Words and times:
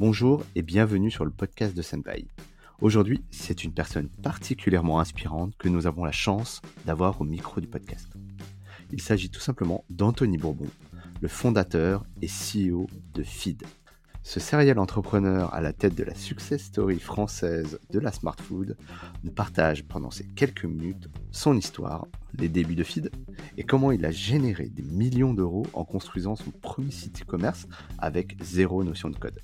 Bonjour 0.00 0.42
et 0.56 0.62
bienvenue 0.62 1.08
sur 1.08 1.24
le 1.24 1.30
podcast 1.30 1.76
de 1.76 1.80
Senpai. 1.80 2.26
Aujourd'hui, 2.80 3.22
c'est 3.30 3.62
une 3.62 3.72
personne 3.72 4.08
particulièrement 4.08 4.98
inspirante 4.98 5.56
que 5.56 5.68
nous 5.68 5.86
avons 5.86 6.04
la 6.04 6.10
chance 6.10 6.62
d'avoir 6.84 7.20
au 7.20 7.24
micro 7.24 7.60
du 7.60 7.68
podcast. 7.68 8.08
Il 8.90 9.00
s'agit 9.00 9.30
tout 9.30 9.38
simplement 9.38 9.84
d'Anthony 9.90 10.36
Bourbon, 10.36 10.66
le 11.20 11.28
fondateur 11.28 12.04
et 12.22 12.26
CEO 12.26 12.88
de 13.14 13.22
Feed. 13.22 13.62
Ce 14.24 14.40
serial 14.40 14.80
entrepreneur 14.80 15.54
à 15.54 15.60
la 15.60 15.72
tête 15.72 15.94
de 15.94 16.02
la 16.02 16.16
success 16.16 16.64
story 16.64 16.98
française 16.98 17.78
de 17.90 18.00
la 18.00 18.10
smart 18.10 18.36
food 18.42 18.76
nous 19.22 19.30
partage 19.30 19.84
pendant 19.84 20.10
ces 20.10 20.24
quelques 20.24 20.64
minutes 20.64 21.08
son 21.30 21.56
histoire, 21.56 22.08
les 22.36 22.48
débuts 22.48 22.74
de 22.74 22.82
Feed 22.82 23.12
et 23.56 23.62
comment 23.62 23.92
il 23.92 24.04
a 24.04 24.10
généré 24.10 24.70
des 24.70 24.82
millions 24.82 25.34
d'euros 25.34 25.66
en 25.72 25.84
construisant 25.84 26.34
son 26.34 26.50
premier 26.50 26.90
site 26.90 27.22
e-commerce 27.22 27.68
avec 27.98 28.36
zéro 28.42 28.82
notion 28.82 29.08
de 29.08 29.16
code 29.16 29.38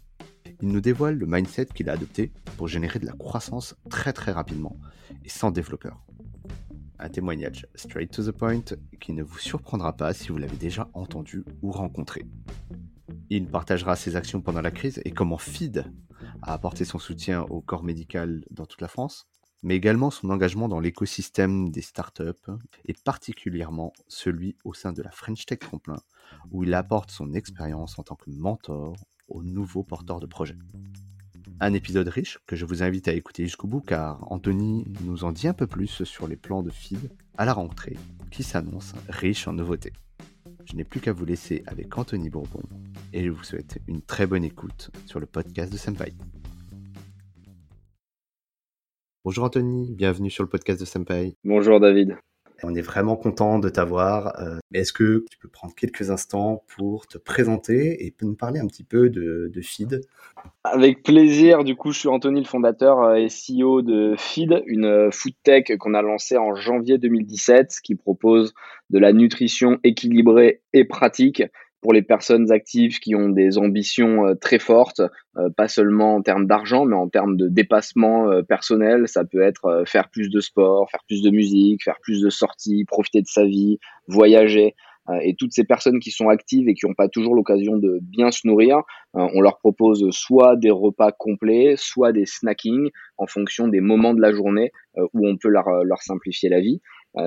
il 0.62 0.68
nous 0.68 0.80
dévoile 0.80 1.16
le 1.16 1.26
mindset 1.26 1.66
qu'il 1.66 1.88
a 1.88 1.94
adopté 1.94 2.32
pour 2.56 2.68
générer 2.68 2.98
de 2.98 3.06
la 3.06 3.12
croissance 3.12 3.74
très 3.88 4.12
très 4.12 4.32
rapidement 4.32 4.76
et 5.24 5.28
sans 5.28 5.50
développeur. 5.50 6.04
Un 6.98 7.08
témoignage 7.08 7.66
straight 7.74 8.10
to 8.10 8.22
the 8.22 8.36
point 8.36 8.64
qui 9.00 9.12
ne 9.12 9.22
vous 9.22 9.38
surprendra 9.38 9.96
pas 9.96 10.12
si 10.12 10.28
vous 10.28 10.36
l'avez 10.36 10.56
déjà 10.56 10.90
entendu 10.92 11.44
ou 11.62 11.72
rencontré. 11.72 12.26
Il 13.30 13.46
partagera 13.46 13.96
ses 13.96 14.16
actions 14.16 14.42
pendant 14.42 14.60
la 14.60 14.70
crise 14.70 15.00
et 15.04 15.12
comment 15.12 15.38
FID 15.38 15.84
a 16.42 16.52
apporté 16.52 16.84
son 16.84 16.98
soutien 16.98 17.42
au 17.42 17.60
corps 17.60 17.84
médical 17.84 18.44
dans 18.50 18.66
toute 18.66 18.82
la 18.82 18.88
France, 18.88 19.28
mais 19.62 19.76
également 19.76 20.10
son 20.10 20.30
engagement 20.30 20.68
dans 20.68 20.80
l'écosystème 20.80 21.70
des 21.70 21.82
startups 21.82 22.50
et 22.84 22.94
particulièrement 23.04 23.92
celui 24.08 24.56
au 24.64 24.74
sein 24.74 24.92
de 24.92 25.02
la 25.02 25.10
French 25.10 25.46
Tech 25.46 25.58
Tremplin 25.58 26.02
où 26.50 26.64
il 26.64 26.74
apporte 26.74 27.10
son 27.10 27.32
expérience 27.32 27.98
en 27.98 28.02
tant 28.02 28.16
que 28.16 28.30
mentor 28.30 28.96
aux 29.30 29.42
nouveaux 29.42 29.82
porteurs 29.82 30.20
de 30.20 30.26
projets. 30.26 30.58
Un 31.60 31.74
épisode 31.74 32.08
riche 32.08 32.38
que 32.46 32.56
je 32.56 32.64
vous 32.64 32.82
invite 32.82 33.08
à 33.08 33.12
écouter 33.12 33.44
jusqu'au 33.44 33.66
bout 33.66 33.80
car 33.80 34.30
Anthony 34.32 34.86
nous 35.04 35.24
en 35.24 35.32
dit 35.32 35.48
un 35.48 35.52
peu 35.52 35.66
plus 35.66 36.04
sur 36.04 36.26
les 36.26 36.36
plans 36.36 36.62
de 36.62 36.70
feed 36.70 37.10
à 37.36 37.44
la 37.44 37.52
rentrée 37.52 37.96
qui 38.30 38.42
s'annonce 38.42 38.94
riche 39.08 39.46
en 39.46 39.52
nouveautés. 39.52 39.92
Je 40.64 40.76
n'ai 40.76 40.84
plus 40.84 41.00
qu'à 41.00 41.12
vous 41.12 41.24
laisser 41.24 41.62
avec 41.66 41.98
Anthony 41.98 42.30
Bourbon 42.30 42.62
et 43.12 43.24
je 43.24 43.30
vous 43.30 43.44
souhaite 43.44 43.78
une 43.88 44.02
très 44.02 44.26
bonne 44.26 44.44
écoute 44.44 44.90
sur 45.06 45.20
le 45.20 45.26
podcast 45.26 45.72
de 45.72 45.78
Senpai. 45.78 46.14
Bonjour 49.22 49.44
Anthony, 49.44 49.94
bienvenue 49.94 50.30
sur 50.30 50.44
le 50.44 50.48
podcast 50.48 50.80
de 50.80 50.86
Senpai. 50.86 51.34
Bonjour 51.44 51.78
David. 51.78 52.16
On 52.62 52.74
est 52.74 52.82
vraiment 52.82 53.16
content 53.16 53.58
de 53.58 53.68
t'avoir. 53.68 54.38
Euh, 54.40 54.58
est-ce 54.72 54.92
que 54.92 55.24
tu 55.30 55.38
peux 55.38 55.48
prendre 55.48 55.74
quelques 55.74 56.10
instants 56.10 56.62
pour 56.76 57.06
te 57.06 57.18
présenter 57.18 58.04
et 58.04 58.14
nous 58.22 58.34
parler 58.34 58.60
un 58.60 58.66
petit 58.66 58.84
peu 58.84 59.08
de, 59.08 59.50
Feed? 59.62 60.02
Avec 60.64 61.02
plaisir. 61.02 61.64
Du 61.64 61.76
coup, 61.76 61.92
je 61.92 62.00
suis 62.00 62.08
Anthony, 62.08 62.40
le 62.40 62.46
fondateur 62.46 63.02
euh, 63.02 63.14
et 63.14 63.28
CEO 63.28 63.82
de 63.82 64.14
Feed, 64.18 64.62
une 64.66 64.84
euh, 64.84 65.10
food 65.10 65.34
tech 65.42 65.64
qu'on 65.78 65.94
a 65.94 66.02
lancée 66.02 66.36
en 66.36 66.54
janvier 66.54 66.98
2017, 66.98 67.80
qui 67.82 67.94
propose 67.94 68.54
de 68.90 68.98
la 68.98 69.12
nutrition 69.12 69.78
équilibrée 69.84 70.62
et 70.72 70.84
pratique 70.84 71.42
pour 71.80 71.92
les 71.92 72.02
personnes 72.02 72.52
actives 72.52 72.98
qui 72.98 73.14
ont 73.14 73.28
des 73.28 73.58
ambitions 73.58 74.26
euh, 74.26 74.34
très 74.34 74.58
fortes, 74.58 75.00
euh, 75.38 75.48
pas 75.56 75.68
seulement 75.68 76.16
en 76.16 76.22
termes 76.22 76.46
d'argent, 76.46 76.84
mais 76.84 76.96
en 76.96 77.08
termes 77.08 77.36
de 77.36 77.48
dépassement 77.48 78.30
euh, 78.30 78.42
personnel. 78.42 79.08
Ça 79.08 79.24
peut 79.24 79.40
être 79.40 79.84
faire 79.86 80.10
plus 80.10 80.28
de 80.28 80.40
sport, 80.40 80.90
faire 80.90 81.02
plus 81.06 81.22
de 81.22 81.30
musique, 81.30 81.82
faire 81.82 81.98
plus 82.02 82.20
de 82.20 82.30
sorties, 82.30 82.84
profiter 82.84 83.22
de 83.22 83.26
sa 83.26 83.44
vie, 83.44 83.78
voyager. 84.06 84.74
Et 85.22 85.34
toutes 85.34 85.52
ces 85.52 85.64
personnes 85.64 85.98
qui 85.98 86.12
sont 86.12 86.28
actives 86.28 86.68
et 86.68 86.74
qui 86.74 86.86
n'ont 86.86 86.94
pas 86.94 87.08
toujours 87.08 87.34
l'occasion 87.34 87.76
de 87.76 87.98
bien 88.00 88.30
se 88.30 88.46
nourrir, 88.46 88.82
on 89.14 89.40
leur 89.40 89.58
propose 89.58 90.08
soit 90.10 90.54
des 90.54 90.70
repas 90.70 91.10
complets, 91.10 91.74
soit 91.76 92.12
des 92.12 92.26
snackings 92.26 92.90
en 93.16 93.26
fonction 93.26 93.66
des 93.66 93.80
moments 93.80 94.14
de 94.14 94.20
la 94.20 94.30
journée 94.30 94.70
où 94.96 95.26
on 95.26 95.36
peut 95.36 95.48
leur, 95.48 95.82
leur 95.84 96.00
simplifier 96.02 96.48
la 96.48 96.60
vie. 96.60 96.80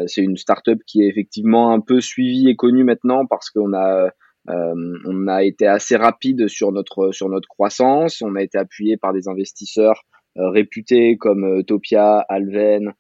C'est 0.05 0.21
une 0.21 0.37
startup 0.37 0.79
qui 0.87 1.01
est 1.01 1.09
effectivement 1.09 1.73
un 1.73 1.81
peu 1.81 1.99
suivie 1.99 2.47
et 2.47 2.55
connue 2.55 2.85
maintenant 2.85 3.25
parce 3.25 3.49
qu'on 3.49 3.73
a 3.73 4.11
euh, 4.49 4.97
on 5.05 5.27
a 5.27 5.43
été 5.43 5.67
assez 5.67 5.95
rapide 5.95 6.47
sur 6.47 6.71
notre 6.71 7.11
sur 7.11 7.29
notre 7.29 7.47
croissance. 7.47 8.21
On 8.21 8.35
a 8.35 8.43
été 8.43 8.57
appuyé 8.57 8.97
par 8.97 9.13
des 9.13 9.27
investisseurs 9.27 10.03
euh, 10.37 10.49
réputés 10.49 11.17
comme 11.17 11.43
euh, 11.45 11.63
Topia, 11.63 12.19
Alven, 12.29 12.93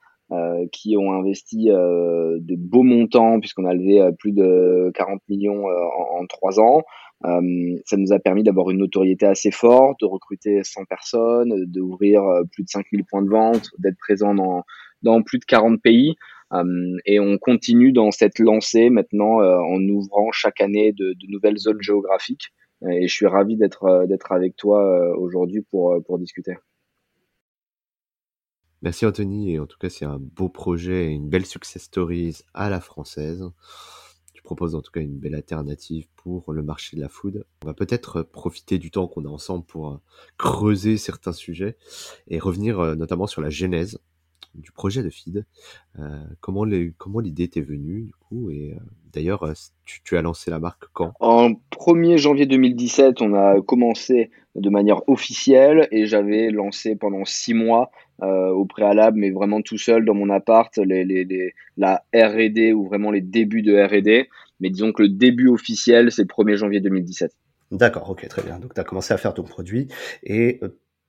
qui 0.71 0.97
ont 0.97 1.13
investi 1.13 1.65
de 1.67 2.55
beaux 2.57 2.81
montants 2.81 3.39
puisqu'on 3.39 3.65
a 3.65 3.73
levé 3.75 4.01
plus 4.17 4.31
de 4.31 4.91
40 4.95 5.21
millions 5.29 5.65
en, 5.67 6.25
trois 6.25 6.59
ans. 6.59 6.81
ça 7.21 7.97
nous 7.97 8.13
a 8.13 8.17
permis 8.17 8.41
d'avoir 8.41 8.71
une 8.71 8.79
notoriété 8.79 9.27
assez 9.27 9.51
forte, 9.51 9.99
de 9.99 10.07
recruter 10.07 10.63
100 10.63 10.85
personnes, 10.85 11.53
d'ouvrir 11.67 12.23
plus 12.51 12.63
de 12.63 12.69
5000 12.69 13.03
points 13.05 13.21
de 13.21 13.29
vente, 13.29 13.69
d'être 13.77 13.99
présent 13.99 14.33
dans, 14.33 14.63
dans 15.03 15.21
plus 15.21 15.37
de 15.37 15.45
40 15.45 15.79
pays. 15.79 16.15
Euh, 16.53 16.97
et 17.05 17.19
on 17.19 17.37
continue 17.37 17.91
dans 17.91 18.11
cette 18.11 18.39
lancée 18.39 18.89
maintenant 18.89 19.41
euh, 19.41 19.57
en 19.57 19.81
ouvrant 19.89 20.31
chaque 20.31 20.61
année 20.61 20.93
de, 20.93 21.15
nouvelles 21.27 21.57
zones 21.57 21.81
géographiques. 21.81 22.53
Et 22.89 23.07
je 23.07 23.13
suis 23.13 23.27
ravi 23.27 23.55
d'être 23.55 23.85
euh, 23.85 24.05
d'être 24.05 24.31
avec 24.33 24.55
toi 24.55 25.17
aujourd'hui 25.17 25.61
pour 25.61 25.95
pour 26.05 26.19
discuter. 26.19 26.55
Merci 28.81 29.05
Anthony, 29.05 29.53
et 29.53 29.59
en 29.59 29.65
tout 29.65 29.77
cas 29.79 29.89
c'est 29.89 30.03
un 30.03 30.19
beau 30.19 30.49
projet 30.49 31.05
et 31.05 31.09
une 31.11 31.29
belle 31.29 31.45
success 31.45 31.83
stories 31.83 32.41
à 32.53 32.69
la 32.69 32.81
française. 32.81 33.49
Tu 34.33 34.43
proposes 34.43 34.75
en 34.75 34.81
tout 34.81 34.91
cas 34.91 34.99
une 34.99 35.17
belle 35.17 35.35
alternative 35.35 36.07
pour 36.17 36.51
le 36.51 36.61
marché 36.61 36.97
de 36.97 37.01
la 37.01 37.07
food. 37.07 37.45
On 37.63 37.67
va 37.67 37.73
peut-être 37.73 38.23
profiter 38.23 38.79
du 38.79 38.91
temps 38.91 39.07
qu'on 39.07 39.23
a 39.23 39.29
ensemble 39.29 39.63
pour 39.63 40.01
creuser 40.37 40.97
certains 40.97 41.31
sujets 41.31 41.77
et 42.27 42.39
revenir 42.39 42.97
notamment 42.97 43.27
sur 43.27 43.41
la 43.41 43.49
genèse 43.49 43.99
du 44.55 44.71
projet 44.71 45.03
de 45.03 45.09
feed. 45.09 45.45
Euh, 45.99 46.23
comment 46.39 46.63
l'idée 46.65 47.47
t'est 47.47 47.61
venue 47.61 48.01
du 48.01 48.13
coup 48.13 48.49
et 48.49 48.73
euh, 48.73 48.79
d'ailleurs 49.13 49.43
euh, 49.43 49.53
tu, 49.85 50.17
as 50.17 50.21
lancé 50.21 50.51
la 50.51 50.59
marque 50.59 50.85
quand? 50.93 51.13
En 51.19 51.51
1er 51.71 52.17
janvier 52.17 52.45
2017, 52.45 53.21
on 53.21 53.33
a 53.33 53.61
commencé 53.61 54.31
de 54.55 54.69
manière 54.69 55.07
officielle 55.09 55.87
et 55.91 56.05
j'avais 56.05 56.49
lancé 56.51 56.95
pendant 56.95 57.25
six 57.25 57.53
mois 57.53 57.91
au 58.21 58.63
préalable, 58.63 59.19
mais 59.19 59.31
vraiment 59.31 59.61
tout 59.61 59.77
seul 59.77 60.05
dans 60.05 60.13
mon 60.13 60.29
appart, 60.29 60.77
les, 60.77 61.53
la 61.75 62.05
R&D 62.15 62.71
ou 62.71 62.85
vraiment 62.85 63.11
les 63.11 63.19
débuts 63.19 63.63
de 63.63 63.75
R&D. 63.75 64.29
Mais 64.61 64.69
disons 64.69 64.93
que 64.93 65.01
le 65.01 65.09
début 65.09 65.49
officiel, 65.49 66.09
c'est 66.09 66.21
le 66.21 66.27
1er 66.27 66.55
janvier 66.55 66.79
2017. 66.79 67.33
D'accord, 67.71 68.09
ok, 68.09 68.25
très 68.29 68.43
bien. 68.43 68.59
Donc, 68.59 68.75
tu 68.75 68.79
as 68.79 68.85
commencé 68.85 69.13
à 69.13 69.17
faire 69.17 69.33
ton 69.33 69.43
produit. 69.43 69.87
Et 70.21 70.61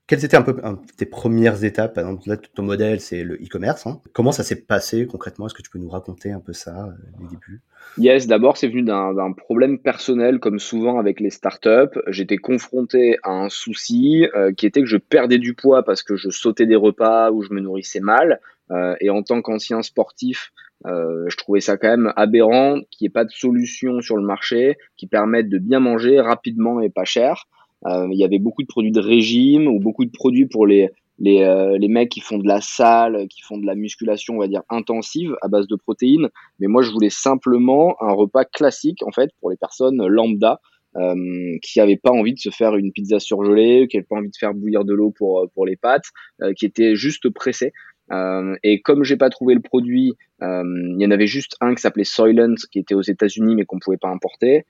quelles 0.06 0.24
étaient 0.24 0.36
un 0.36 0.42
peu 0.42 0.54
tes 0.98 1.06
premières 1.06 1.64
étapes? 1.64 1.94
Par 1.94 2.04
là, 2.26 2.36
ton 2.36 2.62
modèle, 2.62 3.00
c'est 3.00 3.24
le 3.24 3.36
e-commerce. 3.36 3.86
Hein. 3.86 4.00
Comment 4.12 4.32
ça 4.32 4.42
s'est 4.42 4.60
passé 4.60 5.06
concrètement? 5.06 5.46
Est-ce 5.46 5.54
que 5.54 5.62
tu 5.62 5.70
peux 5.70 5.78
nous 5.78 5.88
raconter 5.88 6.30
un 6.30 6.40
peu 6.40 6.52
ça, 6.52 6.88
euh, 6.88 7.20
les 7.20 7.28
débuts 7.28 7.62
Yes, 7.96 8.26
d'abord, 8.26 8.58
c'est 8.58 8.68
venu 8.68 8.82
d'un 8.82 9.32
problème 9.32 9.78
personnel, 9.78 10.40
comme 10.40 10.58
souvent 10.58 10.98
avec 10.98 11.20
les 11.20 11.30
startups. 11.30 11.98
J'étais 12.08 12.36
confronté 12.36 13.16
à 13.22 13.30
un 13.30 13.48
souci 13.48 14.26
euh, 14.34 14.52
qui 14.52 14.66
était 14.66 14.80
que 14.80 14.88
je 14.88 14.98
perdais 14.98 15.38
du 15.38 15.54
poids 15.54 15.82
parce 15.84 16.02
que 16.02 16.16
je 16.16 16.28
sautais 16.28 16.66
des 16.66 16.76
repas 16.76 17.30
ou 17.30 17.42
je 17.42 17.54
me 17.54 17.60
nourrissais 17.60 18.00
mal. 18.00 18.40
Euh, 18.70 18.96
et 19.00 19.08
en 19.08 19.22
tant 19.22 19.40
qu'ancien 19.40 19.80
sportif, 19.82 20.52
je 20.86 21.34
trouvais 21.38 21.60
ça 21.60 21.78
quand 21.78 21.88
même 21.88 22.12
aberrant 22.14 22.74
qu'il 22.90 23.06
n'y 23.06 23.06
ait 23.06 23.10
pas 23.10 23.24
de 23.24 23.30
solution 23.30 24.02
sur 24.02 24.18
le 24.18 24.22
marché 24.22 24.76
qui 24.98 25.06
permette 25.06 25.48
de 25.48 25.56
bien 25.56 25.80
manger 25.80 26.20
rapidement 26.20 26.82
et 26.82 26.90
pas 26.90 27.04
cher. 27.06 27.46
Euh, 27.86 28.08
il 28.10 28.18
y 28.18 28.24
avait 28.24 28.38
beaucoup 28.38 28.62
de 28.62 28.68
produits 28.68 28.92
de 28.92 29.00
régime 29.00 29.66
ou 29.66 29.78
beaucoup 29.78 30.04
de 30.04 30.10
produits 30.10 30.46
pour 30.46 30.66
les 30.66 30.90
les, 31.18 31.42
euh, 31.42 31.78
les 31.78 31.88
mecs 31.88 32.08
qui 32.08 32.20
font 32.20 32.38
de 32.38 32.46
la 32.46 32.60
salle, 32.60 33.28
qui 33.28 33.40
font 33.42 33.56
de 33.56 33.66
la 33.66 33.74
musculation, 33.74 34.34
on 34.34 34.40
va 34.40 34.48
dire 34.48 34.62
intensive 34.68 35.36
à 35.42 35.48
base 35.48 35.66
de 35.68 35.76
protéines. 35.76 36.28
Mais 36.58 36.66
moi, 36.66 36.82
je 36.82 36.90
voulais 36.90 37.10
simplement 37.10 37.96
un 38.00 38.12
repas 38.12 38.44
classique 38.44 39.02
en 39.06 39.12
fait 39.12 39.30
pour 39.40 39.50
les 39.50 39.56
personnes 39.56 40.04
lambda 40.06 40.60
euh, 40.96 41.56
qui 41.62 41.80
n'avaient 41.80 41.96
pas 41.96 42.12
envie 42.12 42.34
de 42.34 42.38
se 42.38 42.50
faire 42.50 42.76
une 42.76 42.92
pizza 42.92 43.18
surgelée, 43.18 43.88
qui 43.88 43.96
n'avaient 43.96 44.06
pas 44.08 44.16
envie 44.16 44.30
de 44.30 44.36
faire 44.36 44.54
bouillir 44.54 44.84
de 44.84 44.94
l'eau 44.94 45.10
pour 45.10 45.48
pour 45.54 45.66
les 45.66 45.76
pâtes, 45.76 46.06
euh, 46.42 46.52
qui 46.52 46.66
étaient 46.66 46.94
juste 46.94 47.28
pressés. 47.30 47.72
Euh, 48.12 48.54
et 48.62 48.80
comme 48.80 49.02
j'ai 49.02 49.16
pas 49.16 49.30
trouvé 49.30 49.54
le 49.54 49.60
produit, 49.60 50.14
il 50.40 50.96
y 50.98 51.06
en 51.06 51.10
avait 51.10 51.26
juste 51.26 51.56
un 51.62 51.74
qui 51.74 51.80
s'appelait 51.80 52.04
Soylent, 52.04 52.56
qui 52.70 52.78
était 52.78 52.94
aux 52.94 53.02
États-Unis 53.02 53.54
mais 53.56 53.64
qu'on 53.64 53.78
pouvait 53.78 53.96
pas 53.96 54.10
importer. 54.10 54.66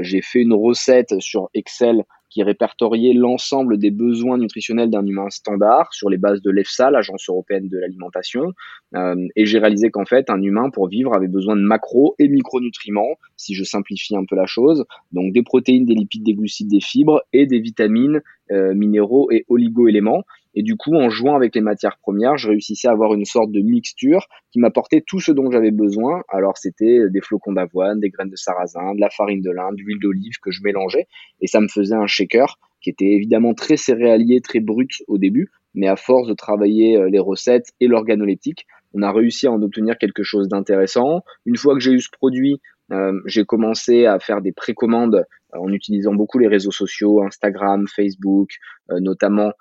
J'ai 0.00 0.22
fait 0.22 0.40
une 0.40 0.54
recette 0.54 1.20
sur 1.20 1.50
Excel 1.54 2.04
qui 2.36 2.42
répertoriait 2.42 3.14
l'ensemble 3.14 3.78
des 3.78 3.90
besoins 3.90 4.36
nutritionnels 4.36 4.90
d'un 4.90 5.06
humain 5.06 5.30
standard 5.30 5.92
sur 5.94 6.10
les 6.10 6.18
bases 6.18 6.42
de 6.42 6.50
l'EFSA, 6.50 6.90
l'Agence 6.90 7.30
européenne 7.30 7.68
de 7.68 7.78
l'alimentation. 7.78 8.52
Euh, 8.94 9.26
et 9.36 9.46
j'ai 9.46 9.58
réalisé 9.58 9.90
qu'en 9.90 10.04
fait, 10.04 10.28
un 10.28 10.42
humain, 10.42 10.68
pour 10.68 10.88
vivre, 10.88 11.14
avait 11.14 11.28
besoin 11.28 11.56
de 11.56 11.62
macro 11.62 12.14
et 12.18 12.28
micronutriments, 12.28 13.16
si 13.38 13.54
je 13.54 13.64
simplifie 13.64 14.14
un 14.16 14.26
peu 14.28 14.36
la 14.36 14.44
chose. 14.44 14.84
Donc 15.12 15.32
des 15.32 15.42
protéines, 15.42 15.86
des 15.86 15.94
lipides, 15.94 16.24
des 16.24 16.34
glucides, 16.34 16.68
des 16.68 16.82
fibres 16.82 17.22
et 17.32 17.46
des 17.46 17.58
vitamines, 17.58 18.20
euh, 18.50 18.74
minéraux 18.74 19.30
et 19.30 19.46
oligo-éléments. 19.48 20.24
Et 20.56 20.62
du 20.62 20.76
coup, 20.76 20.94
en 20.94 21.08
jouant 21.10 21.36
avec 21.36 21.54
les 21.54 21.60
matières 21.60 21.98
premières, 21.98 22.36
je 22.36 22.48
réussissais 22.48 22.88
à 22.88 22.92
avoir 22.92 23.14
une 23.14 23.24
sorte 23.24 23.52
de 23.52 23.60
mixture 23.60 24.26
qui 24.50 24.58
m'apportait 24.58 25.04
tout 25.06 25.20
ce 25.20 25.30
dont 25.30 25.50
j'avais 25.50 25.70
besoin. 25.70 26.22
Alors, 26.28 26.56
c'était 26.56 27.08
des 27.10 27.20
flocons 27.20 27.52
d'avoine, 27.52 28.00
des 28.00 28.10
graines 28.10 28.30
de 28.30 28.36
sarrasin, 28.36 28.94
de 28.94 29.00
la 29.00 29.10
farine 29.10 29.42
de 29.42 29.50
lin, 29.50 29.70
de 29.72 29.82
l'huile 29.82 30.00
d'olive 30.00 30.38
que 30.42 30.50
je 30.50 30.62
mélangeais. 30.64 31.06
Et 31.40 31.46
ça 31.46 31.60
me 31.60 31.68
faisait 31.68 31.94
un 31.94 32.06
shaker 32.06 32.58
qui 32.80 32.90
était 32.90 33.12
évidemment 33.12 33.54
très 33.54 33.76
céréalier, 33.76 34.40
très 34.40 34.60
brut 34.60 35.02
au 35.08 35.18
début, 35.18 35.50
mais 35.74 35.88
à 35.88 35.96
force 35.96 36.26
de 36.26 36.34
travailler 36.34 36.98
les 37.10 37.18
recettes 37.18 37.72
et 37.80 37.86
l'organoleptique, 37.86 38.66
on 38.94 39.02
a 39.02 39.12
réussi 39.12 39.46
à 39.46 39.52
en 39.52 39.60
obtenir 39.62 39.98
quelque 39.98 40.22
chose 40.22 40.48
d'intéressant. 40.48 41.22
Une 41.44 41.56
fois 41.56 41.74
que 41.74 41.80
j'ai 41.80 41.92
eu 41.92 42.00
ce 42.00 42.08
produit, 42.10 42.60
euh, 42.92 43.20
j'ai 43.26 43.44
commencé 43.44 44.06
à 44.06 44.18
faire 44.18 44.40
des 44.40 44.52
précommandes 44.52 45.26
euh, 45.54 45.58
en 45.58 45.72
utilisant 45.72 46.14
beaucoup 46.14 46.38
les 46.38 46.48
réseaux 46.48 46.70
sociaux, 46.70 47.22
Instagram, 47.22 47.84
Facebook 47.94 48.50
euh, 48.90 49.00
notamment, 49.00 49.52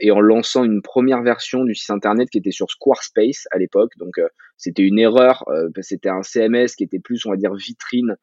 et 0.00 0.10
en 0.10 0.20
lançant 0.20 0.64
une 0.64 0.82
première 0.82 1.22
version 1.22 1.64
du 1.64 1.74
site 1.74 1.90
internet 1.90 2.28
qui 2.30 2.38
était 2.38 2.50
sur 2.50 2.70
Squarespace 2.70 3.46
à 3.50 3.58
l'époque. 3.58 3.92
Donc 3.98 4.14
c'était 4.56 4.82
une 4.82 4.98
erreur, 4.98 5.44
c'était 5.80 6.08
un 6.08 6.22
CMS 6.22 6.74
qui 6.76 6.84
était 6.84 6.98
plus, 6.98 7.24
on 7.26 7.30
va 7.30 7.36
dire, 7.36 7.54
vitrine 7.54 8.16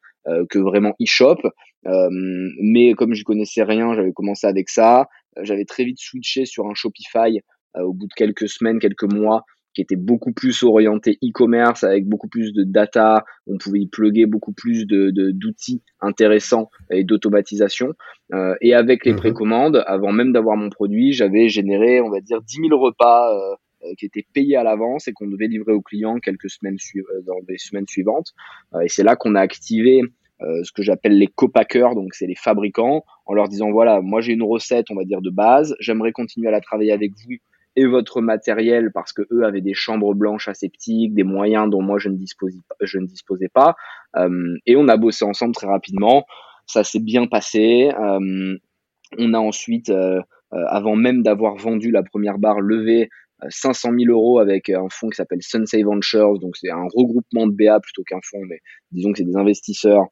que 0.48 0.58
vraiment 0.58 0.94
e-shop. 1.00 1.38
mais 1.84 2.94
comme 2.94 3.14
je 3.14 3.24
connaissais 3.24 3.62
rien, 3.62 3.94
j'avais 3.94 4.12
commencé 4.12 4.46
avec 4.46 4.68
ça. 4.68 5.08
J'avais 5.42 5.64
très 5.64 5.84
vite 5.84 5.98
switché 5.98 6.44
sur 6.44 6.66
un 6.66 6.74
Shopify 6.74 7.40
au 7.74 7.92
bout 7.92 8.06
de 8.06 8.14
quelques 8.14 8.48
semaines, 8.48 8.78
quelques 8.78 9.10
mois 9.10 9.44
qui 9.80 9.94
était 9.94 9.96
beaucoup 9.96 10.32
plus 10.32 10.62
orienté 10.62 11.18
e-commerce 11.24 11.84
avec 11.84 12.06
beaucoup 12.06 12.28
plus 12.28 12.52
de 12.52 12.64
data. 12.64 13.24
On 13.46 13.56
pouvait 13.56 13.80
y 13.80 13.86
plugger 13.86 14.26
beaucoup 14.26 14.52
plus 14.52 14.86
de, 14.86 15.10
d'outils 15.30 15.82
intéressants 16.02 16.68
et 16.90 17.02
d'automatisation. 17.02 17.94
Euh, 18.34 18.54
et 18.60 18.74
avec 18.74 19.06
les 19.06 19.12
mhm. 19.12 19.18
précommandes, 19.18 19.82
avant 19.86 20.12
même 20.12 20.32
d'avoir 20.32 20.58
mon 20.58 20.68
produit, 20.68 21.14
j'avais 21.14 21.48
généré, 21.48 22.02
on 22.02 22.10
va 22.10 22.20
dire, 22.20 22.42
10 22.42 22.68
000 22.68 22.78
repas 22.78 23.34
euh, 23.34 23.56
euh, 23.84 23.94
qui 23.98 24.04
étaient 24.04 24.26
payés 24.34 24.56
à 24.56 24.64
l'avance 24.64 25.08
et 25.08 25.12
qu'on 25.14 25.28
devait 25.28 25.48
livrer 25.48 25.72
aux 25.72 25.80
clients 25.80 26.18
quelques 26.18 26.50
semaines 26.50 26.76
dans 27.26 27.36
les 27.48 27.56
semaines 27.56 27.88
suivantes. 27.88 28.34
et 28.84 28.88
c'est 28.88 29.02
là 29.02 29.16
qu'on 29.16 29.34
a 29.34 29.40
activé 29.40 30.02
ce 30.62 30.72
que 30.72 30.82
j'appelle 30.82 31.18
les 31.18 31.26
copackers, 31.26 31.94
donc 31.94 32.14
c'est 32.14 32.26
les 32.26 32.34
fabricants, 32.34 33.04
en 33.26 33.34
leur 33.34 33.48
disant 33.48 33.70
voilà, 33.70 34.00
moi 34.00 34.22
j'ai 34.22 34.32
une 34.32 34.42
recette, 34.42 34.86
on 34.90 34.94
va 34.94 35.04
dire 35.04 35.20
de 35.20 35.28
base, 35.28 35.76
j'aimerais 35.80 36.12
continuer 36.12 36.48
à 36.48 36.50
la 36.50 36.62
travailler 36.62 36.92
avec 36.92 37.12
vous 37.12 37.36
et 37.80 37.86
votre 37.86 38.20
matériel 38.20 38.90
parce 38.92 39.14
que 39.14 39.22
eux 39.32 39.42
avaient 39.44 39.62
des 39.62 39.72
chambres 39.72 40.14
blanches 40.14 40.48
aseptiques, 40.48 41.14
des 41.14 41.22
moyens 41.22 41.70
dont 41.70 41.80
moi 41.80 41.98
je 41.98 42.10
ne 42.10 42.16
disposais 42.16 42.60
pas. 42.68 42.74
Je 42.82 42.98
ne 42.98 43.06
disposais 43.06 43.48
pas. 43.48 43.74
Euh, 44.16 44.54
et 44.66 44.76
on 44.76 44.86
a 44.88 44.98
bossé 44.98 45.24
ensemble 45.24 45.54
très 45.54 45.66
rapidement. 45.66 46.26
Ça 46.66 46.84
s'est 46.84 47.00
bien 47.00 47.26
passé. 47.26 47.90
Euh, 47.98 48.58
on 49.16 49.32
a 49.32 49.38
ensuite, 49.38 49.88
euh, 49.88 50.20
avant 50.50 50.94
même 50.94 51.22
d'avoir 51.22 51.56
vendu 51.56 51.90
la 51.90 52.02
première 52.02 52.38
barre, 52.38 52.60
levé 52.60 53.08
500 53.48 53.92
000 53.98 54.12
euros 54.12 54.40
avec 54.40 54.68
un 54.68 54.88
fonds 54.90 55.08
qui 55.08 55.16
s'appelle 55.16 55.40
Sunsay 55.40 55.82
Ventures. 55.82 56.38
Donc 56.38 56.58
c'est 56.58 56.70
un 56.70 56.86
regroupement 56.94 57.46
de 57.46 57.52
BA 57.52 57.80
plutôt 57.80 58.02
qu'un 58.04 58.20
fonds, 58.22 58.44
mais 58.46 58.60
disons 58.92 59.12
que 59.12 59.18
c'est 59.18 59.24
des 59.24 59.36
investisseurs 59.36 60.04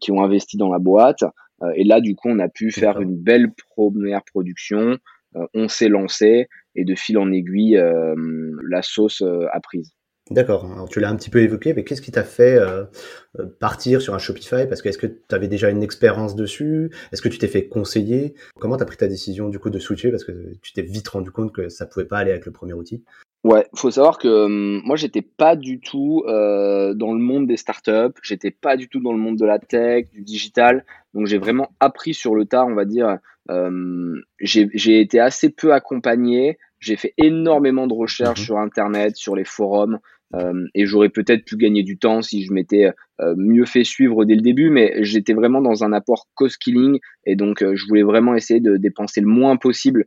qui 0.00 0.10
ont 0.10 0.22
investi 0.24 0.56
dans 0.56 0.72
la 0.72 0.80
boîte. 0.80 1.22
et 1.76 1.84
là, 1.84 2.00
du 2.00 2.16
coup, 2.16 2.28
on 2.30 2.40
a 2.40 2.48
pu 2.48 2.72
faire 2.72 3.00
une 3.00 3.16
belle 3.16 3.52
première 3.76 4.24
production. 4.24 4.98
on 5.54 5.68
s'est 5.68 5.88
lancé 5.88 6.48
et 6.74 6.84
de 6.84 6.94
fil 6.94 7.18
en 7.18 7.32
aiguille, 7.32 7.76
euh, 7.76 8.14
la 8.68 8.82
sauce 8.82 9.22
euh, 9.22 9.46
a 9.52 9.60
prise. 9.60 9.92
D'accord. 10.30 10.70
Alors, 10.70 10.88
tu 10.88 11.00
l'as 11.00 11.10
un 11.10 11.16
petit 11.16 11.30
peu 11.30 11.40
évoqué, 11.40 11.74
mais 11.74 11.82
qu'est-ce 11.82 12.02
qui 12.02 12.12
t'a 12.12 12.22
fait 12.22 12.56
euh, 12.56 12.84
partir 13.58 14.00
sur 14.00 14.14
un 14.14 14.18
Shopify? 14.18 14.66
Parce 14.68 14.80
que 14.80 14.88
est-ce 14.88 14.98
que 14.98 15.08
tu 15.08 15.34
avais 15.34 15.48
déjà 15.48 15.70
une 15.70 15.82
expérience 15.82 16.36
dessus? 16.36 16.90
Est-ce 17.10 17.20
que 17.20 17.28
tu 17.28 17.38
t'es 17.38 17.48
fait 17.48 17.66
conseiller? 17.66 18.34
Comment 18.60 18.76
tu 18.76 18.84
as 18.84 18.86
pris 18.86 18.96
ta 18.96 19.08
décision 19.08 19.48
du 19.48 19.58
coup 19.58 19.70
de 19.70 19.80
switcher? 19.80 20.12
Parce 20.12 20.22
que 20.22 20.54
tu 20.62 20.72
t'es 20.72 20.82
vite 20.82 21.08
rendu 21.08 21.32
compte 21.32 21.52
que 21.52 21.68
ça 21.68 21.84
pouvait 21.84 22.06
pas 22.06 22.18
aller 22.18 22.30
avec 22.30 22.46
le 22.46 22.52
premier 22.52 22.74
outil. 22.74 23.02
Ouais, 23.42 23.66
faut 23.74 23.90
savoir 23.90 24.18
que 24.18 24.46
moi 24.84 24.96
j'étais 24.96 25.22
pas 25.22 25.56
du 25.56 25.80
tout 25.80 26.22
dans 26.26 27.12
le 27.14 27.18
monde 27.18 27.46
des 27.46 27.56
startups, 27.56 28.18
j'étais 28.22 28.50
pas 28.50 28.76
du 28.76 28.88
tout 28.88 29.00
dans 29.00 29.12
le 29.12 29.18
monde 29.18 29.38
de 29.38 29.46
la 29.46 29.58
tech, 29.58 30.10
du 30.12 30.20
digital, 30.20 30.84
donc 31.14 31.26
j'ai 31.26 31.38
vraiment 31.38 31.70
appris 31.80 32.12
sur 32.12 32.34
le 32.34 32.44
tas, 32.44 32.66
on 32.66 32.74
va 32.74 32.84
dire, 32.84 33.18
euh, 33.50 34.20
j'ai 34.40 35.00
été 35.00 35.18
assez 35.18 35.50
peu 35.50 35.72
accompagné. 35.72 36.58
J'ai 36.78 36.96
fait 36.96 37.12
énormément 37.18 37.86
de 37.86 37.92
recherches 37.92 38.40
mhm. 38.40 38.44
sur 38.44 38.58
Internet, 38.58 39.16
sur 39.16 39.36
les 39.36 39.44
forums, 39.44 39.98
euh, 40.34 40.66
et 40.74 40.86
j'aurais 40.86 41.10
peut-être 41.10 41.44
pu 41.44 41.56
gagner 41.56 41.82
du 41.82 41.98
temps 41.98 42.22
si 42.22 42.44
je 42.44 42.52
m'étais 42.52 42.90
euh, 43.20 43.34
mieux 43.36 43.66
fait 43.66 43.84
suivre 43.84 44.24
dès 44.24 44.34
le 44.34 44.40
début, 44.40 44.70
mais 44.70 44.94
j'étais 45.02 45.34
vraiment 45.34 45.60
dans 45.60 45.84
un 45.84 45.92
apport 45.92 46.28
cost-killing, 46.34 46.98
et 47.26 47.36
donc 47.36 47.62
je 47.62 47.86
voulais 47.86 48.02
vraiment 48.02 48.34
essayer 48.34 48.60
de 48.60 48.76
dépenser 48.76 49.20
le 49.20 49.26
moins 49.26 49.56
possible 49.56 50.06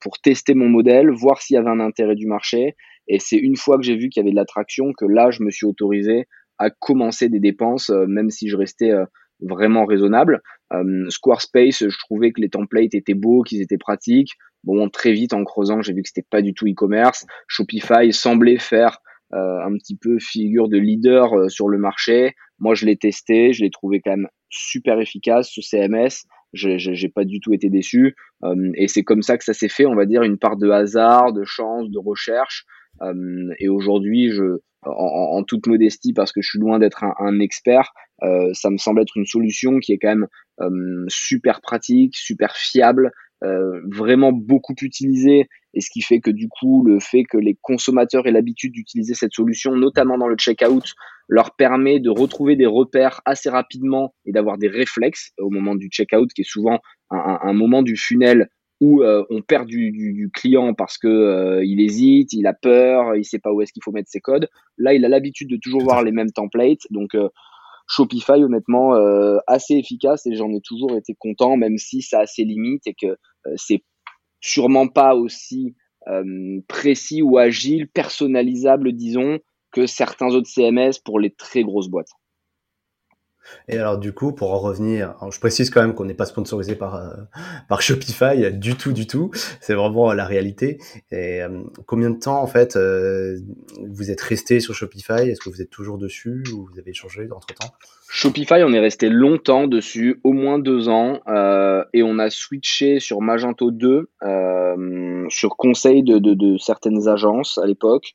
pour 0.00 0.18
tester 0.20 0.54
mon 0.54 0.68
modèle, 0.68 1.10
voir 1.10 1.42
s'il 1.42 1.54
y 1.54 1.58
avait 1.58 1.70
un 1.70 1.80
intérêt 1.80 2.14
du 2.14 2.26
marché. 2.26 2.76
Et 3.08 3.18
c'est 3.18 3.36
une 3.36 3.56
fois 3.56 3.76
que 3.76 3.82
j'ai 3.82 3.96
vu 3.96 4.08
qu'il 4.08 4.20
y 4.20 4.24
avait 4.24 4.30
de 4.30 4.36
l'attraction 4.36 4.92
que 4.96 5.04
là, 5.04 5.30
je 5.30 5.42
me 5.42 5.50
suis 5.50 5.66
autorisé 5.66 6.26
à 6.58 6.70
commencer 6.70 7.28
des 7.28 7.40
dépenses, 7.40 7.90
même 7.90 8.30
si 8.30 8.48
je 8.48 8.56
restais 8.56 8.92
vraiment 9.40 9.84
raisonnable. 9.84 10.42
Euh, 10.72 11.08
Squarespace, 11.08 11.84
je 11.88 11.98
trouvais 11.98 12.32
que 12.32 12.40
les 12.40 12.48
templates 12.48 12.94
étaient 12.94 13.14
beaux, 13.14 13.42
qu'ils 13.42 13.62
étaient 13.62 13.78
pratiques. 13.78 14.32
Bon, 14.64 14.88
très 14.88 15.12
vite 15.12 15.32
en 15.32 15.44
creusant, 15.44 15.82
j'ai 15.82 15.92
vu 15.92 16.02
que 16.02 16.08
c'était 16.08 16.26
pas 16.28 16.42
du 16.42 16.52
tout 16.52 16.66
e-commerce. 16.66 17.26
Shopify 17.46 18.12
semblait 18.12 18.58
faire 18.58 18.98
euh, 19.32 19.60
un 19.64 19.72
petit 19.74 19.96
peu 19.96 20.18
figure 20.18 20.68
de 20.68 20.78
leader 20.78 21.34
euh, 21.34 21.48
sur 21.48 21.68
le 21.68 21.78
marché. 21.78 22.34
Moi, 22.58 22.74
je 22.74 22.86
l'ai 22.86 22.96
testé, 22.96 23.52
je 23.52 23.62
l'ai 23.62 23.70
trouvé 23.70 24.00
quand 24.00 24.10
même 24.10 24.28
super 24.50 24.98
efficace 25.00 25.50
ce 25.52 25.60
CMS. 25.60 26.26
J'ai 26.52 27.08
pas 27.08 27.24
du 27.24 27.40
tout 27.40 27.52
été 27.52 27.68
déçu. 27.68 28.14
Euh, 28.44 28.70
et 28.74 28.88
c'est 28.88 29.02
comme 29.02 29.22
ça 29.22 29.36
que 29.36 29.44
ça 29.44 29.54
s'est 29.54 29.68
fait, 29.68 29.86
on 29.86 29.94
va 29.94 30.06
dire, 30.06 30.22
une 30.22 30.38
part 30.38 30.56
de 30.56 30.70
hasard, 30.70 31.32
de 31.32 31.44
chance, 31.44 31.90
de 31.90 31.98
recherche. 31.98 32.64
Euh, 33.02 33.52
et 33.58 33.68
aujourd'hui, 33.68 34.30
je, 34.30 34.58
en, 34.82 35.42
toute 35.44 35.66
modestie, 35.66 36.12
parce 36.12 36.32
que 36.32 36.40
je 36.40 36.48
suis 36.48 36.58
loin 36.58 36.78
d'être 36.78 37.04
un, 37.04 37.40
expert, 37.40 37.92
euh, 38.22 38.50
ça 38.54 38.70
me 38.70 38.78
semble 38.78 39.02
être 39.02 39.16
une 39.16 39.26
solution 39.26 39.78
qui 39.78 39.92
est 39.92 39.98
quand 39.98 40.08
même 40.08 41.06
super 41.08 41.60
pratique, 41.60 42.16
super 42.16 42.56
fiable, 42.56 43.12
euh, 43.44 43.80
vraiment 43.86 44.32
beaucoup 44.32 44.74
utilisée, 44.80 45.48
et 45.74 45.80
ce 45.80 45.90
qui 45.90 46.02
fait 46.02 46.20
que 46.20 46.30
du 46.30 46.48
coup, 46.48 46.84
le 46.84 46.98
fait 46.98 47.24
que 47.24 47.36
les 47.36 47.56
consommateurs 47.60 48.26
aient 48.26 48.32
l'habitude 48.32 48.72
d'utiliser 48.72 49.14
cette 49.14 49.32
solution, 49.32 49.76
notamment 49.76 50.18
dans 50.18 50.26
le 50.26 50.36
checkout, 50.36 50.94
leur 51.28 51.54
permet 51.54 52.00
de 52.00 52.10
retrouver 52.10 52.56
des 52.56 52.66
repères 52.66 53.20
assez 53.24 53.50
rapidement 53.50 54.14
et 54.24 54.32
d'avoir 54.32 54.58
des 54.58 54.68
réflexes 54.68 55.32
au 55.38 55.50
moment 55.50 55.74
du 55.74 55.88
checkout, 55.88 56.32
qui 56.32 56.40
est 56.40 56.50
souvent 56.50 56.80
un, 57.10 57.38
un 57.42 57.52
moment 57.52 57.82
du 57.82 57.96
funnel 57.96 58.48
où 58.80 59.02
euh, 59.02 59.24
on 59.30 59.42
perd 59.42 59.66
du, 59.66 59.90
du, 59.90 60.30
client 60.32 60.72
parce 60.74 60.98
que 60.98 61.08
euh, 61.08 61.64
il 61.64 61.80
hésite, 61.80 62.32
il 62.32 62.46
a 62.46 62.54
peur, 62.54 63.16
il 63.16 63.24
sait 63.24 63.38
pas 63.38 63.52
où 63.52 63.60
est-ce 63.60 63.72
qu'il 63.72 63.82
faut 63.82 63.92
mettre 63.92 64.08
ses 64.08 64.20
codes. 64.20 64.48
Là, 64.76 64.94
il 64.94 65.04
a 65.04 65.08
l'habitude 65.08 65.50
de 65.50 65.56
toujours 65.56 65.82
voir 65.82 66.02
les 66.04 66.12
mêmes 66.12 66.30
templates, 66.30 66.86
donc 66.90 67.14
euh, 67.14 67.28
Shopify 67.88 68.44
honnêtement 68.44 68.92
assez 69.46 69.74
efficace 69.74 70.26
et 70.26 70.36
j'en 70.36 70.50
ai 70.50 70.60
toujours 70.60 70.94
été 70.96 71.14
content, 71.18 71.56
même 71.56 71.78
si 71.78 72.02
ça 72.02 72.20
a 72.20 72.26
ses 72.26 72.44
limites 72.44 72.86
et 72.86 72.94
que 72.94 73.16
c'est 73.56 73.82
sûrement 74.40 74.88
pas 74.88 75.14
aussi 75.14 75.74
précis 76.68 77.22
ou 77.22 77.38
agile, 77.38 77.88
personnalisable, 77.88 78.92
disons, 78.92 79.38
que 79.72 79.86
certains 79.86 80.28
autres 80.28 80.48
CMS 80.48 80.98
pour 81.04 81.18
les 81.18 81.30
très 81.30 81.62
grosses 81.62 81.88
boîtes. 81.88 82.10
Et 83.68 83.78
alors 83.78 83.98
du 83.98 84.12
coup, 84.12 84.32
pour 84.32 84.52
en 84.52 84.58
revenir, 84.58 85.14
je 85.30 85.38
précise 85.38 85.70
quand 85.70 85.80
même 85.80 85.94
qu'on 85.94 86.04
n'est 86.04 86.14
pas 86.14 86.24
sponsorisé 86.24 86.74
par 86.74 86.96
euh, 86.96 87.14
par 87.68 87.82
Shopify 87.82 88.52
du 88.52 88.76
tout, 88.76 88.92
du 88.92 89.06
tout. 89.06 89.30
C'est 89.60 89.74
vraiment 89.74 90.12
la 90.12 90.24
réalité. 90.24 90.78
Et 91.10 91.42
euh, 91.42 91.62
combien 91.86 92.10
de 92.10 92.18
temps 92.18 92.40
en 92.42 92.46
fait 92.46 92.76
euh, 92.76 93.38
vous 93.86 94.10
êtes 94.10 94.20
resté 94.20 94.60
sur 94.60 94.74
Shopify? 94.74 95.28
Est-ce 95.28 95.40
que 95.40 95.50
vous 95.50 95.60
êtes 95.60 95.70
toujours 95.70 95.98
dessus 95.98 96.42
ou 96.54 96.68
vous 96.72 96.78
avez 96.78 96.94
changé 96.94 97.28
entre 97.34 97.54
temps 97.54 97.72
Shopify, 98.10 98.62
on 98.64 98.72
est 98.72 98.80
resté 98.80 99.10
longtemps 99.10 99.66
dessus, 99.66 100.18
au 100.24 100.32
moins 100.32 100.58
deux 100.58 100.88
ans, 100.88 101.20
et 101.92 102.02
on 102.02 102.18
a 102.18 102.30
switché 102.30 103.00
sur 103.00 103.20
Magento 103.20 103.70
2 103.70 104.08
sur 105.28 105.56
conseil 105.58 106.02
de, 106.02 106.18
de, 106.18 106.32
de 106.32 106.56
certaines 106.56 107.06
agences 107.06 107.58
à 107.58 107.66
l'époque. 107.66 108.14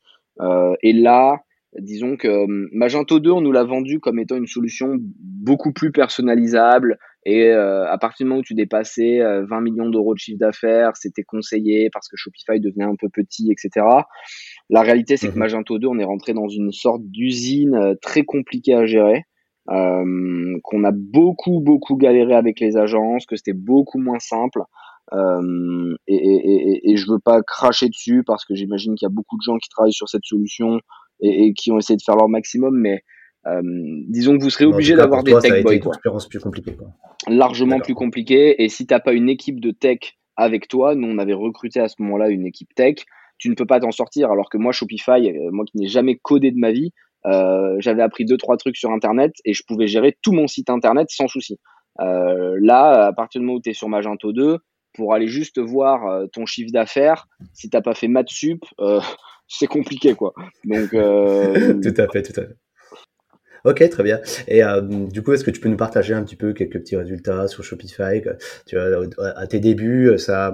et 0.81 0.93
là, 0.93 1.43
disons 1.79 2.17
que 2.17 2.27
euh, 2.27 2.69
Magento 2.71 3.19
2, 3.19 3.31
on 3.31 3.41
nous 3.41 3.51
l'a 3.51 3.63
vendu 3.63 3.99
comme 3.99 4.19
étant 4.19 4.35
une 4.35 4.47
solution 4.47 4.97
beaucoup 4.99 5.73
plus 5.73 5.91
personnalisable. 5.91 6.97
Et 7.25 7.47
euh, 7.51 7.89
à 7.89 7.97
partir 7.97 8.25
du 8.25 8.29
moment 8.29 8.41
où 8.41 8.43
tu 8.43 8.53
dépassais 8.53 9.19
20 9.19 9.25
euh, 9.25 9.61
millions 9.61 9.89
d'euros 9.89 10.13
de 10.13 10.19
chiffre 10.19 10.39
d'affaires, 10.39 10.91
c'était 10.95 11.23
conseillé 11.23 11.89
parce 11.91 12.09
que 12.09 12.17
Shopify 12.17 12.59
devenait 12.59 12.83
un 12.85 12.95
peu 12.99 13.07
petit, 13.09 13.51
etc. 13.51 13.85
La 14.69 14.81
réalité, 14.81 15.17
c'est 15.17 15.27
que 15.29 15.33
mhm. 15.33 15.39
Magento 15.39 15.79
2, 15.79 15.87
on 15.87 15.99
est 15.99 16.03
rentré 16.03 16.33
dans 16.33 16.49
une 16.49 16.71
sorte 16.71 17.01
d'usine 17.03 17.95
très 18.01 18.23
compliquée 18.23 18.73
à 18.73 18.85
gérer, 18.85 19.23
euh, 19.69 20.59
qu'on 20.63 20.83
a 20.83 20.91
beaucoup, 20.91 21.61
beaucoup 21.61 21.95
galéré 21.95 22.33
avec 22.35 22.59
les 22.59 22.75
agences, 22.75 23.25
que 23.25 23.37
c'était 23.37 23.53
beaucoup 23.53 23.97
moins 23.97 24.19
simple. 24.19 24.61
Euh, 25.13 25.95
et, 26.07 26.15
et, 26.15 26.71
et, 26.71 26.91
et, 26.91 26.97
je 26.97 27.09
veux 27.09 27.19
pas 27.19 27.41
cracher 27.43 27.87
dessus 27.87 28.23
parce 28.25 28.45
que 28.45 28.55
j'imagine 28.55 28.95
qu'il 28.95 29.05
y 29.05 29.11
a 29.11 29.13
beaucoup 29.13 29.37
de 29.37 29.43
gens 29.43 29.57
qui 29.57 29.69
travaillent 29.69 29.93
sur 29.93 30.09
cette 30.09 30.25
solution 30.25 30.79
et, 31.23 31.53
qui 31.53 31.71
ont 31.71 31.77
essayé 31.77 31.97
de 31.97 32.03
faire 32.03 32.15
leur 32.15 32.29
maximum, 32.29 32.77
mais 32.77 33.03
euh, 33.47 33.61
disons 34.07 34.37
que 34.37 34.43
vous 34.43 34.49
serez 34.49 34.65
obligé 34.65 34.95
d'avoir 34.95 35.23
des 35.23 35.37
tech 35.39 35.63
boys. 35.63 35.79
Plus 36.29 36.39
compliquée. 36.39 36.75
Quoi. 36.75 36.89
Largement 37.27 37.79
plus 37.79 37.93
compliqué. 37.93 38.63
Et 38.63 38.69
si 38.69 38.85
t'as 38.85 38.99
pas 38.99 39.13
une 39.13 39.29
équipe 39.29 39.59
de 39.59 39.71
tech 39.71 40.17
avec 40.35 40.67
toi, 40.67 40.95
nous 40.95 41.07
on 41.07 41.17
avait 41.17 41.33
recruté 41.33 41.79
à 41.79 41.87
ce 41.87 41.95
moment-là 41.99 42.29
une 42.29 42.45
équipe 42.45 42.73
tech, 42.75 42.95
tu 43.37 43.49
ne 43.49 43.55
peux 43.55 43.65
pas 43.65 43.79
t'en 43.79 43.91
sortir. 43.91 44.31
Alors 44.31 44.49
que 44.49 44.57
moi, 44.57 44.71
Shopify, 44.71 45.29
euh, 45.29 45.51
moi 45.51 45.65
qui 45.65 45.77
n'ai 45.77 45.87
jamais 45.87 46.15
codé 46.15 46.51
de 46.51 46.57
ma 46.57 46.71
vie, 46.71 46.91
euh, 47.25 47.75
j'avais 47.79 48.01
appris 48.01 48.25
deux 48.25 48.37
trois 48.37 48.57
trucs 48.57 48.77
sur 48.77 48.91
Internet 48.91 49.33
et 49.45 49.53
je 49.53 49.63
pouvais 49.67 49.87
gérer 49.87 50.17
tout 50.21 50.33
mon 50.33 50.47
site 50.47 50.69
Internet 50.69 51.07
sans 51.09 51.27
souci. 51.27 51.59
là, 51.99 53.07
à 53.07 53.13
partir 53.13 53.39
du 53.39 53.45
moment 53.45 53.57
où 53.57 53.61
tu 53.61 53.69
es 53.69 53.73
sur 53.73 53.89
Magento 53.89 54.31
2, 54.31 54.57
pour 54.93 55.13
aller 55.13 55.27
juste 55.27 55.59
voir 55.59 56.27
ton 56.33 56.45
chiffre 56.45 56.71
d'affaires, 56.71 57.27
si 57.53 57.69
t'as 57.69 57.81
pas 57.81 57.95
fait 57.95 58.07
maths 58.07 58.29
sup, 58.29 58.63
c'est 59.57 59.67
compliqué 59.67 60.15
quoi. 60.15 60.33
Donc 60.65 60.89
tout 60.91 62.01
à 62.01 62.07
fait, 62.07 62.23
tout 62.23 62.39
à 62.39 62.43
fait. 62.45 62.57
Ok, 63.65 63.87
très 63.89 64.03
bien. 64.03 64.19
Et 64.49 64.61
euh, 64.61 64.81
du 64.81 65.23
coup, 65.23 65.31
est-ce 65.31 65.45
que 65.45 65.51
tu 65.51 65.61
peux 65.61 65.69
nous 65.69 65.77
partager 65.77 66.13
un 66.13 66.21
petit 66.23 66.35
peu 66.35 66.51
quelques 66.51 66.79
petits 66.79 66.97
résultats 66.97 67.47
sur 67.47 67.63
Shopify 67.63 68.21
Tu 68.65 68.75
vois, 68.75 69.05
à 69.37 69.47
tes 69.47 69.61
débuts, 69.61 70.19
ça, 70.19 70.53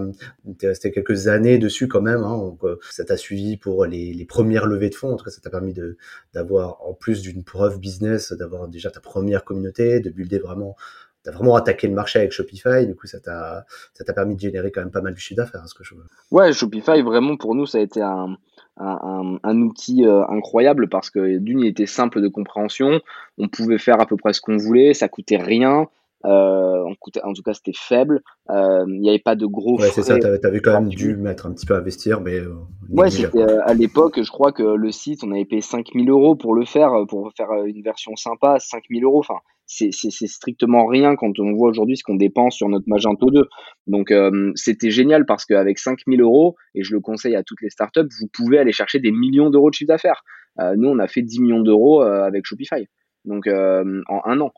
t'es 0.59 0.67
resté 0.67 0.91
quelques 0.91 1.27
années 1.27 1.57
dessus 1.57 1.87
quand 1.87 2.01
même. 2.01 2.23
Hein, 2.23 2.37
donc, 2.37 2.63
euh, 2.63 2.77
ça 2.91 3.03
t'a 3.03 3.17
suivi 3.17 3.57
pour 3.57 3.85
les, 3.87 4.13
les, 4.13 4.25
premières 4.25 4.67
levées 4.67 4.91
de 4.91 4.95
fonds. 4.95 5.13
En 5.13 5.15
tout 5.15 5.25
cas, 5.25 5.31
ça 5.31 5.41
t'a 5.41 5.49
permis 5.49 5.73
de 5.73 5.97
d'avoir, 6.35 6.85
en 6.87 6.93
plus 6.93 7.23
d'une 7.23 7.43
preuve 7.43 7.79
business, 7.79 8.31
d'avoir 8.31 8.67
déjà 8.67 8.91
ta 8.91 8.99
première 8.99 9.43
communauté, 9.43 10.01
de 10.01 10.11
builder 10.11 10.37
vraiment 10.37 10.75
t'as 11.23 11.31
vraiment 11.31 11.55
attaqué 11.55 11.87
le 11.87 11.93
marché 11.93 12.19
avec 12.19 12.31
Shopify, 12.31 12.85
du 12.87 12.95
coup 12.95 13.07
ça 13.07 13.19
t'a 13.19 13.65
ça 13.93 14.03
t'a 14.03 14.13
permis 14.13 14.35
de 14.35 14.39
générer 14.39 14.71
quand 14.71 14.81
même 14.81 14.91
pas 14.91 15.01
mal 15.01 15.13
de 15.13 15.19
chiffre 15.19 15.37
d'affaires, 15.37 15.67
ce 15.67 15.73
que 15.73 15.83
je 15.83 15.95
veux. 15.95 16.05
Ouais, 16.31 16.53
Shopify 16.53 17.01
vraiment 17.01 17.35
pour 17.35 17.55
nous 17.55 17.65
ça 17.65 17.79
a 17.79 17.81
été 17.81 18.01
un, 18.01 18.37
un, 18.79 19.61
outil 19.61 20.05
euh, 20.05 20.25
incroyable 20.27 20.87
parce 20.89 21.09
que 21.09 21.37
d'une, 21.37 21.59
il 21.61 21.67
était 21.67 21.85
simple 21.85 22.21
de 22.21 22.27
compréhension, 22.27 23.01
on 23.37 23.47
pouvait 23.47 23.77
faire 23.77 23.99
à 24.01 24.05
peu 24.05 24.17
près 24.17 24.33
ce 24.33 24.41
qu'on 24.41 24.57
voulait, 24.57 24.93
ça 24.93 25.07
coûtait 25.07 25.37
rien. 25.37 25.87
Euh, 26.25 26.83
en 26.83 27.33
tout 27.33 27.43
cas, 27.43 27.53
c'était 27.53 27.71
faible. 27.73 28.21
Euh, 28.49 28.83
il 28.87 28.99
n'y 28.99 29.09
avait 29.09 29.19
pas 29.19 29.35
de 29.35 29.45
gros. 29.45 29.79
Ouais, 29.79 29.89
c'est 29.89 30.03
ça. 30.03 30.19
T'avais 30.19 30.59
quand 30.59 30.73
même 30.73 30.89
dû 30.89 31.15
mettre 31.15 31.45
un 31.45 31.53
petit 31.53 31.65
peu 31.65 31.75
à 31.75 31.77
investir, 31.77 32.19
mais. 32.19 32.41
ouais, 32.89 33.09
c'était 33.09 33.41
à 33.41 33.73
l'époque. 33.73 34.21
Je 34.21 34.29
crois 34.29 34.51
que 34.51 34.63
le 34.63 34.91
site, 34.91 35.23
on 35.23 35.31
avait 35.31 35.45
payé 35.45 35.61
5000 35.61 36.09
euros 36.09 36.35
pour 36.35 36.53
le 36.53 36.65
faire, 36.65 36.91
pour 37.07 37.31
faire 37.37 37.51
une 37.65 37.81
version 37.81 38.15
sympa, 38.17 38.57
5000 38.59 39.03
euros. 39.05 39.19
Enfin, 39.19 39.39
c'est 39.69 40.27
strictement 40.27 40.87
rien 40.87 41.15
quand 41.15 41.39
on 41.39 41.53
voit 41.53 41.69
aujourd'hui 41.69 41.95
ce 41.95 42.03
qu'on 42.03 42.15
dépense 42.15 42.55
sur 42.55 42.67
notre 42.69 42.85
Magento 42.87 43.29
2. 43.29 43.47
Donc 43.87 44.11
euh, 44.11 44.51
c'était 44.55 44.89
génial 44.89 45.25
parce 45.25 45.45
qu'avec 45.45 45.77
5000 45.77 46.21
euros, 46.21 46.55
et 46.73 46.83
je 46.83 46.93
le 46.93 46.99
conseille 46.99 47.35
à 47.35 47.43
toutes 47.43 47.61
les 47.61 47.69
startups, 47.69 48.07
vous 48.19 48.27
pouvez 48.33 48.57
aller 48.57 48.71
chercher 48.71 48.99
des 48.99 49.11
millions 49.11 49.49
d'euros 49.49 49.69
de 49.69 49.75
chiffre 49.75 49.89
d'affaires. 49.89 50.23
Euh, 50.59 50.73
nous, 50.75 50.89
on 50.89 50.97
a 50.97 51.07
fait 51.07 51.21
10 51.21 51.41
millions 51.41 51.61
d'euros 51.61 52.03
euh, 52.03 52.23
avec 52.23 52.45
Shopify, 52.45 52.87
donc 53.25 53.47
en 53.47 54.21
un 54.25 54.39
an. 54.41 54.51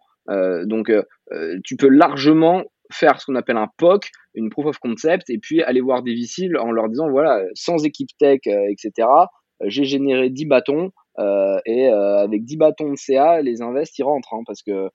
donc 0.66 0.92
tu 1.64 1.76
peux 1.76 1.90
largement 1.90 2.64
faire 2.92 3.20
ce 3.20 3.26
qu'on 3.26 3.36
appelle 3.36 3.58
un 3.58 3.70
POC, 3.78 4.10
une 4.34 4.50
proof 4.50 4.68
of 4.68 4.78
concept, 4.80 5.30
et 5.30 5.40
puis 5.40 5.62
aller 5.62 5.82
voir 5.82 6.04
des 6.04 6.14
VC 6.14 6.50
en 6.58 6.72
leur 6.72 6.88
disant 6.88 7.10
voilà, 7.10 7.44
sans 7.54 7.84
équipe 7.84 8.10
tech, 8.18 8.40
etc. 8.46 9.08
J'ai 9.66 9.84
généré 9.84 10.30
10 10.30 10.46
bâtons, 10.46 10.92
et 11.66 11.88
avec 11.88 12.46
10 12.46 12.58
bâtons 12.58 12.92
de 12.92 12.98
CA, 12.98 13.42
les 13.42 13.62
invests 13.62 14.00
ils 14.00 14.04
rentrent 14.04 14.34
hein, 14.34 14.44
parce 14.46 14.62
que 14.64 14.72
euh, 14.72 14.90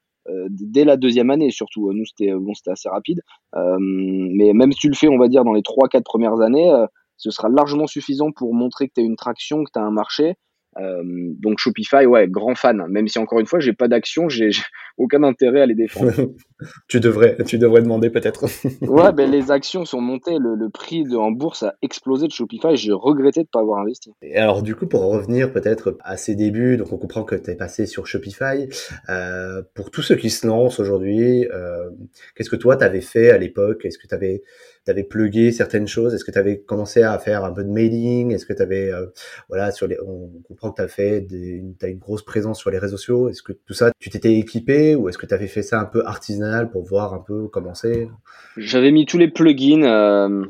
dès 0.51 0.85
la 0.85 0.97
deuxième 0.97 1.31
année 1.31 1.51
surtout. 1.51 1.93
Nous, 1.93 2.05
c'était 2.05 2.33
bon, 2.33 2.55
c'était 2.55 2.71
assez 2.71 2.89
rapide. 2.89 3.21
Euh, 3.55 3.77
mais 3.79 4.53
même 4.53 4.73
si 4.73 4.79
tu 4.79 4.89
le 4.89 4.95
fais, 4.95 5.09
on 5.09 5.19
va 5.19 5.29
dire, 5.29 5.45
dans 5.45 5.53
les 5.53 5.63
trois, 5.63 5.89
quatre 5.89 6.05
premières 6.05 6.41
années, 6.41 6.71
euh, 6.71 6.87
ce 7.17 7.31
sera 7.31 7.49
largement 7.49 7.87
suffisant 7.87 8.31
pour 8.33 8.55
montrer 8.55 8.89
que 8.89 8.95
tu 8.95 9.01
as 9.01 9.05
une 9.05 9.17
traction, 9.17 9.65
que 9.65 9.71
tu 9.73 9.79
as 9.79 9.83
un 9.83 9.91
marché. 9.91 10.35
Euh, 10.81 11.03
donc 11.05 11.59
Shopify, 11.59 12.07
ouais, 12.07 12.29
grand 12.29 12.55
fan. 12.55 12.85
Même 12.89 13.09
si 13.09 13.19
encore 13.19 13.41
une 13.41 13.47
fois, 13.47 13.61
j'ai 13.61 13.73
pas 13.73 13.89
d'action, 13.89 14.29
j'ai 14.29 14.51
aucun 14.99 15.23
intérêt 15.23 15.61
à 15.61 15.67
les 15.67 15.75
défendre. 15.75 16.13
tu 16.89 17.01
devrais, 17.01 17.37
tu 17.47 17.59
devrais 17.59 17.83
demander 17.83 18.11
peut-être. 18.11 18.47
ouais, 18.83 19.13
ben 19.13 19.31
les 19.31 19.51
actions 19.51 19.85
sont 19.85 20.01
montées, 20.01 20.39
le, 20.39 20.55
le, 20.55 20.69
prix 20.69 21.05
de, 21.05 21.17
en 21.17 21.31
bourse 21.31 21.63
a 21.63 21.75
explosé 21.83 22.27
de 22.27 22.33
Shopify. 22.33 22.77
J'ai 22.77 22.93
regretté 22.93 23.43
de 23.43 23.49
pas 23.49 23.61
avoir 23.61 23.81
investi. 23.81 24.13
Et 24.23 24.37
alors 24.37 24.63
du 24.63 24.75
coup, 24.75 24.87
pour 24.87 25.03
revenir 25.03 25.53
peut-être 25.53 25.97
à 26.01 26.17
ses 26.17 26.35
débuts, 26.35 26.77
donc 26.77 26.93
on 26.93 26.99
comprend 26.99 27.25
que 27.25 27.35
tu 27.35 27.51
es 27.51 27.57
passé 27.57 27.87
sur 27.87 28.07
Shopify. 28.07 28.69
Euh, 29.09 29.63
pour 29.75 29.91
tous 29.91 30.03
ceux 30.03 30.17
qui 30.17 30.31
se 30.31 30.47
lancent 30.47 30.81
aujourd'hui, 30.81 31.47
euh, 31.53 31.91
qu'est-ce 32.35 32.51
que 32.51 32.57
toi 32.57 32.77
t'avais 32.77 33.01
fait 33.01 33.31
à 33.31 33.39
l'époque? 33.39 33.85
Est-ce 33.85 33.99
que 33.99 34.07
tu 34.07 34.15
avais 34.15 34.43
tu 34.87 34.91
avais 34.93 35.03
plugué 35.03 35.53
certaines 35.53 35.89
choses? 35.89 36.15
Est-ce 36.15 36.25
que 36.25 36.31
tu 36.31 36.39
avais 36.39 36.61
commencé 36.61 37.03
à 37.03 37.19
faire 37.19 37.45
un 37.45 37.53
peu 37.53 37.65
de 37.65 37.69
mailing? 37.69 38.33
Est-ce 38.33 38.47
que 38.47 38.53
tu 38.53 38.63
avais, 38.63 38.93
euh, 38.93 39.07
voilà, 39.49 39.73
sur 39.73 39.89
les, 39.89 39.99
on 40.01 40.31
comprend 40.47 40.71
que 40.71 40.77
tu 40.77 40.83
as 40.83 40.89
fait, 40.89 41.21
des, 41.21 41.63
as 41.83 41.89
une 41.89 41.99
grosse 41.99 42.25
présence 42.25 42.59
sur 42.59 42.71
les 42.71 42.79
réseaux 42.79 42.97
sociaux. 42.97 43.29
Est-ce 43.29 43.43
que 43.43 43.53
tout 43.53 43.75
ça, 43.75 43.91
tu 43.99 44.11
t'étais 44.11 44.35
équipé 44.35 44.95
ou 44.95 45.09
est-ce 45.09 45.19
que 45.19 45.27
tu 45.27 45.35
avais 45.35 45.49
fait 45.49 45.63
ça 45.63 45.81
un 45.81 45.85
peu 45.85 46.07
artisanal 46.07 46.71
pour 46.71 46.85
voir 46.85 47.15
un 47.15 47.19
peu 47.19 47.49
comment 47.49 47.75
c'est? 47.75 48.09
J'avais 48.57 48.93
mis 48.93 49.07
tous 49.07 49.19
les 49.19 49.29
plugins. 49.29 49.83
Euh, 49.83 50.45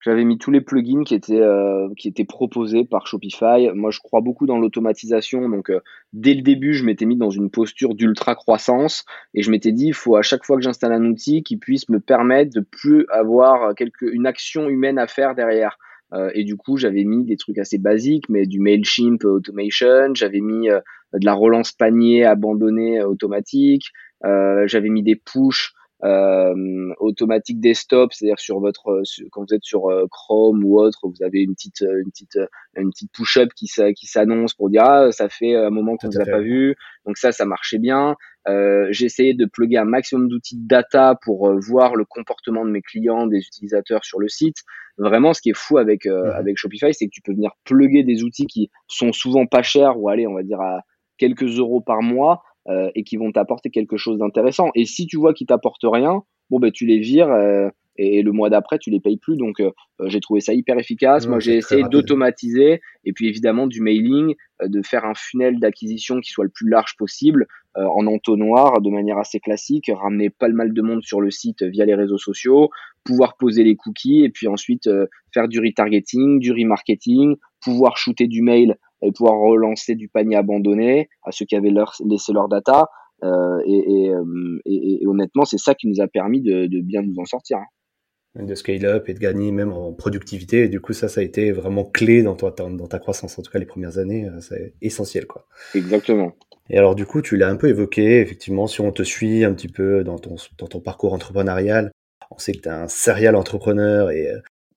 j'avais 0.00 0.24
mis 0.24 0.38
tous 0.38 0.50
les 0.50 0.60
plugins 0.60 1.02
qui 1.02 1.14
étaient, 1.14 1.40
euh, 1.40 1.88
qui 1.96 2.08
étaient 2.08 2.24
proposés 2.24 2.84
par 2.84 3.06
Shopify. 3.06 3.68
Moi, 3.74 3.90
je 3.90 3.98
crois 3.98 4.20
beaucoup 4.20 4.46
dans 4.46 4.58
l'automatisation. 4.58 5.48
Donc, 5.48 5.70
euh, 5.70 5.80
dès 6.12 6.34
le 6.34 6.42
début, 6.42 6.74
je 6.74 6.84
m'étais 6.84 7.04
mis 7.04 7.16
dans 7.16 7.30
une 7.30 7.50
posture 7.50 7.94
d'ultra 7.94 8.34
croissance 8.34 9.04
et 9.34 9.42
je 9.42 9.50
m'étais 9.50 9.72
dit, 9.72 9.86
il 9.86 9.94
faut 9.94 10.16
à 10.16 10.22
chaque 10.22 10.44
fois 10.44 10.56
que 10.56 10.62
j'installe 10.62 10.92
un 10.92 11.04
outil 11.04 11.42
qui 11.42 11.56
puisse 11.56 11.88
me 11.88 11.98
permettre 11.98 12.54
de 12.54 12.60
plus 12.60 13.06
avoir 13.10 13.74
quelque, 13.74 14.06
une 14.12 14.26
action 14.26 14.68
humaine 14.68 14.98
à 14.98 15.08
faire 15.08 15.34
derrière. 15.34 15.78
Euh, 16.14 16.30
et 16.32 16.44
du 16.44 16.56
coup, 16.56 16.76
j'avais 16.76 17.04
mis 17.04 17.24
des 17.24 17.36
trucs 17.36 17.58
assez 17.58 17.78
basiques, 17.78 18.28
mais 18.28 18.46
du 18.46 18.60
Mailchimp 18.60 19.24
automation. 19.24 20.14
J'avais 20.14 20.40
mis 20.40 20.68
de 20.68 21.24
la 21.24 21.34
relance 21.34 21.72
panier 21.72 22.24
abandonnée 22.24 23.02
automatique. 23.02 23.90
j'avais 24.22 24.88
mis 24.90 25.02
des 25.02 25.16
push 25.16 25.74
euh, 25.74 25.77
automatique 26.00 27.60
desktop, 27.60 28.12
c'est-à-dire 28.12 28.38
sur 28.38 28.60
votre 28.60 28.88
euh, 28.90 29.02
quand 29.32 29.42
vous 29.42 29.54
êtes 29.54 29.64
sur 29.64 29.90
euh, 29.90 30.06
Chrome 30.10 30.64
ou 30.64 30.78
autre, 30.78 31.00
vous 31.02 31.22
avez 31.22 31.40
une 31.42 31.54
petite 31.54 31.82
euh, 31.82 32.00
une 32.00 32.10
petite 32.10 32.38
une 32.76 32.90
petite 32.90 33.12
push-up 33.12 33.50
qui 33.54 33.68
qui 33.96 34.06
s'annonce 34.06 34.54
pour 34.54 34.70
dire 34.70 34.82
ah 34.84 35.12
ça 35.12 35.28
fait 35.28 35.54
un 35.54 35.70
moment 35.70 35.96
qu'on 35.96 36.08
vous 36.08 36.20
a 36.20 36.24
pas 36.24 36.40
vu. 36.40 36.76
Donc 37.06 37.16
ça 37.18 37.32
ça 37.32 37.44
marchait 37.44 37.78
bien. 37.78 38.16
Euh, 38.48 38.86
j'ai 38.90 39.06
essayé 39.06 39.34
de 39.34 39.44
plugger 39.44 39.78
un 39.78 39.84
maximum 39.84 40.28
d'outils 40.28 40.56
de 40.56 40.66
data 40.66 41.16
pour 41.22 41.52
voir 41.60 41.96
le 41.96 42.04
comportement 42.04 42.64
de 42.64 42.70
mes 42.70 42.82
clients, 42.82 43.26
des 43.26 43.38
utilisateurs 43.38 44.04
sur 44.04 44.20
le 44.20 44.28
site. 44.28 44.58
Vraiment, 44.96 45.34
ce 45.34 45.40
qui 45.40 45.50
est 45.50 45.56
fou 45.56 45.78
avec 45.78 46.06
mmh 46.06 46.30
avec 46.34 46.56
Shopify, 46.56 46.94
c'est 46.94 47.06
que 47.06 47.12
tu 47.12 47.22
peux 47.22 47.32
venir 47.32 47.52
plugger 47.64 48.04
des 48.04 48.22
outils 48.22 48.46
qui 48.46 48.70
sont 48.86 49.12
souvent 49.12 49.46
pas 49.46 49.62
chers 49.62 49.98
ou 49.98 50.08
aller 50.08 50.26
on 50.26 50.34
va 50.34 50.42
dire 50.42 50.60
à 50.60 50.80
quelques 51.18 51.58
euros 51.58 51.80
par 51.80 52.02
mois 52.02 52.42
euh, 52.68 52.90
et 52.94 53.02
qui 53.02 53.16
vont 53.16 53.32
t'apporter 53.32 53.70
quelque 53.70 53.96
chose 53.96 54.18
d'intéressant. 54.18 54.70
Et 54.74 54.84
si 54.84 55.06
tu 55.06 55.16
vois 55.16 55.32
qu'ils 55.32 55.46
t'apportent 55.46 55.84
rien, 55.84 56.22
bon 56.50 56.58
ben 56.58 56.70
tu 56.70 56.84
les 56.84 56.98
vires 56.98 57.30
euh, 57.30 57.70
et 57.96 58.20
le 58.20 58.30
mois 58.30 58.50
d'après 58.50 58.78
tu 58.78 58.90
les 58.90 59.00
payes 59.00 59.16
plus. 59.16 59.38
Donc 59.38 59.58
euh, 59.60 59.70
j'ai 60.04 60.20
trouvé 60.20 60.40
ça 60.40 60.52
hyper 60.52 60.78
efficace. 60.78 61.26
Moi 61.26 61.40
j'ai 61.40 61.56
essayé 61.56 61.82
d'automatiser 61.84 62.82
et 63.06 63.12
puis 63.14 63.26
évidemment 63.26 63.68
du 63.68 63.80
mailing, 63.80 64.34
de 64.62 64.82
faire 64.82 65.06
un 65.06 65.14
funnel 65.14 65.58
d'acquisition 65.60 66.20
qui 66.20 66.30
soit 66.30 66.44
le 66.44 66.50
plus 66.50 66.68
large 66.68 66.94
possible 66.98 67.46
en 67.74 68.06
entonnoir 68.06 68.80
de 68.82 68.90
manière 68.90 69.18
assez 69.18 69.40
classique, 69.40 69.90
ramener 69.94 70.28
pas 70.28 70.48
le 70.48 70.54
mal 70.54 70.74
de 70.74 70.82
monde 70.82 71.02
sur 71.04 71.20
le 71.20 71.30
site 71.30 71.62
via 71.62 71.86
les 71.86 71.94
réseaux 71.94 72.18
sociaux, 72.18 72.70
pouvoir 73.04 73.36
poser 73.38 73.64
les 73.64 73.76
cookies 73.76 74.24
et 74.24 74.30
puis 74.30 74.46
ensuite 74.46 74.90
faire 75.32 75.48
du 75.48 75.60
retargeting, 75.60 76.38
du 76.38 76.52
remarketing, 76.52 77.36
pouvoir 77.62 77.96
shooter 77.96 78.26
du 78.26 78.42
mail 78.42 78.76
et 79.02 79.12
pouvoir 79.12 79.38
relancer 79.38 79.94
du 79.94 80.08
panier 80.08 80.36
abandonné 80.36 81.08
à 81.24 81.32
ceux 81.32 81.44
qui 81.44 81.56
avaient 81.56 81.70
leur, 81.70 81.94
laissé 82.04 82.32
leur 82.32 82.48
data. 82.48 82.88
Euh, 83.24 83.58
et, 83.66 84.10
euh, 84.10 84.60
et, 84.64 85.02
et, 85.02 85.06
honnêtement, 85.06 85.44
c'est 85.44 85.58
ça 85.58 85.74
qui 85.74 85.88
nous 85.88 86.00
a 86.00 86.06
permis 86.06 86.40
de, 86.40 86.66
de 86.66 86.80
bien 86.80 87.02
nous 87.02 87.18
en 87.18 87.24
sortir. 87.24 87.58
Hein. 87.58 88.44
De 88.44 88.54
scale 88.54 88.84
up 88.84 89.08
et 89.08 89.14
de 89.14 89.18
gagner 89.18 89.50
même 89.50 89.72
en 89.72 89.92
productivité. 89.92 90.64
Et 90.64 90.68
du 90.68 90.80
coup, 90.80 90.92
ça, 90.92 91.08
ça 91.08 91.20
a 91.20 91.24
été 91.24 91.50
vraiment 91.50 91.84
clé 91.84 92.22
dans, 92.22 92.36
toi, 92.36 92.54
dans 92.56 92.86
ta 92.86 92.98
croissance. 92.98 93.38
En 93.38 93.42
tout 93.42 93.50
cas, 93.50 93.58
les 93.58 93.66
premières 93.66 93.98
années, 93.98 94.28
euh, 94.28 94.40
c'est 94.40 94.74
essentiel. 94.80 95.26
Quoi. 95.26 95.46
Exactement. 95.74 96.32
Et 96.70 96.78
alors, 96.78 96.94
du 96.94 97.06
coup, 97.06 97.22
tu 97.22 97.36
l'as 97.36 97.48
un 97.48 97.56
peu 97.56 97.68
évoqué, 97.68 98.20
effectivement, 98.20 98.66
si 98.66 98.80
on 98.80 98.92
te 98.92 99.02
suit 99.02 99.44
un 99.44 99.54
petit 99.54 99.68
peu 99.68 100.04
dans 100.04 100.18
ton, 100.18 100.36
dans 100.58 100.66
ton 100.66 100.80
parcours 100.80 101.14
entrepreneurial, 101.14 101.90
on 102.30 102.38
sait 102.38 102.52
que 102.52 102.60
tu 102.60 102.68
es 102.68 102.72
un 102.72 102.88
serial 102.88 103.34
entrepreneur 103.34 104.10
et 104.10 104.28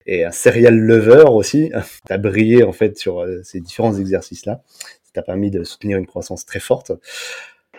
et 0.05 0.25
un 0.25 0.31
serial 0.31 0.75
lover 0.75 1.25
aussi. 1.29 1.72
tu 2.08 2.13
as 2.13 2.17
brillé 2.17 2.63
en 2.63 2.72
fait 2.72 2.98
sur 2.98 3.22
euh, 3.22 3.41
ces 3.43 3.60
différents 3.60 3.98
exercices-là. 3.98 4.62
Ça 5.03 5.12
t'a 5.13 5.22
permis 5.22 5.51
de 5.51 5.63
soutenir 5.63 5.98
une 5.98 6.08
croissance 6.08 6.46
très 6.46 6.60
forte. 6.60 6.91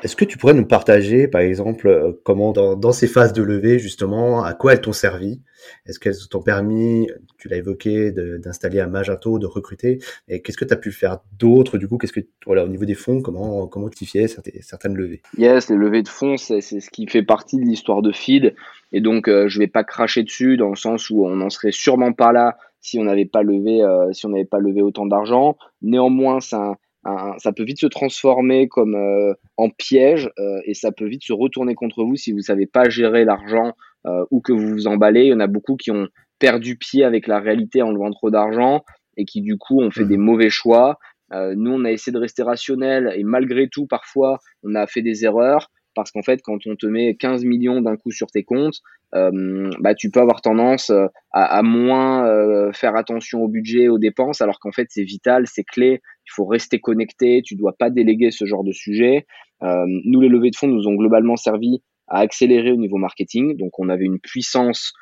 Est-ce 0.02 0.16
que 0.16 0.24
tu 0.24 0.36
pourrais 0.36 0.54
nous 0.54 0.66
partager, 0.66 1.28
par 1.28 1.42
exemple, 1.42 1.86
euh, 1.86 2.12
comment 2.24 2.52
dans, 2.52 2.92
ces 2.92 3.06
phases 3.06 3.32
de 3.32 3.42
levée, 3.42 3.78
justement, 3.78 4.42
à 4.42 4.52
quoi 4.52 4.72
elles 4.72 4.80
t'ont 4.80 4.92
servi? 4.92 5.40
Est-ce 5.86 6.00
qu'elles 6.00 6.16
t'ont 6.28 6.42
permis, 6.42 7.08
tu 7.38 7.48
l'as 7.48 7.58
évoqué, 7.58 8.10
d'installer 8.10 8.80
un 8.80 8.88
Magento, 8.88 9.38
de 9.38 9.46
recruter? 9.46 10.00
Et 10.26 10.42
qu'est-ce 10.42 10.56
que 10.56 10.64
tu 10.64 10.74
as 10.74 10.76
pu 10.76 10.90
faire 10.90 11.20
d'autre, 11.38 11.78
du 11.78 11.86
coup? 11.86 11.98
Qu'est-ce 11.98 12.12
que, 12.12 12.26
voilà, 12.46 12.64
au 12.64 12.68
niveau 12.68 12.84
des 12.84 12.94
fonds, 12.94 13.22
comment, 13.22 13.68
comment 13.68 13.88
tu 13.88 14.04
fiais 14.04 14.26
certaines 14.26 14.96
levées? 14.96 15.22
Yes, 15.38 15.70
les 15.70 15.76
levées 15.76 16.02
de 16.02 16.08
fonds, 16.08 16.36
c'est 16.36 16.60
ce 16.60 16.90
qui 16.90 17.06
fait 17.06 17.22
partie 17.22 17.58
de 17.58 17.64
l'histoire 17.64 18.02
de 18.02 18.10
Feed. 18.10 18.56
Et 18.90 19.00
donc, 19.00 19.28
euh, 19.28 19.46
je 19.46 19.60
vais 19.60 19.68
pas 19.68 19.84
cracher 19.84 20.24
dessus 20.24 20.56
dans 20.56 20.70
le 20.70 20.76
sens 20.76 21.10
où 21.10 21.24
on 21.24 21.36
n'en 21.36 21.48
serait 21.48 21.72
sûrement 21.72 22.12
pas 22.12 22.32
là 22.32 22.56
si 22.80 22.98
on 22.98 23.04
n'avait 23.04 23.24
pas 23.24 23.42
levé, 23.42 23.82
euh, 23.82 24.12
si 24.12 24.26
on 24.26 24.30
n'avait 24.30 24.44
pas 24.44 24.58
levé 24.58 24.82
autant 24.82 25.06
d'argent. 25.06 25.56
Néanmoins, 25.80 26.40
ça 27.04 27.34
ça 27.38 27.52
peut 27.52 27.64
vite 27.64 27.80
se 27.80 27.86
transformer 27.86 28.68
comme 28.68 28.94
euh, 28.94 29.34
en 29.56 29.68
piège 29.70 30.30
euh, 30.38 30.60
et 30.64 30.74
ça 30.74 30.92
peut 30.92 31.06
vite 31.06 31.24
se 31.24 31.32
retourner 31.32 31.74
contre 31.74 32.04
vous 32.04 32.16
si 32.16 32.32
vous 32.32 32.40
savez 32.40 32.66
pas 32.66 32.88
gérer 32.88 33.24
l'argent 33.24 33.72
euh, 34.06 34.24
ou 34.30 34.40
que 34.40 34.52
vous 34.52 34.68
vous 34.68 34.86
emballez. 34.86 35.22
Il 35.22 35.28
y 35.28 35.34
en 35.34 35.40
a 35.40 35.46
beaucoup 35.46 35.76
qui 35.76 35.90
ont 35.90 36.08
perdu 36.38 36.76
pied 36.76 37.04
avec 37.04 37.26
la 37.26 37.40
réalité 37.40 37.82
en 37.82 37.92
levant 37.92 38.10
trop 38.10 38.30
d'argent 38.30 38.84
et 39.16 39.24
qui 39.24 39.42
du 39.42 39.58
coup 39.58 39.80
ont 39.80 39.90
fait 39.90 40.04
des 40.04 40.16
mmh. 40.16 40.22
mauvais 40.22 40.50
choix. 40.50 40.98
nous, 41.32 41.72
on 41.72 41.84
a 41.84 41.90
essayé 41.90 42.12
de 42.12 42.18
rester 42.18 42.42
rationnel 42.42 43.12
et 43.16 43.24
malgré 43.24 43.68
tout, 43.68 43.86
parfois, 43.86 44.38
on 44.62 44.74
a 44.74 44.86
fait 44.86 45.02
des 45.02 45.24
erreurs. 45.24 45.70
Parce 45.94 46.10
qu'en 46.10 46.22
fait, 46.22 46.40
quand 46.42 46.66
on 46.66 46.76
te 46.76 46.86
met 46.86 47.14
15 47.14 47.44
millions 47.44 47.80
d'un 47.80 47.96
coup 47.96 48.10
sur 48.10 48.30
tes 48.30 48.42
comptes, 48.42 48.80
euh, 49.14 49.70
bah, 49.80 49.94
tu 49.94 50.10
peux 50.10 50.20
avoir 50.20 50.40
tendance 50.40 50.90
euh, 50.90 51.06
à, 51.32 51.62
moins 51.62 52.26
euh, 52.26 52.72
faire 52.72 52.96
attention 52.96 53.42
au 53.42 53.48
budget, 53.48 53.88
aux 53.88 53.98
dépenses, 53.98 54.40
alors 54.40 54.58
qu'en 54.58 54.72
fait, 54.72 54.86
c'est 54.90 55.04
vital, 55.04 55.46
c'est 55.46 55.64
clé. 55.64 56.00
Il 56.26 56.32
faut 56.32 56.46
rester 56.46 56.80
connecté. 56.80 57.42
Tu 57.44 57.56
dois 57.56 57.74
pas 57.78 57.90
déléguer 57.90 58.30
ce 58.30 58.44
genre 58.44 58.64
de 58.64 58.72
sujet. 58.72 59.26
nous, 59.60 60.20
les 60.20 60.28
levées 60.28 60.50
de 60.50 60.56
fonds 60.56 60.68
nous 60.68 60.88
ont 60.88 60.94
globalement 60.94 61.36
servi 61.36 61.82
à 62.08 62.18
accélérer 62.18 62.72
au 62.72 62.76
niveau 62.76 62.96
marketing. 62.96 63.56
Donc, 63.56 63.78
on 63.78 63.88
avait 63.88 64.04
une 64.04 64.18
puissance 64.18 64.92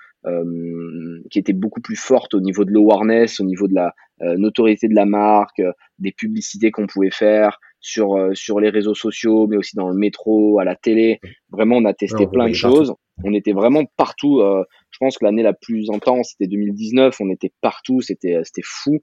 qui 1.31 1.39
était 1.39 1.55
beaucoup 1.55 1.81
plus 1.81 1.97
forte 1.97 2.35
au 2.35 2.41
niveau 2.41 2.65
de 2.65 2.73
l'awareness, 2.73 3.41
au 3.41 3.45
niveau 3.45 3.69
de 3.69 3.75
la 3.75 3.95
notoriété 4.37 4.89
de 4.89 4.95
la 4.95 5.07
marque, 5.07 5.63
des 5.99 6.13
publicités 6.13 6.71
qu'on 6.71 6.87
pouvait 6.87 7.11
faire, 7.11 7.59
sur, 7.81 8.17
euh, 8.17 8.35
sur 8.35 8.61
les 8.61 8.71
réseaux 8.71 8.95
sociaux, 8.95 9.47
mais 9.47 9.57
aussi 9.57 9.77
dans 9.77 9.89
le 9.89 9.97
métro, 9.97 10.59
à 10.59 10.65
la 10.65 10.77
télé. 10.77 11.21
Vraiment, 11.51 11.77
on 11.77 11.85
a 11.85 11.95
testé 11.95 12.27
plein 12.27 12.49
de 12.49 12.55
choses. 12.55 12.95
On 13.25 13.35
était 13.35 13.53
vraiment 13.53 13.85
partout. 13.97 14.41
Euh, 14.41 14.63
je 14.91 14.99
pense 15.01 15.19
que 15.19 15.25
l'année 15.25 15.43
la 15.43 15.55
plus 15.55 15.91
intense, 15.91 16.31
c'était 16.33 16.49
2019. 16.49 17.17
On 17.21 17.31
était 17.31 17.53
partout. 17.61 18.01
C'était, 18.01 18.37
euh, 18.37 18.43
c'était 18.45 18.63
fou. 18.65 19.01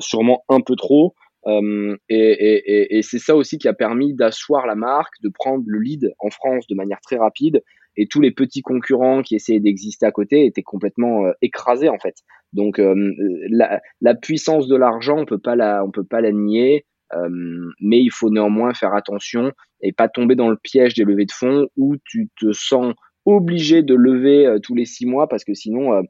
sûrement 0.00 0.42
un 0.48 0.60
peu 0.60 0.74
trop. 0.74 1.14
et, 1.46 1.96
et, 2.08 2.96
et, 2.98 3.02
c'est 3.02 3.20
ça 3.20 3.36
aussi 3.36 3.56
qui 3.58 3.68
a 3.68 3.72
permis 3.72 4.14
d'asseoir 4.14 4.66
la 4.66 4.74
marque, 4.74 5.14
de 5.22 5.28
prendre 5.28 5.62
le 5.64 5.78
lead 5.78 6.12
en 6.18 6.30
France 6.30 6.66
de 6.66 6.74
manière 6.74 7.00
très 7.00 7.16
rapide. 7.16 7.62
Et 7.96 8.08
tous 8.08 8.20
les 8.20 8.32
petits 8.32 8.62
concurrents 8.62 9.22
qui 9.22 9.36
essayaient 9.36 9.60
d'exister 9.60 10.04
à 10.04 10.10
côté 10.10 10.44
étaient 10.44 10.64
complètement 10.64 11.22
écrasés 11.40 11.88
en 11.88 11.98
fait. 11.98 12.16
Donc 12.52 12.80
la, 12.80 13.80
la, 14.00 14.14
puissance 14.16 14.66
de 14.66 14.76
l'argent, 14.76 15.18
on 15.18 15.24
peut 15.24 15.38
pas 15.38 15.54
la, 15.54 15.84
on 15.84 15.92
peut 15.92 16.04
pas 16.04 16.20
la 16.20 16.32
nier. 16.32 16.84
Euh, 17.14 17.70
mais 17.80 18.00
il 18.00 18.10
faut 18.10 18.30
néanmoins 18.30 18.74
faire 18.74 18.94
attention 18.94 19.52
et 19.80 19.92
pas 19.92 20.08
tomber 20.08 20.34
dans 20.34 20.48
le 20.48 20.56
piège 20.56 20.94
des 20.94 21.04
levées 21.04 21.26
de 21.26 21.32
fonds 21.32 21.68
où 21.76 21.96
tu 22.04 22.28
te 22.40 22.52
sens 22.52 22.94
obligé 23.24 23.82
de 23.82 23.94
lever 23.94 24.46
euh, 24.46 24.58
tous 24.58 24.74
les 24.74 24.84
six 24.84 25.06
mois 25.06 25.28
parce 25.28 25.44
que 25.44 25.54
sinon 25.54 25.92
euh, 25.94 26.02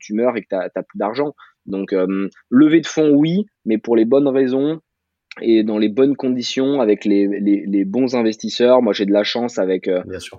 tu 0.00 0.14
meurs 0.14 0.36
et 0.36 0.42
que 0.42 0.48
tu 0.48 0.54
n'as 0.54 0.82
plus 0.82 0.98
d'argent. 0.98 1.34
Donc 1.66 1.94
lever 2.50 2.80
de 2.80 2.86
fonds, 2.86 3.10
oui, 3.10 3.46
mais 3.64 3.78
pour 3.78 3.96
les 3.96 4.04
bonnes 4.04 4.28
raisons 4.28 4.80
et 5.40 5.62
dans 5.62 5.78
les 5.78 5.88
bonnes 5.88 6.16
conditions 6.16 6.80
avec 6.80 7.04
les, 7.04 7.26
les, 7.26 7.64
les 7.66 7.84
bons 7.84 8.14
investisseurs. 8.14 8.82
Moi, 8.82 8.92
j'ai 8.92 9.06
de 9.06 9.12
la 9.12 9.24
chance 9.24 9.58
avec 9.58 9.88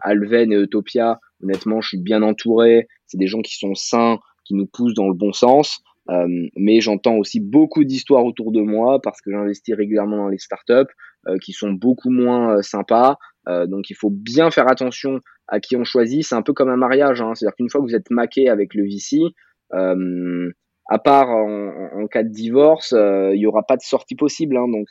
Alven 0.02 0.52
et 0.52 0.62
Utopia. 0.62 1.20
Honnêtement, 1.42 1.82
je 1.82 1.90
suis 1.90 1.98
bien 1.98 2.22
entouré. 2.22 2.88
C'est 3.06 3.18
des 3.18 3.28
gens 3.28 3.42
qui 3.42 3.58
sont 3.58 3.74
sains, 3.74 4.20
qui 4.46 4.54
nous 4.54 4.66
poussent 4.66 4.94
dans 4.94 5.08
le 5.08 5.14
bon 5.14 5.34
sens. 5.34 5.82
Euh, 6.10 6.48
mais 6.58 6.82
j'entends 6.82 7.16
aussi 7.16 7.40
beaucoup 7.40 7.84
d'histoires 7.84 8.26
autour 8.26 8.52
de 8.52 8.62
moi 8.62 9.00
parce 9.02 9.22
que 9.22 9.32
j'investis 9.32 9.74
régulièrement 9.74 10.18
dans 10.18 10.28
les 10.28 10.38
startups 10.38 10.92
euh, 11.28 11.38
qui 11.42 11.54
sont 11.54 11.72
beaucoup 11.72 12.10
moins 12.10 12.58
euh, 12.58 12.62
sympas. 12.62 13.18
donc 13.48 13.90
il 13.90 13.96
faut 13.96 14.10
bien 14.10 14.52
faire 14.52 14.70
attention 14.70 15.20
à 15.48 15.60
qui 15.60 15.76
on 15.76 15.84
choisit. 15.84 16.24
C'est 16.24 16.36
un 16.36 16.42
peu 16.42 16.54
comme 16.54 16.70
un 16.70 16.78
mariage. 16.78 17.22
Hein. 17.22 17.36
C'est-à-dire 17.36 17.56
qu'une 17.56 17.70
fois 17.70 17.82
que 17.82 17.86
vous 17.86 17.96
êtes 17.96 18.10
maqué 18.10 18.50
avec 18.50 18.74
le 18.74 18.84
VC, 18.84 19.20
à 20.90 21.00
part 21.00 21.30
en, 21.30 22.08
cas 22.08 22.24
de 22.24 22.30
divorce, 22.30 22.94
il 22.94 23.38
n'y 23.38 23.46
aura 23.46 23.64
pas 23.64 23.78
de 23.78 23.82
sortie 23.82 24.16
possible. 24.16 24.58
Hein. 24.58 24.68
donc 24.70 24.88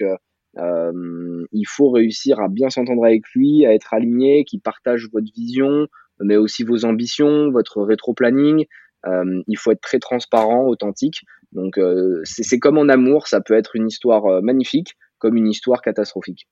il 1.52 1.64
faut 1.66 1.90
réussir 1.90 2.40
à 2.40 2.49
bien 2.49 2.69
s'entendre 2.69 3.04
avec 3.07 3.23
lui, 3.35 3.64
à 3.64 3.73
être 3.73 3.95
aligné, 3.95 4.45
qu'il 4.45 4.61
partage 4.61 5.09
votre 5.11 5.33
vision, 5.35 5.87
mais 6.21 6.37
aussi 6.37 6.62
vos 6.62 6.85
ambitions, 6.85 7.50
votre 7.50 7.83
rétro-planning. 7.83 8.66
Euh, 9.06 9.42
il 9.47 9.59
faut 9.59 9.73
être 9.73 9.80
très 9.80 9.99
transparent, 9.99 10.66
authentique. 10.66 11.25
Donc 11.52 11.78
euh, 11.78 12.21
c'est 12.25 12.59
comme 12.59 12.78
en 12.78 12.88
amour, 12.88 13.28
ça 13.28 13.40
peut 13.40 13.54
être 13.54 13.76
une 13.76 13.88
histoire 13.88 14.26
euh, 14.26 14.40
magnifique 14.40 14.97
comme 15.18 15.37
une 15.37 15.49
histoire 15.49 15.82
catastrophique. 15.82 16.49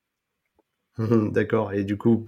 D'accord. 0.98 1.72
Et 1.72 1.84
du 1.84 1.96
coup, 1.96 2.26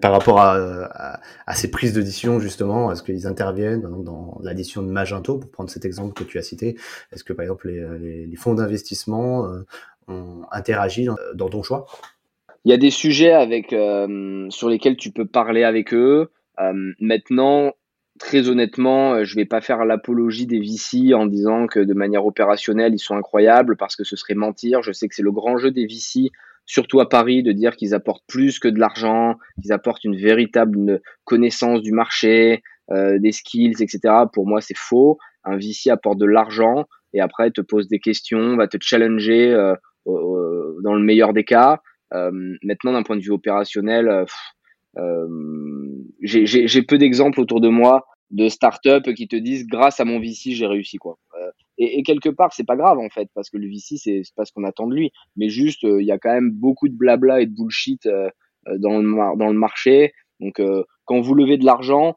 par 0.00 0.12
rapport 0.12 0.40
à, 0.40 1.20
à, 1.46 1.54
ces 1.54 1.70
prises 1.70 1.92
d'audition, 1.92 2.40
justement, 2.40 2.90
est-ce 2.90 3.02
qu'ils 3.02 3.26
interviennent 3.26 3.82
dans, 4.02 4.38
l'addition 4.42 4.82
de 4.82 4.88
Magento, 4.88 5.38
pour 5.38 5.50
prendre 5.50 5.70
cet 5.70 5.84
exemple 5.84 6.12
que 6.12 6.24
tu 6.24 6.38
as 6.38 6.42
cité 6.42 6.76
Est-ce 7.12 7.22
que, 7.24 7.32
par 7.32 7.44
exemple, 7.44 7.68
les, 7.68 8.26
les, 8.26 8.36
fonds 8.36 8.54
d'investissement 8.54 9.48
ont 10.08 10.42
interagi 10.50 11.04
dans, 11.04 11.16
dans, 11.34 11.48
ton 11.48 11.62
choix? 11.62 11.86
Il 12.64 12.70
y 12.70 12.74
a 12.74 12.78
des 12.78 12.90
sujets 12.90 13.32
avec, 13.32 13.68
sur 13.68 14.68
lesquels 14.68 14.96
tu 14.96 15.12
peux 15.12 15.26
parler 15.26 15.62
avec 15.62 15.94
eux. 15.94 16.30
maintenant, 17.00 17.74
très 18.18 18.48
honnêtement, 18.48 19.14
euh, 19.14 19.24
je 19.24 19.34
vais 19.34 19.44
pas 19.44 19.60
faire 19.60 19.84
l'apologie 19.84 20.46
des 20.46 20.60
VC 20.60 21.14
en 21.14 21.26
disant 21.26 21.66
que 21.66 21.80
de 21.80 21.94
manière 21.94 22.26
opérationnelle, 22.26 22.92
ils 22.94 22.98
sont 22.98 23.16
incroyables 23.16 23.76
parce 23.76 23.96
que 23.96 24.04
ce 24.04 24.16
serait 24.16 24.34
mentir. 24.34 24.82
Je 24.82 24.92
sais 24.92 25.08
que 25.08 25.14
c'est 25.14 25.22
le 25.22 25.32
grand 25.32 25.56
jeu 25.58 25.70
des 25.70 25.86
VC, 25.86 26.30
surtout 26.66 27.00
à 27.00 27.08
Paris, 27.08 27.42
de 27.42 27.52
dire 27.52 27.76
qu'ils 27.76 27.94
apportent 27.94 28.24
plus 28.26 28.58
que 28.58 28.68
de 28.68 28.78
l'argent, 28.78 29.36
qu'ils 29.62 29.72
apportent 29.72 30.04
une 30.04 30.16
véritable 30.16 31.00
connaissance 31.24 31.82
du 31.82 31.92
marché, 31.92 32.62
euh, 32.90 33.18
des 33.18 33.32
skills, 33.32 33.76
etc. 33.80 34.14
Pour 34.32 34.46
moi, 34.46 34.60
c'est 34.60 34.76
faux. 34.76 35.18
Un 35.44 35.56
VC 35.56 35.90
apporte 35.90 36.18
de 36.18 36.26
l'argent 36.26 36.84
et 37.14 37.20
après 37.20 37.50
te 37.50 37.60
pose 37.60 37.88
des 37.88 38.00
questions, 38.00 38.56
va 38.56 38.68
te 38.68 38.76
challenger 38.80 39.50
euh, 39.52 39.74
dans 40.06 40.94
le 40.94 41.02
meilleur 41.02 41.32
des 41.32 41.44
cas. 41.44 41.80
maintenant, 42.12 42.92
d'un 42.92 43.02
point 43.02 43.16
de 43.16 43.22
vue 43.22 43.32
opérationnel, 43.32 44.26
j'ai 46.22 46.82
peu 46.82 46.98
d'exemples 46.98 47.40
autour 47.40 47.60
de 47.60 47.68
moi 47.68 48.06
de 48.30 48.48
startups 48.48 49.14
qui 49.14 49.26
te 49.26 49.36
disent 49.36 49.66
grâce 49.66 50.00
à 50.00 50.04
mon 50.04 50.20
VC 50.20 50.52
j'ai 50.52 50.66
réussi 50.66 50.98
quoi. 50.98 51.18
Euh, 51.40 51.50
et, 51.78 52.02
quelque 52.02 52.28
part 52.28 52.52
c'est 52.52 52.66
pas 52.66 52.76
grave 52.76 52.98
en 52.98 53.08
fait 53.08 53.28
parce 53.34 53.48
que 53.50 53.56
le 53.56 53.68
VC 53.68 53.96
c'est 53.96 54.22
pas 54.36 54.44
ce 54.44 54.52
qu'on 54.52 54.64
attend 54.64 54.86
de 54.86 54.94
lui, 54.94 55.12
mais 55.36 55.48
juste 55.48 55.84
euh, 55.84 56.00
il 56.00 56.06
y 56.06 56.12
a 56.12 56.18
quand 56.18 56.32
même 56.32 56.50
beaucoup 56.50 56.88
de 56.88 56.94
blabla 56.94 57.40
et 57.40 57.46
de 57.46 57.54
bullshit 57.54 58.04
euh, 58.06 58.28
dans 58.78 58.98
le 58.98 59.38
dans 59.38 59.48
le 59.48 59.58
marché. 59.58 60.12
Donc 60.40 60.60
quand 61.04 61.20
vous 61.20 61.34
levez 61.34 61.56
de 61.56 61.64
l'argent, 61.64 62.16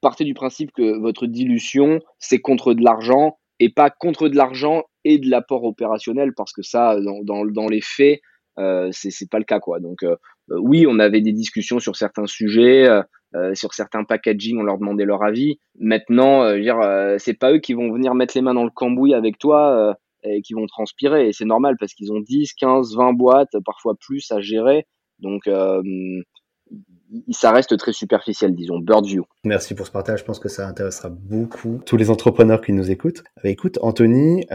partez 0.00 0.24
du 0.24 0.32
principe 0.32 0.72
que 0.72 0.98
votre 0.98 1.26
dilution 1.26 2.00
c'est 2.18 2.38
contre 2.38 2.72
de 2.72 2.82
l'argent 2.82 3.38
et 3.58 3.68
pas 3.68 3.90
contre 3.90 4.28
de 4.28 4.36
l'argent 4.36 4.84
et 5.04 5.18
de 5.18 5.28
l'apport 5.28 5.64
opérationnel 5.64 6.32
parce 6.34 6.52
que 6.52 6.62
ça 6.62 7.00
dans 7.00 7.22
dans, 7.22 7.44
dans 7.44 7.66
les 7.66 7.80
faits 7.82 8.20
euh, 8.58 8.90
c'est 8.92 9.28
pas 9.30 9.38
le 9.38 9.44
cas 9.44 9.60
quoi. 9.60 9.80
Donc 9.80 10.04
oui, 10.48 10.86
on 10.88 10.98
avait 10.98 11.20
des 11.20 11.32
discussions 11.32 11.78
sur 11.78 11.96
certains 11.96 12.26
sujets, 12.26 12.88
euh, 13.34 13.54
sur 13.54 13.72
certains 13.72 14.04
packaging, 14.04 14.58
on 14.58 14.62
leur 14.62 14.78
demandait 14.78 15.06
leur 15.06 15.22
avis. 15.24 15.58
Maintenant, 15.78 16.42
euh, 16.42 16.58
dire, 16.60 16.78
euh, 16.80 17.16
c'est 17.18 17.32
pas 17.34 17.52
eux 17.52 17.60
qui 17.60 17.72
vont 17.72 17.90
venir 17.90 18.14
mettre 18.14 18.36
les 18.36 18.42
mains 18.42 18.52
dans 18.52 18.64
le 18.64 18.70
cambouis 18.70 19.14
avec 19.14 19.38
toi 19.38 19.96
et 20.24 20.42
qui 20.42 20.52
vont 20.54 20.66
transpirer. 20.66 21.28
Et 21.28 21.32
c'est 21.32 21.46
normal 21.46 21.76
parce 21.78 21.94
qu'ils 21.94 22.12
ont 22.12 22.20
10, 22.20 22.52
15, 22.54 22.94
20 22.94 23.14
boîtes, 23.14 23.56
parfois 23.64 23.94
plus 23.98 24.30
à 24.32 24.40
gérer. 24.40 24.86
Donc, 25.18 25.48
ça 27.30 27.52
reste 27.52 27.76
très 27.76 27.92
superficiel, 27.92 28.54
disons, 28.54 28.78
bird 28.78 29.04
view. 29.06 29.24
Merci 29.44 29.74
pour 29.74 29.86
ce 29.86 29.92
partage. 29.92 30.20
Je 30.20 30.24
pense 30.24 30.38
que 30.38 30.48
ça 30.48 30.66
intéressera 30.66 31.08
beaucoup 31.08 31.80
tous 31.84 31.96
les 31.96 32.10
entrepreneurs 32.10 32.60
qui 32.60 32.72
nous 32.72 32.90
écoutent. 32.90 33.22
écoute, 33.44 33.78
Anthony, 33.82 34.46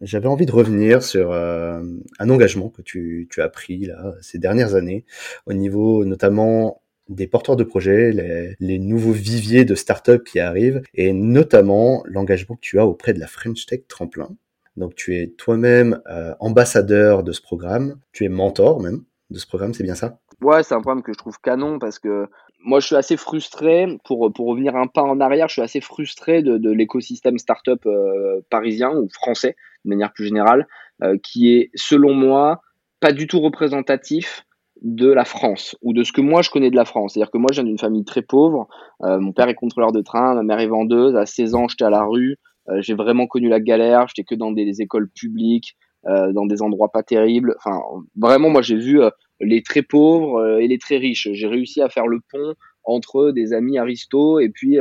j'avais 0.00 0.26
envie 0.26 0.46
de 0.46 0.52
revenir 0.52 1.02
sur 1.02 1.32
un 1.32 2.30
engagement 2.30 2.68
que 2.68 2.82
tu, 2.82 3.28
as 3.38 3.48
pris 3.48 3.86
là 3.86 4.14
ces 4.20 4.38
dernières 4.38 4.74
années, 4.74 5.04
au 5.46 5.52
niveau 5.52 6.04
notamment 6.04 6.82
des 7.10 7.26
porteurs 7.26 7.56
de 7.56 7.64
projets, 7.64 8.56
les, 8.60 8.78
nouveaux 8.78 9.12
viviers 9.12 9.64
de 9.64 9.74
start-up 9.74 10.24
qui 10.24 10.38
arrivent, 10.38 10.80
et 10.94 11.12
notamment 11.12 12.02
l'engagement 12.06 12.54
que 12.54 12.60
tu 12.60 12.78
as 12.78 12.86
auprès 12.86 13.12
de 13.12 13.18
la 13.18 13.26
French 13.26 13.66
Tech 13.66 13.82
Tremplin. 13.88 14.30
Donc 14.76 14.94
tu 14.94 15.16
es 15.16 15.28
toi-même 15.28 16.00
euh, 16.08 16.34
ambassadeur 16.38 17.22
de 17.22 17.32
ce 17.32 17.42
programme, 17.42 17.98
tu 18.12 18.24
es 18.24 18.28
mentor 18.28 18.80
même 18.80 19.02
de 19.30 19.38
ce 19.38 19.46
programme, 19.46 19.74
c'est 19.74 19.82
bien 19.82 19.96
ça? 19.96 20.20
Ouais, 20.42 20.62
c'est 20.62 20.74
un 20.74 20.80
programme 20.80 21.02
que 21.02 21.12
je 21.12 21.18
trouve 21.18 21.38
canon 21.40 21.78
parce 21.78 21.98
que 21.98 22.26
moi 22.64 22.80
je 22.80 22.86
suis 22.86 22.96
assez 22.96 23.18
frustré, 23.18 23.98
pour, 24.04 24.32
pour 24.32 24.46
revenir 24.46 24.74
un 24.74 24.86
pas 24.86 25.02
en 25.02 25.20
arrière, 25.20 25.48
je 25.48 25.54
suis 25.54 25.62
assez 25.62 25.82
frustré 25.82 26.42
de, 26.42 26.56
de 26.56 26.70
l'écosystème 26.70 27.36
startup 27.38 27.84
euh, 27.84 28.40
parisien 28.48 28.90
ou 28.90 29.08
français 29.10 29.56
de 29.84 29.90
manière 29.90 30.12
plus 30.12 30.26
générale, 30.26 30.66
euh, 31.02 31.18
qui 31.22 31.52
est 31.52 31.70
selon 31.74 32.14
moi 32.14 32.62
pas 33.00 33.12
du 33.12 33.26
tout 33.26 33.40
représentatif 33.40 34.46
de 34.80 35.12
la 35.12 35.26
France 35.26 35.76
ou 35.82 35.92
de 35.92 36.04
ce 36.04 36.12
que 36.12 36.22
moi 36.22 36.40
je 36.40 36.48
connais 36.48 36.70
de 36.70 36.76
la 36.76 36.86
France. 36.86 37.12
C'est-à-dire 37.12 37.30
que 37.30 37.38
moi 37.38 37.48
je 37.52 37.60
viens 37.60 37.68
d'une 37.68 37.78
famille 37.78 38.04
très 38.04 38.22
pauvre. 38.22 38.66
Euh, 39.02 39.18
mon 39.18 39.32
père 39.32 39.48
est 39.48 39.54
contrôleur 39.54 39.92
de 39.92 40.00
train, 40.00 40.34
ma 40.34 40.42
mère 40.42 40.60
est 40.60 40.68
vendeuse. 40.68 41.16
À 41.16 41.26
16 41.26 41.54
ans, 41.54 41.68
j'étais 41.68 41.84
à 41.84 41.90
la 41.90 42.04
rue. 42.04 42.36
J'ai 42.78 42.94
vraiment 42.94 43.26
connu 43.26 43.48
la 43.48 43.58
galère. 43.58 44.06
J'étais 44.08 44.22
que 44.22 44.34
dans 44.34 44.52
des 44.52 44.80
écoles 44.80 45.10
publiques, 45.10 45.76
dans 46.04 46.46
des 46.46 46.62
endroits 46.62 46.92
pas 46.92 47.02
terribles. 47.02 47.56
Enfin, 47.58 47.80
vraiment, 48.16 48.48
moi 48.48 48.62
j'ai 48.62 48.76
vu 48.76 49.00
les 49.40 49.62
très 49.62 49.82
pauvres 49.82 50.58
et 50.60 50.68
les 50.68 50.78
très 50.78 50.96
riches. 50.96 51.28
J'ai 51.32 51.46
réussi 51.46 51.80
à 51.82 51.88
faire 51.88 52.06
le 52.06 52.20
pont 52.30 52.54
entre 52.84 53.30
des 53.30 53.52
amis 53.52 53.78
aristos 53.78 54.40
et 54.40 54.48
puis 54.48 54.78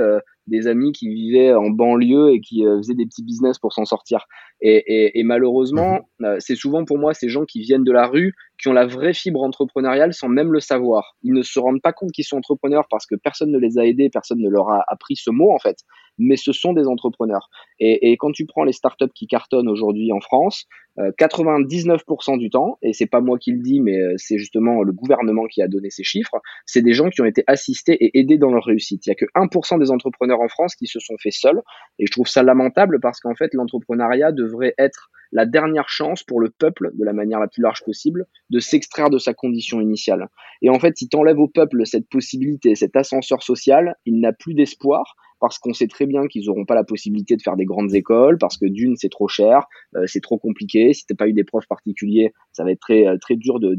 des 0.47 0.67
amis 0.67 0.91
qui 0.91 1.07
vivaient 1.07 1.53
en 1.53 1.69
banlieue 1.69 2.33
et 2.33 2.39
qui 2.39 2.63
faisaient 2.63 2.95
des 2.95 3.05
petits 3.05 3.23
business 3.23 3.59
pour 3.59 3.73
s'en 3.73 3.85
sortir. 3.85 4.25
Et, 4.61 4.75
et, 4.75 5.19
et 5.19 5.23
malheureusement, 5.23 6.09
mmh 6.19 6.35
c'est 6.39 6.55
souvent 6.55 6.85
pour 6.85 6.97
moi 6.97 7.13
ces 7.13 7.29
gens 7.29 7.45
qui 7.45 7.61
viennent 7.61 7.83
de 7.83 7.91
la 7.91 8.07
rue 8.07 8.33
qui 8.59 8.67
ont 8.67 8.73
la 8.73 8.85
vraie 8.85 9.13
fibre 9.13 9.41
entrepreneuriale 9.41 10.13
sans 10.13 10.27
même 10.27 10.51
le 10.51 10.59
savoir. 10.59 11.15
Ils 11.23 11.33
ne 11.33 11.41
se 11.41 11.59
rendent 11.59 11.81
pas 11.81 11.93
compte 11.93 12.11
qu'ils 12.11 12.25
sont 12.25 12.37
entrepreneurs 12.37 12.87
parce 12.89 13.05
que 13.05 13.15
personne 13.15 13.51
ne 13.51 13.57
les 13.57 13.77
a 13.77 13.85
aidés, 13.85 14.09
personne 14.09 14.39
ne 14.39 14.49
leur 14.49 14.69
a 14.69 14.83
appris 14.87 15.15
ce 15.15 15.31
mot 15.31 15.51
en 15.53 15.59
fait, 15.59 15.77
mais 16.17 16.35
ce 16.35 16.51
sont 16.51 16.73
des 16.73 16.85
entrepreneurs. 16.85 17.49
Et, 17.79 18.17
quand 18.17 18.31
tu 18.31 18.45
prends 18.45 18.63
les 18.63 18.73
startups 18.73 19.13
qui 19.15 19.27
cartonnent 19.27 19.69
aujourd'hui 19.69 20.11
en 20.11 20.19
France, 20.19 20.65
99% 20.97 22.33
euh, 22.33 22.37
du 22.37 22.49
temps, 22.49 22.77
et 22.81 22.91
c'est 22.91 23.05
pas 23.05 23.21
moi 23.21 23.37
qui 23.37 23.53
le 23.53 23.59
dis, 23.59 23.79
mais 23.79 23.97
euh, 23.97 24.13
c'est 24.17 24.37
justement 24.37 24.83
le 24.83 24.91
gouvernement 24.91 25.45
qui 25.45 25.61
a 25.61 25.69
donné 25.69 25.89
ces 25.89 26.03
chiffres, 26.03 26.41
c'est 26.65 26.81
des 26.81 26.93
gens 26.93 27.09
qui 27.09 27.21
ont 27.21 27.25
été 27.25 27.43
assistés 27.47 27.93
et 27.93 28.19
aidés 28.19 28.37
dans 28.37 28.51
leur 28.51 28.65
réussite. 28.65 29.05
Il 29.05 29.09
y 29.09 29.11
a 29.13 29.15
que 29.15 29.25
1% 29.35 29.79
des 29.79 29.91
entrepreneurs 29.91 30.41
en 30.41 30.49
France 30.49 30.75
qui 30.75 30.87
se 30.87 30.99
sont 30.99 31.15
faits 31.21 31.33
seuls, 31.33 31.61
et 31.99 32.05
je 32.05 32.11
trouve 32.11 32.27
ça 32.27 32.43
lamentable 32.43 32.99
parce 32.99 33.21
qu'en 33.21 33.35
fait 33.35 33.53
l'entrepreneuriat 33.53 34.33
devrait 34.33 34.73
être 34.77 35.09
la 35.31 35.45
dernière 35.45 35.89
chance 35.89 36.23
pour 36.23 36.39
le 36.39 36.49
peuple, 36.49 36.91
de 36.93 37.05
la 37.05 37.13
manière 37.13 37.39
la 37.39 37.47
plus 37.47 37.61
large 37.61 37.83
possible, 37.83 38.25
de 38.49 38.59
s'extraire 38.59 39.09
de 39.09 39.17
sa 39.17 39.33
condition 39.33 39.79
initiale. 39.79 40.29
Et 40.61 40.69
en 40.69 40.79
fait, 40.79 40.97
si 40.97 41.07
tu 41.07 41.17
enlèves 41.17 41.39
au 41.39 41.47
peuple 41.47 41.85
cette 41.85 42.09
possibilité, 42.09 42.75
cet 42.75 42.95
ascenseur 42.95 43.43
social, 43.43 43.95
il 44.05 44.19
n'a 44.19 44.33
plus 44.33 44.53
d'espoir 44.53 45.15
parce 45.39 45.57
qu'on 45.57 45.73
sait 45.73 45.87
très 45.87 46.05
bien 46.05 46.27
qu'ils 46.27 46.45
n'auront 46.45 46.65
pas 46.65 46.75
la 46.75 46.83
possibilité 46.83 47.35
de 47.35 47.41
faire 47.41 47.55
des 47.55 47.65
grandes 47.65 47.93
écoles, 47.95 48.37
parce 48.37 48.57
que 48.57 48.65
d'une, 48.65 48.95
c'est 48.97 49.09
trop 49.09 49.27
cher, 49.27 49.65
euh, 49.95 50.03
c'est 50.05 50.21
trop 50.21 50.37
compliqué. 50.37 50.93
Si 50.93 51.05
t'as 51.05 51.15
pas 51.15 51.27
eu 51.27 51.33
des 51.33 51.43
profs 51.43 51.67
particuliers, 51.67 52.33
ça 52.51 52.63
va 52.63 52.71
être 52.71 52.79
très 52.79 53.07
euh, 53.07 53.17
très 53.19 53.35
dur 53.35 53.59
de, 53.59 53.75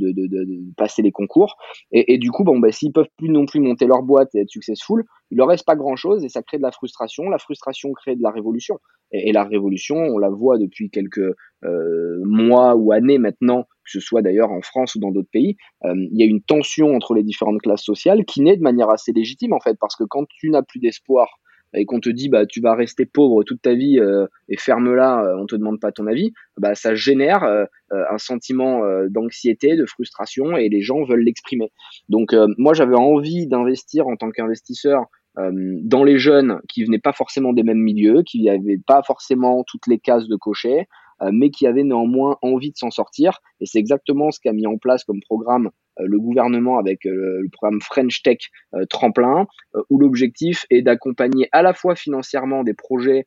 passer 0.77 1.03
les 1.03 1.13
concours. 1.13 1.57
Et, 1.93 2.19
du 2.19 2.31
coup, 2.31 2.45
bon, 2.45 2.59
bah, 2.59 2.73
s'ils 2.73 2.93
peuvent 2.93 3.09
plus 3.19 3.29
non 3.29 3.47
plus 3.47 3.61
monter 3.61 3.87
leur 3.87 4.03
boîte 4.03 4.35
et 4.35 4.41
être 4.41 4.51
successful, 4.51 5.05
il 5.31 5.39
leur 5.39 5.49
reste 5.49 5.67
pas 5.67 5.77
grand 5.77 5.97
chose 5.97 6.25
et 6.25 6.29
ça 6.29 6.43
crée 6.43 6.57
de 6.57 6.63
la 6.63 6.73
frustration. 6.73 7.29
La 7.29 7.39
frustration 7.39 7.93
crée 7.93 8.17
de 8.17 8.23
la 8.23 8.31
révolution. 8.31 8.79
Et, 9.13 9.33
la 9.33 9.45
révolution, 9.45 9.97
on 9.97 10.19
la 10.19 10.31
voit 10.31 10.59
depuis 10.59 10.91
quelques 10.91 11.35
euh, 11.65 12.21
mois 12.25 12.77
ou 12.77 12.93
années 12.93 13.19
maintenant, 13.19 13.65
que 13.65 13.91
ce 13.91 14.01
soit 14.01 14.23
d'ailleurs 14.23 14.51
en 14.51 14.63
France 14.63 14.95
ou 14.95 15.01
dans 15.01 15.11
d'autres 15.11 15.31
pays, 15.33 15.57
il 15.85 16.19
y 16.19 16.23
a 16.23 16.27
une 16.27 16.43
tension 16.43 16.95
entre 16.95 17.15
les 17.15 17.23
différentes 17.23 17.61
classes 17.61 17.83
sociales 17.83 18.25
qui 18.25 18.41
naît 18.41 18.57
de 18.57 18.63
manière 18.63 18.89
assez 18.89 19.13
légitime 19.13 19.53
en 19.53 19.61
fait, 19.61 19.77
parce 19.81 19.97
que 19.97 20.05
quand 20.05 20.27
tu 20.29 20.51
n'as 20.51 20.63
plus 20.63 20.79
d'espoir 20.79 21.41
et 21.75 21.85
qu'on 21.85 22.01
te 22.01 22.09
dit 22.09 22.29
bah 22.29 22.47
tu 22.47 22.61
vas 22.61 22.75
rester 22.75 23.07
pauvre 23.07 23.45
toute 23.45 23.63
ta 23.63 23.75
vie 23.75 23.99
euh, 23.99 24.27
et 24.49 24.57
ferme-la, 24.57 25.23
euh, 25.23 25.37
on 25.39 25.47
te 25.47 25.57
demande 25.57 25.81
pas 25.81 25.93
ton 25.93 26.07
avis, 26.07 26.33
bah 26.57 26.75
ça 26.75 26.95
génère 26.95 27.45
euh, 27.45 27.65
un 27.91 28.19
sentiment 28.19 28.83
d'anxiété, 29.09 29.77
de 29.77 29.85
frustration 29.85 30.57
et 30.57 30.69
les 30.69 30.81
gens 30.81 31.03
veulent 31.05 31.25
l'exprimer. 31.25 31.73
Donc 32.09 32.35
moi 32.57 32.73
j'avais 32.73 32.95
envie 32.95 33.49
d'investir 33.49 34.07
en 34.07 34.17
tant 34.17 34.31
qu'investisseur 34.31 35.07
dans 35.37 36.05
les 36.05 36.19
jeunes 36.19 36.61
qui 36.69 36.85
venaient 36.85 37.01
pas 37.01 37.13
forcément 37.13 37.53
des 37.53 37.65
mêmes 37.65 37.81
milieux, 37.81 38.23
qui 38.23 38.45
n'avaient 38.45 38.81
pas 38.87 39.03
forcément 39.03 39.65
toutes 39.65 39.89
les 39.89 39.99
cases 39.99 40.29
de 40.29 40.37
cocher, 40.37 40.87
mais 41.33 41.51
qui 41.51 41.67
avaient 41.67 41.83
néanmoins 41.83 42.37
envie 42.43 42.71
de 42.71 42.77
s'en 42.77 42.91
sortir. 42.91 43.41
Et 43.61 43.67
c'est 43.67 43.81
exactement 43.81 44.31
ce 44.31 44.39
qu'a 44.39 44.53
mis 44.53 44.69
en 44.69 44.79
place 44.79 45.03
comme 45.03 45.21
programme 45.21 45.71
euh, 45.90 45.90
le 46.07 46.19
gouvernement 46.19 46.79
avec 46.79 47.07
euh, 47.07 47.41
le 47.43 47.49
programme 47.49 47.81
French 47.81 48.23
Tech 48.23 48.39
euh, 48.75 48.85
Tremplin, 48.87 49.47
où 49.89 49.99
l'objectif 49.99 50.67
est 50.71 50.83
d'accompagner 50.83 51.49
à 51.53 51.63
la 51.63 51.73
fois 51.73 51.95
financièrement 51.95 52.65
des 52.65 52.75
projets 52.75 53.27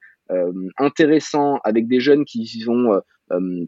intéressants 0.79 1.59
avec 1.63 1.87
des 1.87 1.99
jeunes 1.99 2.25
qui 2.25 2.45
sont 2.47 3.01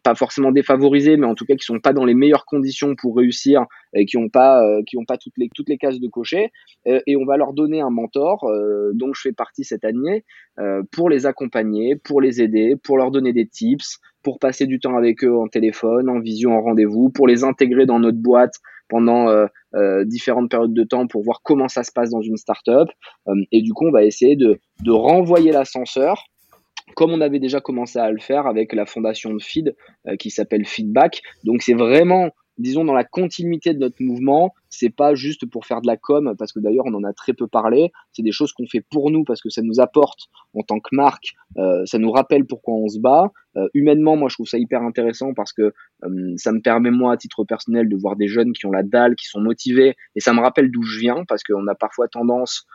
pas 0.04 0.16
forcément 0.16 0.52
défavorisés, 0.52 1.16
mais 1.18 1.28
en 1.28 1.36
tout 1.36 1.46
cas 1.46 1.56
qui 1.56 1.66
sont 1.66 1.80
pas 1.80 1.94
dans 1.94 2.06
les 2.06 2.14
meilleures 2.14 2.46
conditions 2.46 2.96
pour 2.96 3.18
réussir 3.18 3.66
et 3.94 4.06
qui 4.06 4.18
ont 4.18 4.30
pas 4.30 4.64
qui 4.88 4.98
ont 4.98 5.06
pas 5.06 5.18
toutes 5.18 5.38
les 5.38 5.50
toutes 5.54 5.70
les 5.70 5.78
cases 5.78 6.00
de 6.00 6.08
cocher. 6.08 6.52
et 6.86 7.16
on 7.18 7.26
va 7.26 7.38
leur 7.38 7.54
donner 7.54 7.82
un 7.82 7.90
mentor 7.90 8.50
dont 8.94 9.14
je 9.14 9.22
fais 9.22 9.32
partie 9.34 9.64
cette 9.64 9.84
année 9.84 10.24
pour 10.92 11.10
les 11.10 11.26
accompagner, 11.26 11.96
pour 11.98 12.20
les 12.22 12.42
aider, 12.42 12.76
pour 12.82 12.98
leur 12.98 13.12
donner 13.12 13.34
des 13.34 13.48
tips, 13.48 14.00
pour 14.24 14.40
passer 14.40 14.66
du 14.66 14.80
temps 14.80 14.98
avec 14.98 15.24
eux 15.24 15.38
en 15.38 15.48
téléphone, 15.48 16.10
en 16.10 16.20
vision, 16.20 16.58
en 16.58 16.62
rendez-vous, 16.62 17.10
pour 17.10 17.28
les 17.28 17.44
intégrer 17.44 17.86
dans 17.86 18.00
notre 18.00 18.18
boîte 18.18 18.56
pendant 18.88 19.30
euh, 19.30 19.48
euh, 19.76 20.06
différentes 20.06 20.50
périodes 20.50 20.74
de 20.74 20.84
temps 20.84 21.08
pour 21.08 21.24
voir 21.24 21.42
comment 21.44 21.68
ça 21.68 21.84
se 21.84 21.92
passe 21.92 22.10
dans 22.10 22.22
une 22.22 22.38
startup. 22.38 22.90
Euh, 23.28 23.34
et 23.52 23.62
du 23.62 23.74
coup, 23.74 23.88
on 23.88 23.92
va 23.92 24.04
essayer 24.04 24.36
de, 24.36 24.60
de 24.84 24.92
renvoyer 24.92 25.52
l'ascenseur 25.52 26.26
comme 26.96 27.12
on 27.12 27.20
avait 27.20 27.40
déjà 27.40 27.60
commencé 27.60 27.98
à 27.98 28.12
le 28.12 28.20
faire 28.20 28.46
avec 28.46 28.72
la 28.72 28.86
fondation 28.86 29.34
de 29.34 29.42
Feed 29.42 29.76
qui 30.20 30.30
s'appelle 30.30 30.66
Feedback. 30.66 31.24
Donc 31.44 31.64
c'est 31.64 31.74
vraiment 31.74 32.30
disons 32.58 32.86
dans 32.86 32.94
la 32.94 33.04
continuité 33.04 33.74
de 33.74 33.80
notre 33.80 34.02
mouvement, 34.02 34.54
c'est 34.70 34.90
pas 34.90 35.16
juste 35.16 35.46
pour 35.46 35.66
faire 35.66 35.82
de 35.82 35.88
la 35.88 35.98
com 35.98 36.36
parce 36.38 36.52
que 36.52 36.60
d'ailleurs 36.60 36.86
on 36.86 36.94
en 36.94 37.04
a 37.04 37.14
très 37.14 37.34
peu 37.34 37.48
parlé, 37.48 37.92
c'est 38.14 38.24
des 38.24 38.32
choses 38.32 38.54
qu'on 38.54 38.68
fait 38.68 38.84
pour 38.92 39.12
nous 39.12 39.24
parce 39.24 39.42
que 39.42 39.50
ça 39.50 39.62
nous 39.62 39.80
apporte 39.80 40.28
en 40.54 40.62
tant 40.62 40.80
que 40.80 40.96
marque, 40.96 41.34
euh, 41.58 41.86
ça 41.86 41.98
nous 41.98 42.12
rappelle 42.12 42.46
pourquoi 42.46 42.76
on 42.76 42.88
se 42.88 43.00
bat. 43.00 43.32
Euh, 43.58 43.68
humainement, 43.74 44.16
moi 44.16 44.30
je 44.30 44.36
trouve 44.36 44.48
ça 44.48 44.58
hyper 44.58 44.82
intéressant 44.84 45.34
parce 45.34 45.54
que 45.54 45.74
euh, 46.04 46.34
ça 46.38 46.52
me 46.52 46.62
permet 46.62 46.92
moi 46.92 47.14
à 47.14 47.18
titre 47.18 47.44
personnel 47.44 47.90
de 47.90 47.96
voir 47.96 48.16
des 48.16 48.28
jeunes 48.28 48.54
qui 48.54 48.66
ont 48.66 48.72
la 48.72 48.84
dalle, 48.84 49.16
qui 49.16 49.28
sont 49.28 49.42
motivés 49.42 49.96
et 50.16 50.20
ça 50.20 50.34
me 50.34 50.42
rappelle 50.42 50.72
d'où 50.72 50.84
je 50.84 51.00
viens 51.00 51.24
parce 51.28 51.44
qu'on 51.44 51.68
a 51.68 51.76
parfois 51.76 52.08
tendance 52.08 52.66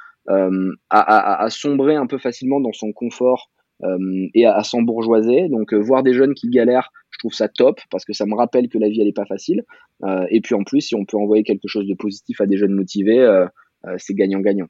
à, 0.91 1.47
sombrer 1.49 1.97
un 1.97 2.07
peu 2.07 2.19
facilement 2.19 2.61
dans 2.61 2.73
son 2.73 2.93
confort 2.93 3.51
et 4.35 4.47
à, 4.47 4.63
s'embourgeoiser. 4.63 5.49
Donc 5.49 5.75
voir 5.75 6.05
des 6.05 6.13
jeunes 6.13 6.35
qui 6.35 6.49
galèrent 6.51 6.93
trouve 7.21 7.35
ça 7.35 7.49
top 7.49 7.81
parce 7.91 8.05
que 8.05 8.13
ça 8.13 8.27
me 8.27 8.35
rappelle 8.35 8.69
que 8.69 8.79
la 8.79 8.89
vie 8.89 9.01
elle 9.01 9.09
est 9.09 9.13
pas 9.13 9.27
facile. 9.27 9.63
Euh, 10.03 10.27
et 10.31 10.41
puis 10.41 10.55
en 10.55 10.65
plus, 10.65 10.81
si 10.81 10.95
on 10.95 11.05
peut 11.05 11.17
envoyer 11.17 11.45
quelque 11.45 11.69
chose 11.69 11.87
de 11.87 11.95
positif 11.95 12.41
à 12.41 12.47
des 12.47 12.57
jeunes 12.57 12.75
motivés, 12.75 13.21
euh, 13.21 13.47
euh, 13.87 13.95
c'est 13.99 14.15
gagnant-gagnant. 14.15 14.67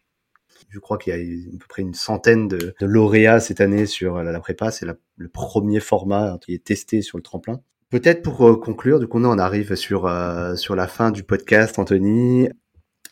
Je 0.68 0.78
crois 0.78 0.98
qu'il 0.98 1.14
y 1.14 1.16
a 1.16 1.18
à 1.18 1.58
peu 1.58 1.66
près 1.68 1.82
une 1.82 1.94
centaine 1.94 2.48
de, 2.48 2.74
lauréats 2.80 3.40
cette 3.40 3.60
année 3.60 3.86
sur 3.86 4.22
la, 4.22 4.40
prépa. 4.40 4.70
C'est 4.70 4.86
le 4.86 5.28
premier 5.28 5.80
format 5.80 6.38
qui 6.44 6.54
est 6.54 6.62
testé 6.62 7.02
sur 7.02 7.16
le 7.16 7.22
tremplin. 7.22 7.60
Peut-être 7.88 8.22
pour 8.22 8.60
conclure, 8.60 9.00
du 9.00 9.06
coup, 9.06 9.18
on 9.18 9.38
arrive 9.38 9.74
sur 9.74 10.02
sur 10.56 10.76
la 10.76 10.86
fin 10.86 11.10
du 11.10 11.22
podcast, 11.22 11.78
Anthony. 11.78 12.48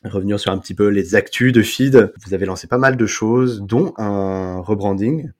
Revenir 0.04 0.38
sur 0.38 0.52
un 0.52 0.58
petit 0.58 0.74
peu 0.74 0.88
les 0.88 1.14
actus 1.14 1.52
de 1.52 1.62
Feed. 1.62 2.12
Vous 2.24 2.34
avez 2.34 2.44
lancé 2.44 2.68
pas 2.68 2.78
mal 2.78 2.96
de 2.96 3.06
choses, 3.06 3.62
dont 3.62 3.94
un 3.96 4.60
rebranding 4.60 5.30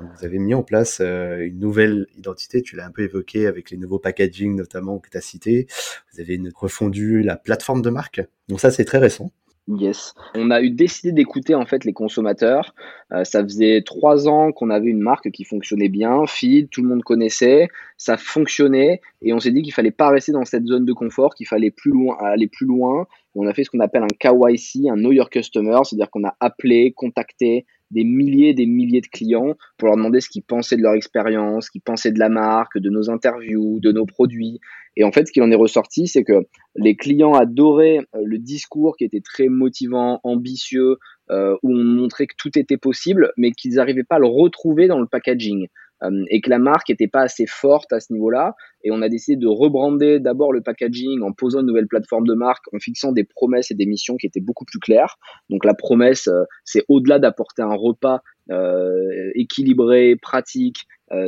vous 0.00 0.24
avez 0.24 0.38
mis 0.38 0.54
en 0.54 0.62
place 0.62 0.98
euh, 1.00 1.46
une 1.46 1.58
nouvelle 1.58 2.06
identité, 2.16 2.62
tu 2.62 2.76
l'as 2.76 2.86
un 2.86 2.90
peu 2.90 3.02
évoqué 3.02 3.46
avec 3.46 3.70
les 3.70 3.76
nouveaux 3.76 3.98
packaging 3.98 4.56
notamment 4.56 4.98
que 4.98 5.10
tu 5.10 5.16
as 5.16 5.20
cité. 5.20 5.66
Vous 6.12 6.20
avez 6.20 6.40
refondu 6.54 7.22
la 7.22 7.36
plateforme 7.36 7.82
de 7.82 7.90
marque. 7.90 8.20
Donc 8.48 8.60
ça, 8.60 8.70
c'est 8.70 8.84
très 8.84 8.98
récent. 8.98 9.30
Yes. 9.66 10.12
On 10.34 10.50
a 10.50 10.60
eu 10.60 10.68
décidé 10.70 11.12
d'écouter 11.12 11.54
en 11.54 11.64
fait 11.64 11.84
les 11.84 11.94
consommateurs. 11.94 12.74
Euh, 13.12 13.24
ça 13.24 13.42
faisait 13.42 13.82
trois 13.82 14.28
ans 14.28 14.52
qu'on 14.52 14.68
avait 14.68 14.90
une 14.90 15.00
marque 15.00 15.30
qui 15.30 15.44
fonctionnait 15.44 15.88
bien, 15.88 16.26
feed, 16.26 16.68
tout 16.68 16.82
le 16.82 16.88
monde 16.88 17.02
connaissait, 17.02 17.68
ça 17.96 18.18
fonctionnait 18.18 19.00
et 19.22 19.32
on 19.32 19.40
s'est 19.40 19.52
dit 19.52 19.62
qu'il 19.62 19.72
fallait 19.72 19.90
pas 19.90 20.10
rester 20.10 20.32
dans 20.32 20.44
cette 20.44 20.66
zone 20.66 20.84
de 20.84 20.92
confort, 20.92 21.34
qu'il 21.34 21.46
fallait 21.46 21.70
plus 21.70 21.92
loin, 21.92 22.18
aller 22.20 22.46
plus 22.46 22.66
loin. 22.66 23.06
On 23.34 23.46
a 23.46 23.54
fait 23.54 23.64
ce 23.64 23.70
qu'on 23.70 23.80
appelle 23.80 24.02
un 24.02 24.06
KYC, 24.06 24.88
un 24.88 24.96
Know 24.96 25.12
Your 25.12 25.30
Customer, 25.30 25.78
c'est-à-dire 25.84 26.10
qu'on 26.10 26.24
a 26.24 26.36
appelé, 26.40 26.92
contacté, 26.92 27.66
des 27.90 28.04
milliers 28.04 28.50
et 28.50 28.54
des 28.54 28.66
milliers 28.66 29.00
de 29.00 29.06
clients 29.06 29.54
pour 29.78 29.88
leur 29.88 29.96
demander 29.96 30.20
ce 30.20 30.28
qu'ils 30.28 30.42
pensaient 30.42 30.76
de 30.76 30.82
leur 30.82 30.94
expérience, 30.94 31.66
ce 31.66 31.70
qu'ils 31.70 31.80
pensaient 31.80 32.12
de 32.12 32.18
la 32.18 32.28
marque, 32.28 32.78
de 32.78 32.90
nos 32.90 33.10
interviews, 33.10 33.78
de 33.80 33.92
nos 33.92 34.06
produits. 34.06 34.60
Et 34.96 35.04
en 35.04 35.12
fait, 35.12 35.26
ce 35.26 35.32
qu'il 35.32 35.42
en 35.42 35.50
est 35.50 35.56
ressorti, 35.56 36.06
c'est 36.06 36.24
que 36.24 36.46
les 36.76 36.96
clients 36.96 37.34
adoraient 37.34 38.00
euh, 38.14 38.22
le 38.24 38.38
discours 38.38 38.96
qui 38.96 39.04
était 39.04 39.20
très 39.20 39.48
motivant, 39.48 40.20
ambitieux, 40.24 40.98
euh, 41.30 41.56
où 41.62 41.72
on 41.72 41.84
montrait 41.84 42.26
que 42.26 42.34
tout 42.36 42.56
était 42.58 42.76
possible, 42.76 43.32
mais 43.36 43.52
qu'ils 43.52 43.74
n'arrivaient 43.74 44.04
pas 44.04 44.16
à 44.16 44.20
le 44.20 44.26
retrouver 44.26 44.86
dans 44.86 45.00
le 45.00 45.06
packaging. 45.06 45.68
Euh, 46.04 46.24
et 46.28 46.40
que 46.40 46.50
la 46.50 46.58
marque 46.58 46.88
n'était 46.88 47.08
pas 47.08 47.22
assez 47.22 47.46
forte 47.46 47.92
à 47.92 48.00
ce 48.00 48.12
niveau-là. 48.12 48.54
Et 48.82 48.90
on 48.90 49.02
a 49.02 49.08
décidé 49.08 49.36
de 49.36 49.46
rebrander 49.46 50.20
d'abord 50.20 50.52
le 50.52 50.60
packaging 50.60 51.22
en 51.22 51.32
posant 51.32 51.60
une 51.60 51.66
nouvelle 51.66 51.88
plateforme 51.88 52.26
de 52.26 52.34
marque, 52.34 52.64
en 52.74 52.78
fixant 52.78 53.12
des 53.12 53.24
promesses 53.24 53.70
et 53.70 53.74
des 53.74 53.86
missions 53.86 54.16
qui 54.16 54.26
étaient 54.26 54.40
beaucoup 54.40 54.64
plus 54.64 54.78
claires. 54.78 55.16
Donc 55.50 55.64
la 55.64 55.74
promesse, 55.74 56.28
euh, 56.28 56.44
c'est 56.64 56.84
au-delà 56.88 57.18
d'apporter 57.18 57.62
un 57.62 57.74
repas 57.74 58.20
euh, 58.50 59.30
équilibré, 59.34 60.16
pratique, 60.20 60.78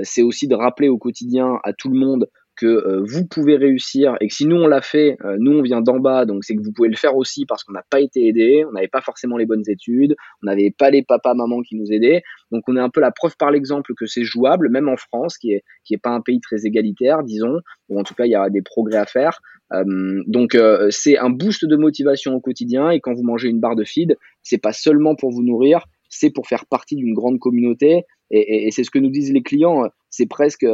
c'est 0.02 0.22
aussi 0.22 0.48
de 0.48 0.56
rappeler 0.56 0.88
au 0.88 0.98
quotidien 0.98 1.60
à 1.62 1.72
tout 1.72 1.88
le 1.88 1.96
monde 1.96 2.28
que 2.56 2.66
euh, 2.66 3.04
vous 3.06 3.26
pouvez 3.26 3.56
réussir 3.56 4.16
et 4.20 4.28
que 4.28 4.34
si 4.34 4.46
nous 4.46 4.56
on 4.56 4.66
l'a 4.66 4.80
fait, 4.80 5.16
euh, 5.24 5.36
nous 5.38 5.52
on 5.52 5.62
vient 5.62 5.80
d'en 5.80 5.98
bas, 5.98 6.24
donc 6.24 6.44
c'est 6.44 6.56
que 6.56 6.62
vous 6.62 6.72
pouvez 6.72 6.88
le 6.88 6.96
faire 6.96 7.16
aussi 7.16 7.46
parce 7.46 7.62
qu'on 7.62 7.72
n'a 7.72 7.84
pas 7.88 8.00
été 8.00 8.26
aidé, 8.26 8.64
on 8.68 8.72
n'avait 8.72 8.88
pas 8.88 9.00
forcément 9.00 9.36
les 9.36 9.46
bonnes 9.46 9.64
études, 9.68 10.16
on 10.42 10.46
n'avait 10.46 10.74
pas 10.76 10.90
les 10.90 11.02
papas 11.02 11.34
mamans 11.34 11.62
qui 11.62 11.76
nous 11.76 11.92
aidaient, 11.92 12.22
donc 12.50 12.64
on 12.68 12.76
est 12.76 12.80
un 12.80 12.88
peu 12.88 13.00
la 13.00 13.10
preuve 13.10 13.36
par 13.36 13.50
l'exemple 13.50 13.92
que 13.94 14.06
c'est 14.06 14.24
jouable, 14.24 14.70
même 14.70 14.88
en 14.88 14.96
France 14.96 15.38
qui 15.38 15.52
est 15.52 15.62
qui 15.84 15.94
est 15.94 15.98
pas 15.98 16.10
un 16.10 16.20
pays 16.20 16.40
très 16.40 16.66
égalitaire, 16.66 17.22
disons, 17.22 17.60
ou 17.88 18.00
en 18.00 18.02
tout 18.02 18.14
cas 18.14 18.24
il 18.24 18.30
y 18.30 18.36
a 18.36 18.48
des 18.50 18.62
progrès 18.62 18.98
à 18.98 19.06
faire. 19.06 19.40
Euh, 19.72 20.22
donc 20.26 20.56
c'est 20.90 21.18
un 21.18 21.30
boost 21.30 21.64
de 21.64 21.76
motivation 21.76 22.34
au 22.34 22.40
quotidien 22.40 22.90
et 22.90 23.00
quand 23.00 23.14
vous 23.14 23.24
mangez 23.24 23.48
une 23.48 23.60
barre 23.60 23.76
de 23.76 23.84
feed, 23.84 24.16
c'est 24.42 24.58
pas 24.58 24.72
seulement 24.72 25.14
pour 25.14 25.30
vous 25.30 25.42
nourrir, 25.42 25.84
c'est 26.08 26.30
pour 26.30 26.46
faire 26.46 26.66
partie 26.66 26.96
d'une 26.96 27.14
grande 27.14 27.38
communauté 27.38 28.04
et, 28.30 28.70
c'est 28.70 28.84
ce 28.84 28.90
que 28.90 28.98
nous 28.98 29.10
disent 29.10 29.32
les 29.32 29.42
clients. 29.42 29.88
C'est 30.10 30.26
presque 30.26 30.66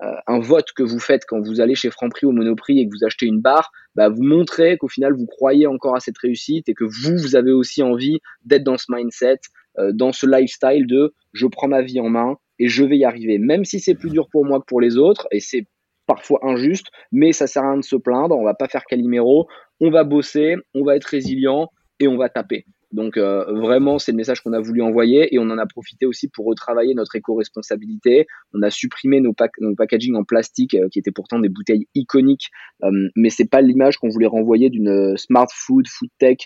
un 0.00 0.38
vote 0.38 0.72
que 0.76 0.82
vous 0.82 1.00
faites 1.00 1.24
quand 1.26 1.40
vous 1.40 1.60
allez 1.60 1.74
chez 1.74 1.90
Franprix 1.90 2.26
ou 2.26 2.32
Monoprix 2.32 2.78
et 2.78 2.88
que 2.88 2.90
vous 2.90 3.04
achetez 3.04 3.26
une 3.26 3.40
barre, 3.40 3.70
bah, 3.94 4.08
vous 4.08 4.22
montrez 4.22 4.76
qu'au 4.76 4.88
final 4.88 5.12
vous 5.12 5.26
croyez 5.26 5.66
encore 5.66 5.96
à 5.96 6.00
cette 6.00 6.18
réussite 6.18 6.68
et 6.68 6.74
que 6.74 6.84
vous, 6.84 7.16
vous 7.16 7.36
avez 7.36 7.52
aussi 7.52 7.82
envie 7.82 8.20
d'être 8.44 8.64
dans 8.64 8.78
ce 8.78 8.86
mindset, 8.90 9.38
euh, 9.78 9.92
dans 9.92 10.12
ce 10.12 10.26
lifestyle 10.26 10.86
de 10.86 11.14
je 11.32 11.46
prends 11.46 11.68
ma 11.68 11.82
vie 11.82 12.00
en 12.00 12.08
main 12.08 12.36
et 12.58 12.68
je 12.68 12.84
vais 12.84 12.98
y 12.98 13.04
arriver, 13.04 13.38
même 13.38 13.64
si 13.64 13.80
c'est 13.80 13.94
plus 13.94 14.10
dur 14.10 14.28
pour 14.30 14.44
moi 14.44 14.60
que 14.60 14.66
pour 14.66 14.80
les 14.80 14.96
autres. 14.96 15.26
Et 15.30 15.40
c'est 15.40 15.66
parfois 16.06 16.40
injuste, 16.42 16.86
mais 17.12 17.32
ça 17.32 17.46
sert 17.46 17.62
à 17.62 17.70
rien 17.70 17.78
de 17.78 17.84
se 17.84 17.96
plaindre, 17.96 18.36
on 18.36 18.44
va 18.44 18.54
pas 18.54 18.66
faire 18.66 18.84
Calimero, 18.84 19.46
on 19.80 19.90
va 19.90 20.04
bosser, 20.04 20.56
on 20.74 20.84
va 20.84 20.96
être 20.96 21.04
résilient 21.04 21.68
et 22.00 22.08
on 22.08 22.16
va 22.16 22.28
taper. 22.28 22.64
Donc 22.92 23.16
euh, 23.16 23.44
vraiment, 23.52 23.98
c'est 23.98 24.12
le 24.12 24.16
message 24.16 24.40
qu'on 24.40 24.52
a 24.52 24.60
voulu 24.60 24.80
envoyer 24.80 25.34
et 25.34 25.38
on 25.38 25.50
en 25.50 25.58
a 25.58 25.66
profité 25.66 26.06
aussi 26.06 26.28
pour 26.28 26.46
retravailler 26.46 26.94
notre 26.94 27.16
éco-responsabilité. 27.16 28.26
On 28.54 28.62
a 28.62 28.70
supprimé 28.70 29.20
nos, 29.20 29.34
nos 29.60 29.74
packaging 29.74 30.14
en 30.14 30.24
plastique 30.24 30.74
euh, 30.74 30.88
qui 30.88 30.98
étaient 30.98 31.12
pourtant 31.12 31.38
des 31.38 31.50
bouteilles 31.50 31.86
iconiques, 31.94 32.48
euh, 32.84 32.90
mais 33.14 33.30
c'est 33.30 33.48
pas 33.48 33.60
l'image 33.60 33.98
qu'on 33.98 34.08
voulait 34.08 34.26
renvoyer 34.26 34.70
d'une 34.70 35.16
smart 35.16 35.48
food, 35.52 35.86
food 35.88 36.10
tech 36.18 36.38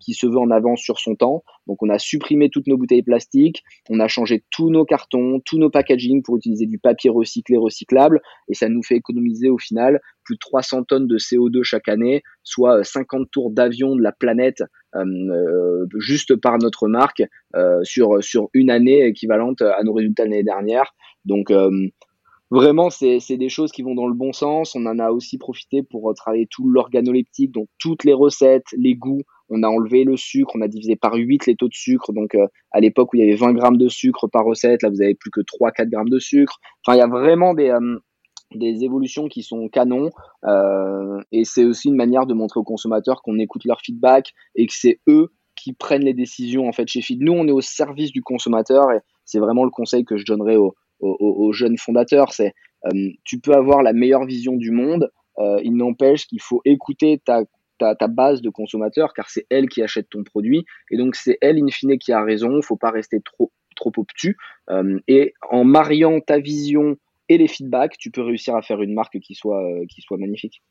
qui 0.00 0.14
se 0.14 0.26
veut 0.26 0.38
en 0.38 0.50
avance 0.50 0.80
sur 0.80 0.98
son 0.98 1.14
temps. 1.14 1.42
Donc 1.66 1.82
on 1.82 1.88
a 1.88 1.98
supprimé 1.98 2.50
toutes 2.50 2.66
nos 2.66 2.76
bouteilles 2.76 3.02
plastiques, 3.02 3.62
on 3.90 4.00
a 4.00 4.08
changé 4.08 4.44
tous 4.50 4.70
nos 4.70 4.84
cartons, 4.84 5.40
tous 5.44 5.58
nos 5.58 5.70
packaging 5.70 6.22
pour 6.22 6.36
utiliser 6.36 6.66
du 6.66 6.78
papier 6.78 7.10
recyclé, 7.10 7.56
recyclable, 7.56 8.20
et 8.48 8.54
ça 8.54 8.68
nous 8.68 8.82
fait 8.82 8.96
économiser 8.96 9.50
au 9.50 9.58
final 9.58 10.00
plus 10.24 10.34
de 10.34 10.40
300 10.40 10.84
tonnes 10.84 11.06
de 11.06 11.18
CO2 11.18 11.62
chaque 11.62 11.88
année, 11.88 12.22
soit 12.42 12.82
50 12.84 13.30
tours 13.30 13.50
d'avion 13.50 13.94
de 13.96 14.02
la 14.02 14.12
planète 14.12 14.62
euh, 14.94 15.86
juste 15.98 16.36
par 16.36 16.58
notre 16.58 16.88
marque 16.88 17.22
euh, 17.54 17.80
sur, 17.84 18.22
sur 18.22 18.48
une 18.54 18.70
année 18.70 19.06
équivalente 19.06 19.62
à 19.62 19.82
nos 19.84 19.92
résultats 19.92 20.24
l'année 20.24 20.42
dernière. 20.42 20.94
Donc 21.24 21.50
euh, 21.50 21.70
vraiment, 22.50 22.90
c'est 22.90 23.36
des 23.36 23.48
choses 23.48 23.72
qui 23.72 23.82
vont 23.82 23.94
dans 23.94 24.06
le 24.06 24.14
bon 24.14 24.32
sens. 24.32 24.74
On 24.74 24.86
en 24.86 24.98
a 24.98 25.10
aussi 25.10 25.38
profité 25.38 25.82
pour 25.82 26.12
travailler 26.14 26.46
tout 26.50 26.68
l'organoleptique, 26.68 27.52
donc 27.52 27.68
toutes 27.78 28.04
les 28.04 28.14
recettes, 28.14 28.66
les 28.76 28.94
goûts. 28.94 29.22
On 29.48 29.62
a 29.62 29.68
enlevé 29.68 30.04
le 30.04 30.16
sucre, 30.16 30.52
on 30.56 30.60
a 30.60 30.68
divisé 30.68 30.96
par 30.96 31.14
8 31.14 31.46
les 31.46 31.56
taux 31.56 31.68
de 31.68 31.74
sucre. 31.74 32.12
Donc 32.12 32.36
à 32.72 32.80
l'époque 32.80 33.12
où 33.12 33.16
il 33.16 33.20
y 33.20 33.22
avait 33.22 33.36
20 33.36 33.52
grammes 33.52 33.78
de 33.78 33.88
sucre 33.88 34.26
par 34.26 34.44
recette, 34.44 34.82
là 34.82 34.90
vous 34.90 35.02
avez 35.02 35.14
plus 35.14 35.30
que 35.30 35.40
3-4 35.40 35.88
grammes 35.88 36.08
de 36.08 36.18
sucre. 36.18 36.58
Enfin, 36.84 36.96
il 36.96 36.98
y 36.98 37.02
a 37.02 37.06
vraiment 37.06 37.54
des, 37.54 37.70
des 38.54 38.84
évolutions 38.84 39.28
qui 39.28 39.42
sont 39.42 39.68
canons 39.68 40.10
euh, 40.44 41.20
et 41.32 41.44
c'est 41.44 41.64
aussi 41.64 41.88
une 41.88 41.96
manière 41.96 42.26
de 42.26 42.34
montrer 42.34 42.60
aux 42.60 42.64
consommateurs 42.64 43.22
qu'on 43.22 43.38
écoute 43.38 43.64
leur 43.64 43.80
feedback 43.80 44.32
et 44.54 44.66
que 44.66 44.74
c'est 44.74 45.00
eux 45.08 45.32
qui 45.56 45.72
prennent 45.72 46.04
les 46.04 46.14
décisions 46.14 46.68
en 46.68 46.72
fait 46.72 46.86
chez 46.86 47.02
Feed. 47.02 47.22
Nous, 47.22 47.32
on 47.32 47.48
est 47.48 47.52
au 47.52 47.60
service 47.60 48.12
du 48.12 48.22
consommateur 48.22 48.92
et 48.92 49.00
c'est 49.24 49.40
vraiment 49.40 49.64
le 49.64 49.70
conseil 49.70 50.04
que 50.04 50.16
je 50.16 50.24
donnerais 50.24 50.56
aux, 50.56 50.74
aux, 51.00 51.52
jeunes 51.52 51.78
fondateurs. 51.78 52.32
C'est 52.32 52.52
euh, 52.86 53.10
tu 53.24 53.40
peux 53.40 53.54
avoir 53.54 53.82
la 53.82 53.92
meilleure 53.92 54.26
vision 54.26 54.54
du 54.54 54.70
monde, 54.70 55.10
euh, 55.38 55.60
il 55.64 55.74
n'empêche 55.74 56.26
qu'il 56.26 56.40
faut 56.40 56.60
écouter 56.64 57.20
ta, 57.24 57.42
ta, 57.78 57.94
ta, 57.94 58.08
base 58.08 58.42
de 58.42 58.50
consommateurs 58.50 59.12
car 59.14 59.30
c'est 59.30 59.46
elle 59.50 59.68
qui 59.68 59.82
achète 59.82 60.08
ton 60.10 60.24
produit 60.24 60.64
et 60.90 60.96
donc 60.96 61.14
c'est 61.16 61.38
elle 61.40 61.58
in 61.58 61.68
fine 61.68 61.98
qui 61.98 62.12
a 62.12 62.22
raison. 62.22 62.62
Faut 62.62 62.76
pas 62.76 62.90
rester 62.90 63.20
trop 63.20 63.52
trop 63.74 63.92
obtus 63.98 64.38
et 65.06 65.34
en 65.50 65.64
mariant 65.64 66.20
ta 66.20 66.38
vision 66.38 66.96
et 67.28 67.38
les 67.38 67.48
feedbacks, 67.48 67.96
tu 67.98 68.10
peux 68.10 68.22
réussir 68.22 68.54
à 68.54 68.62
faire 68.62 68.82
une 68.82 68.94
marque 68.94 69.18
qui 69.20 69.34
soit, 69.34 69.62
euh, 69.62 69.84
qui 69.88 70.00
soit 70.00 70.16
magnifique. 70.16 70.62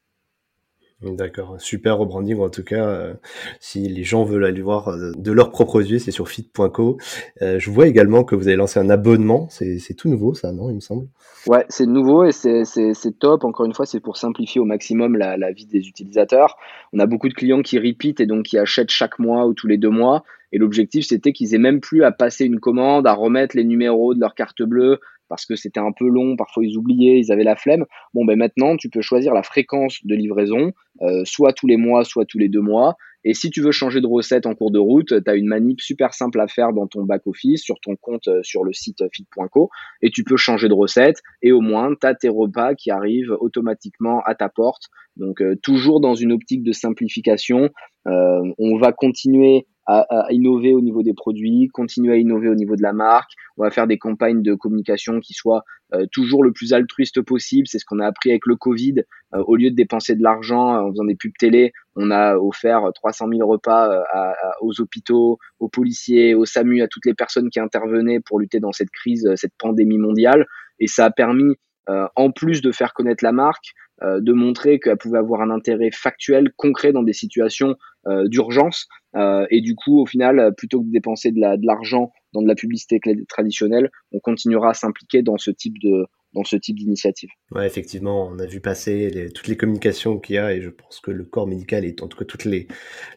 D'accord, 1.02 1.60
super 1.60 1.98
rebranding 1.98 2.40
en 2.40 2.50
tout 2.50 2.64
cas. 2.64 2.88
Euh, 2.88 3.14
si 3.60 3.88
les 3.88 4.04
gens 4.04 4.24
veulent 4.24 4.46
aller 4.46 4.62
voir 4.62 4.88
euh, 4.88 5.12
de 5.18 5.32
leurs 5.32 5.52
propres 5.52 5.82
yeux, 5.82 6.00
c'est 6.00 6.12
sur 6.12 6.30
fit.co. 6.30 6.98
je 7.42 7.70
vois 7.70 7.88
également 7.88 8.24
que 8.24 8.34
vous 8.34 8.48
avez 8.48 8.56
lancé 8.56 8.80
un 8.80 8.90
abonnement. 8.90 9.48
C'est 9.50 9.96
tout 9.96 10.10
nouveau, 10.10 10.34
ça, 10.34 10.52
non 10.52 10.70
Il 10.70 10.76
me 10.76 10.80
semble? 10.80 11.08
Ouais, 11.48 11.66
c'est 11.70 11.86
nouveau 11.86 12.24
et 12.24 12.32
c'est 12.32 13.20
top. 13.20 13.44
Encore 13.44 13.66
une 13.66 13.74
fois, 13.74 13.86
c'est 13.86 14.00
pour 14.00 14.18
simplifier 14.18 14.62
au 14.62 14.66
maximum 14.66 15.16
la, 15.18 15.38
la, 15.38 15.52
vie 15.52 15.66
des 15.66 15.88
utilisateurs. 15.88 16.58
On 16.94 17.00
a 17.00 17.06
beaucoup 17.06 17.30
de 17.30 17.34
clients 17.34 17.62
qui 17.62 17.78
repeat 17.78 18.20
et 18.20 18.26
donc 18.26 18.46
qui 18.46 18.58
achètent 18.58 18.90
chaque 18.90 19.20
mois 19.20 19.46
ou 19.46 19.54
tous 19.54 19.68
les 19.68 19.78
deux 19.78 19.90
mois. 19.90 20.24
Et 20.52 20.58
l'objectif, 20.58 21.06
c'était 21.06 21.34
qu'ils 21.34 21.54
aient 21.54 21.60
même 21.60 21.82
plus 21.82 22.04
à 22.04 22.14
passer 22.14 22.46
une 22.46 22.62
commande, 22.62 23.06
à 23.08 23.14
remettre 23.14 23.58
les 23.58 23.66
numéros 23.66 24.14
de 24.14 24.22
leur 24.22 24.36
carte 24.36 24.64
bleue, 24.64 25.00
parce 25.30 25.46
que 25.46 25.56
c'était 25.56 25.80
un 25.80 25.92
peu 25.92 26.08
long, 26.08 26.36
parfois 26.36 26.64
ils 26.64 26.78
oubliaient, 26.78 27.20
ils 27.20 27.32
avaient 27.32 27.44
la 27.44 27.56
flemme. 27.56 27.86
Bon, 28.14 28.26
ben 28.26 28.38
maintenant, 28.38 28.78
tu 28.78 28.90
peux 28.90 29.02
choisir 29.02 29.34
la 29.34 29.44
fréquence 29.44 30.00
de 30.04 30.16
livraison, 30.16 30.72
euh, 31.02 31.24
soit 31.26 31.54
tous 31.54 31.68
les 31.68 31.78
mois, 31.78 32.04
soit 32.04 32.26
tous 32.26 32.38
les 32.38 32.50
deux 32.50 32.62
mois. 32.62 32.96
Et 33.24 33.34
si 33.34 33.50
tu 33.50 33.62
veux 33.62 33.72
changer 33.72 34.02
de 34.02 34.08
recette 34.08 34.46
en 34.46 34.54
cours 34.54 34.72
de 34.72 34.78
route, 34.78 35.24
tu 35.24 35.32
as 35.32 35.36
une 35.36 35.48
manip 35.48 35.82
super 35.82 36.14
simple 36.14 36.40
à 36.40 36.48
faire 36.48 36.74
dans 36.74 36.86
ton 36.86 37.04
back-office, 37.04 37.64
sur 37.64 37.80
ton 37.80 37.96
compte 37.96 38.28
euh, 38.28 38.42
sur 38.44 38.64
le 38.64 38.72
site 38.72 39.04
fit.co, 39.12 39.70
et 40.02 40.12
tu 40.12 40.24
peux 40.24 40.38
changer 40.38 40.68
de 40.68 40.74
recette, 40.74 41.22
et 41.42 41.52
au 41.52 41.62
moins, 41.62 41.94
tu 42.00 42.06
as 42.06 42.14
tes 42.14 42.30
repas 42.30 42.76
qui 42.76 42.92
arrivent 42.92 43.36
automatiquement 43.40 44.22
à 44.26 44.36
ta 44.36 44.50
porte. 44.50 44.84
Donc, 45.18 45.42
euh, 45.42 45.56
toujours 45.64 46.02
dans 46.02 46.14
une 46.14 46.32
optique 46.32 46.64
de 46.64 46.72
simplification, 46.72 47.70
on 48.08 48.78
va 48.78 48.92
continuer 48.92 49.66
à, 49.88 50.28
innover 50.32 50.74
au 50.74 50.82
niveau 50.82 51.04
des 51.04 51.14
produits, 51.14 51.70
continuer 51.72 52.14
à 52.14 52.18
innover 52.18 52.50
au 52.50 52.56
niveau 52.56 52.76
de 52.76 52.82
la 52.82 52.94
marque. 52.94 53.32
On 53.58 53.64
va 53.64 53.72
faire 53.72 53.88
des 53.88 53.98
campagnes 53.98 54.42
de 54.42 54.56
communication 54.56 55.20
qui 55.20 55.34
soient 55.34 55.64
euh, 55.94 56.06
toujours 56.12 56.44
le 56.44 56.52
plus 56.52 56.74
altruiste 56.74 57.22
possible. 57.22 57.68
C'est 57.68 57.78
ce 57.80 57.86
qu'on 57.86 58.00
a 58.00 58.08
appris 58.08 58.32
avec 58.32 58.48
le 58.48 58.56
Covid. 58.56 59.04
Euh, 59.34 59.44
au 59.46 59.56
lieu 59.56 59.70
de 59.70 59.76
dépenser 59.76 60.16
de 60.16 60.24
l'argent 60.24 60.76
en 60.76 60.90
faisant 60.92 61.06
des 61.06 61.16
pubs 61.16 61.38
télé, 61.38 61.72
on 61.96 62.10
a 62.10 62.38
offert 62.38 62.90
300 62.96 63.28
000 63.32 63.48
repas 63.48 63.90
euh, 63.92 64.32
aux 64.62 64.82
hôpitaux, 64.82 65.38
aux 65.60 65.70
policiers, 65.70 66.34
aux 66.34 66.46
SAMU, 66.46 66.82
à 66.82 66.88
toutes 66.88 67.06
les 67.06 67.14
personnes 67.14 67.50
qui 67.50 67.60
intervenaient 67.60 68.20
pour 68.20 68.40
lutter 68.40 68.60
dans 68.60 68.72
cette 68.72 68.90
crise, 68.90 69.30
cette 69.36 69.54
pandémie 69.58 70.00
mondiale. 70.00 70.46
Et 70.80 70.88
ça 70.88 71.06
a 71.06 71.12
permis, 71.12 71.56
en 71.88 72.32
plus 72.32 72.62
de 72.62 72.72
faire 72.72 72.94
connaître 72.94 73.24
la 73.24 73.32
marque, 73.32 73.74
euh, 74.04 74.20
de 74.20 74.34
montrer 74.34 74.80
qu'elle 74.82 74.98
pouvait 74.98 75.18
avoir 75.18 75.42
un 75.42 75.50
intérêt 75.50 75.90
factuel, 75.90 76.52
concret 76.58 76.92
dans 76.92 77.04
des 77.04 77.14
situations 77.14 77.78
euh, 78.08 78.28
d'urgence. 78.28 78.88
Euh, 79.16 79.46
et 79.50 79.62
du 79.62 79.74
coup, 79.74 80.02
au 80.02 80.06
final, 80.06 80.54
plutôt 80.58 80.82
que 80.82 80.88
de 80.88 80.92
dépenser 80.92 81.32
de 81.32 81.40
l'argent 81.66 82.12
dans 82.34 82.42
de 82.42 82.48
la 82.48 82.56
publicité 82.56 83.00
traditionnelle, 83.30 83.90
on 84.12 84.20
continuera 84.20 84.72
à 84.72 84.74
s'impliquer 84.74 85.22
dans 85.22 85.38
ce 85.38 85.50
type 85.50 85.80
de, 85.82 86.08
dans 86.34 86.44
ce 86.44 86.58
type 86.58 86.76
d'initiative. 86.76 87.30
Ouais, 87.52 87.66
effectivement, 87.66 88.28
on 88.28 88.38
a 88.40 88.46
vu 88.46 88.60
passer 88.60 89.32
toutes 89.34 89.48
les 89.48 89.56
communications 89.56 90.20
qu'il 90.20 90.36
y 90.36 90.40
a 90.40 90.54
et 90.54 90.62
je 90.62 90.70
pense 90.70 91.00
que 91.00 91.12
le 91.12 91.24
corps 91.24 91.48
médical 91.48 91.86
et 91.86 91.96
en 92.02 92.08
tout 92.08 92.18
cas 92.18 92.26
toutes 92.26 92.44
les, 92.44 92.68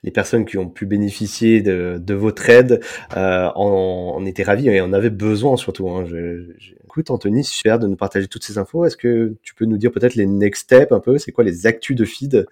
les 0.04 0.12
personnes 0.12 0.44
qui 0.44 0.58
ont 0.58 0.68
pu 0.68 0.86
bénéficier 0.86 1.60
de, 1.60 2.14
votre 2.14 2.48
aide 2.48 2.80
en, 3.16 4.14
en 4.16 4.24
étaient 4.24 4.44
ravis 4.44 4.68
et 4.68 4.80
en 4.80 4.92
avaient 4.92 5.10
besoin 5.10 5.56
surtout. 5.56 5.88
Hein. 5.90 6.04
Écoute, 6.88 7.10
Anthony, 7.10 7.44
super 7.44 7.78
de 7.78 7.86
nous 7.86 7.96
partager 7.96 8.28
toutes 8.28 8.44
ces 8.44 8.56
infos. 8.56 8.86
Est-ce 8.86 8.96
que 8.96 9.36
tu 9.42 9.54
peux 9.54 9.66
nous 9.66 9.76
dire 9.76 9.92
peut-être 9.92 10.14
les 10.14 10.24
next 10.24 10.62
steps 10.62 10.90
un 10.90 11.00
peu? 11.00 11.18
C'est 11.18 11.32
quoi 11.32 11.44
les 11.44 11.66
actus 11.66 11.94
de 11.94 12.06
feed? 12.06 12.46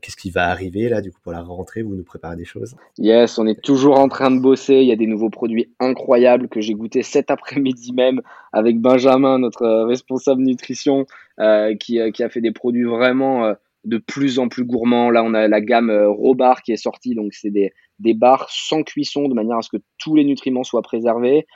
Qu'est-ce 0.00 0.16
qui 0.16 0.30
va 0.30 0.48
arriver 0.48 0.88
là 0.88 1.02
du 1.02 1.12
coup 1.12 1.18
pour 1.22 1.30
la 1.30 1.42
rentrée? 1.42 1.82
Vous 1.82 1.94
nous 1.94 2.02
préparez 2.02 2.36
des 2.36 2.46
choses? 2.46 2.74
Yes, 2.96 3.36
on 3.36 3.46
est 3.46 3.60
toujours 3.60 3.98
en 3.98 4.08
train 4.08 4.30
de 4.30 4.40
bosser. 4.40 4.76
Il 4.76 4.86
y 4.86 4.92
a 4.92 4.96
des 4.96 5.06
nouveaux 5.06 5.28
produits 5.28 5.74
incroyables 5.78 6.48
que 6.48 6.62
j'ai 6.62 6.72
goûté 6.72 7.02
cet 7.02 7.30
après-midi 7.30 7.92
même 7.92 8.22
avec 8.54 8.80
Benjamin, 8.80 9.38
notre 9.38 9.66
responsable 9.66 10.02
responsable 10.12 10.42
nutrition 10.42 11.06
euh, 11.38 11.74
qui, 11.76 12.00
euh, 12.00 12.10
qui, 12.10 12.22
a 12.22 12.30
fait 12.30 12.40
des 12.40 12.50
produits 12.50 12.84
vraiment 12.84 13.44
euh, 13.44 13.54
de 13.84 13.98
plus 13.98 14.38
en 14.38 14.48
plus 14.48 14.64
gourmands. 14.64 15.10
Là, 15.10 15.22
on 15.22 15.34
a 15.34 15.48
la 15.48 15.60
gamme 15.60 15.90
Robar 15.90 16.62
qui 16.62 16.72
est 16.72 16.76
sortie, 16.76 17.14
donc 17.14 17.34
c'est 17.34 17.50
des, 17.50 17.72
des 17.98 18.14
bars 18.14 18.48
sans 18.48 18.82
cuisson 18.84 19.28
de 19.28 19.34
manière 19.34 19.58
à 19.58 19.62
ce 19.62 19.68
que 19.68 19.82
tous 19.98 20.16
les 20.16 20.24
nutriments 20.24 20.64
soient 20.64 20.82
préservés. 20.82 21.46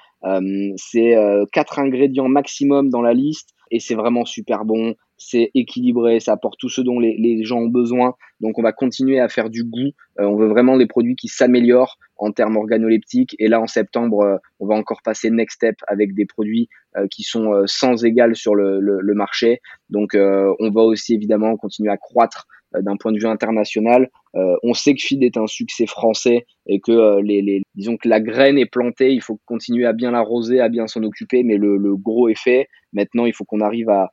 C'est 0.77 1.17
quatre 1.53 1.79
ingrédients 1.79 2.29
maximum 2.29 2.91
dans 2.91 3.03
la 3.03 3.15
liste 3.15 3.51
et 3.71 3.81
c'est 3.81 3.95
vraiment 3.95 4.25
super 4.25 4.65
bon 4.65 4.95
c'est 5.19 5.51
équilibré, 5.55 6.21
ça 6.21 6.33
apporte 6.33 6.59
tout 6.59 6.69
ce 6.69 6.81
dont 6.81 7.01
les, 7.01 7.45
gens 7.45 7.59
ont 7.59 7.69
besoin. 7.69 8.15
Donc 8.41 8.59
on 8.59 8.63
va 8.63 8.73
continuer 8.73 9.21
à 9.21 9.29
faire 9.29 9.51
du 9.51 9.65
goût. 9.65 9.93
Euh, 10.21 10.25
on 10.25 10.37
veut 10.37 10.49
vraiment 10.49 10.77
des 10.77 10.87
produits 10.87 11.17
qui 11.17 11.29
s'améliorent 11.29 11.99
en 12.17 12.33
termes 12.33 12.57
organoleptiques. 12.57 13.35
Et 13.39 13.49
là 13.49 13.61
en 13.61 13.67
septembre, 13.67 14.21
euh, 14.21 14.37
on 14.61 14.67
va 14.67 14.75
encore 14.75 15.01
passer 15.03 15.31
next 15.31 15.57
step 15.57 15.77
avec 15.87 16.15
des 16.15 16.27
produits 16.27 16.69
euh, 16.97 17.07
qui 17.11 17.23
sont 17.23 17.63
sans 17.67 18.05
égal 18.05 18.37
sur 18.37 18.55
le 18.55 19.15
marché. 19.15 19.61
Donc 19.91 20.15
on 20.15 20.71
va 20.71 20.83
aussi 20.83 21.15
évidemment 21.15 21.57
continuer 21.57 21.91
à 21.91 21.97
croître 21.97 22.47
d'un 22.81 22.97
point 22.97 23.13
de 23.13 23.19
vue 23.19 23.27
international. 23.27 24.09
on 24.35 24.75
sait 24.75 24.95
que 24.95 25.03
Feed 25.03 25.23
est 25.23 25.37
un 25.37 25.47
succès 25.47 25.87
français 25.87 26.47
et 26.67 26.81
que 26.81 27.21
les, 27.21 27.43
les, 27.43 27.63
disons 27.75 27.97
que 27.97 28.09
la 28.09 28.21
graine 28.21 28.59
est 28.59 28.71
plantée. 28.71 29.13
Il 29.13 29.23
faut 29.23 29.41
continuer 29.47 29.87
à 29.87 29.93
bien 29.93 30.11
l'arroser, 30.11 30.61
à 30.61 30.69
bien 30.69 30.87
s'en 30.87 31.03
occuper, 31.03 31.43
mais 31.43 31.57
le, 31.57 31.97
gros 31.97 32.29
est 32.29 32.39
fait. 32.39 32.69
Maintenant, 32.93 33.27
il 33.27 33.33
faut 33.33 33.45
qu'on 33.45 33.61
arrive 33.61 33.89
à 33.91 34.11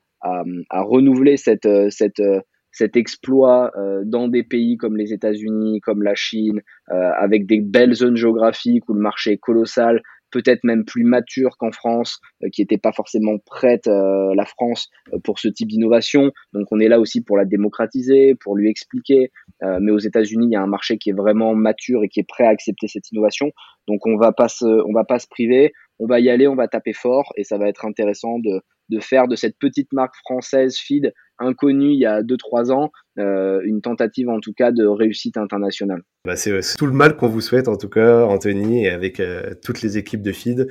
à, 0.70 0.82
renouveler 0.82 1.38
cette, 1.38 1.66
euh, 1.66 1.90
cette, 1.90 2.20
euh, 2.20 2.40
cet 2.72 2.96
exploit 2.96 3.72
euh, 3.78 4.02
dans 4.06 4.28
des 4.28 4.44
pays 4.44 4.78
comme 4.78 4.98
les 4.98 5.14
États-Unis, 5.14 5.80
comme 5.82 6.02
la 6.02 6.16
Chine, 6.16 6.62
avec 6.88 7.46
des 7.46 7.62
belles 7.62 7.94
zones 7.94 8.16
géographiques 8.16 8.88
où 8.90 8.94
le 8.94 9.02
marché 9.02 9.34
est 9.34 9.38
colossal, 9.38 10.02
peut-être 10.34 10.64
même 10.64 10.84
plus 10.84 11.04
mature 11.04 11.58
qu'en 11.58 11.72
France, 11.72 12.20
qui 12.52 12.62
n'était 12.62 12.78
pas 12.78 12.92
forcément 12.92 13.38
prête, 13.46 13.86
la 13.88 14.46
France, 14.46 14.90
pour 15.24 15.40
ce 15.40 15.48
type 15.48 15.70
d'innovation. 15.70 16.32
Donc 16.52 16.68
on 16.72 16.80
est 16.80 16.90
là 16.90 17.00
aussi 17.00 17.24
pour 17.24 17.38
la 17.38 17.46
démocratiser, 17.46 18.36
pour 18.36 18.58
lui 18.58 18.70
expliquer. 18.70 19.32
mais 19.62 19.92
aux 19.92 20.00
États-Unis, 20.00 20.48
il 20.48 20.54
y 20.54 20.56
a 20.56 20.62
un 20.62 20.68
marché 20.68 20.98
qui 20.98 21.12
est 21.12 21.14
vraiment 21.14 21.56
mature 21.56 22.04
et 22.04 22.10
qui 22.10 22.20
est 22.20 22.28
prêt 22.28 22.46
à 22.46 22.50
accepter 22.50 22.88
cette 22.88 23.12
innovation. 23.12 23.52
Donc 23.88 24.06
on 24.06 24.18
va 24.18 24.32
pas 24.32 24.48
se, 24.48 24.66
on 24.66 24.94
va 24.94 25.04
pas 25.04 25.20
se 25.20 25.28
priver, 25.28 25.74
on 26.00 26.08
va 26.08 26.20
y 26.20 26.30
aller, 26.30 26.48
on 26.48 26.56
va 26.56 26.68
taper 26.68 26.94
fort 26.94 27.32
et 27.38 27.44
ça 27.44 27.58
va 27.58 27.68
être 27.68 27.86
intéressant 27.86 28.40
de, 28.40 28.62
de 28.90 29.00
faire 29.00 29.28
de 29.28 29.36
cette 29.36 29.58
petite 29.60 29.92
marque 29.94 30.16
française 30.18 30.78
feed 30.78 31.14
inconnue 31.40 31.94
il 31.94 32.00
y 32.00 32.06
a 32.06 32.22
2-3 32.22 32.72
ans 32.72 32.92
euh, 33.20 33.62
une 33.64 33.82
tentative 33.82 34.30
en 34.30 34.40
tout 34.40 34.54
cas 34.54 34.72
de 34.72 34.86
réussite 34.86 35.38
internationale. 35.38 36.04
Bah, 36.26 36.38
c'est 36.38 36.78
tout 36.78 36.86
le 36.86 36.94
mal 36.94 37.18
qu'on 37.18 37.28
vous 37.28 37.42
souhaite 37.42 37.68
en 37.68 37.76
tout 37.76 37.90
cas, 37.90 38.24
Anthony, 38.24 38.86
et 38.86 38.90
avec 38.90 39.20
euh, 39.20 39.54
toutes 39.62 39.82
les 39.82 39.98
équipes 39.98 40.22
de 40.22 40.32
Feed. 40.32 40.70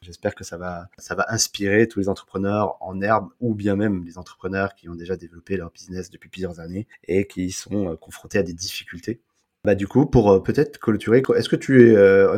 J'espère 0.00 0.36
que 0.36 0.44
ça 0.44 0.56
va, 0.56 0.86
ça 0.96 1.16
va 1.16 1.26
inspirer 1.28 1.88
tous 1.88 1.98
les 1.98 2.08
entrepreneurs 2.08 2.76
en 2.80 3.00
herbe 3.00 3.30
ou 3.40 3.56
bien 3.56 3.74
même 3.74 4.04
les 4.04 4.16
entrepreneurs 4.16 4.76
qui 4.76 4.88
ont 4.88 4.94
déjà 4.94 5.16
développé 5.16 5.56
leur 5.56 5.72
business 5.72 6.08
depuis 6.08 6.28
plusieurs 6.28 6.60
années 6.60 6.86
et 7.08 7.26
qui 7.26 7.50
sont 7.50 7.90
euh, 7.90 7.96
confrontés 7.96 8.38
à 8.38 8.44
des 8.44 8.52
difficultés. 8.52 9.18
Bah 9.64 9.74
du 9.74 9.88
coup, 9.88 10.06
pour 10.06 10.30
euh, 10.30 10.38
peut-être 10.38 10.78
clôturer, 10.78 11.24
est-ce 11.34 11.48
que 11.48 11.56
tu 11.56 11.82
es, 11.82 11.96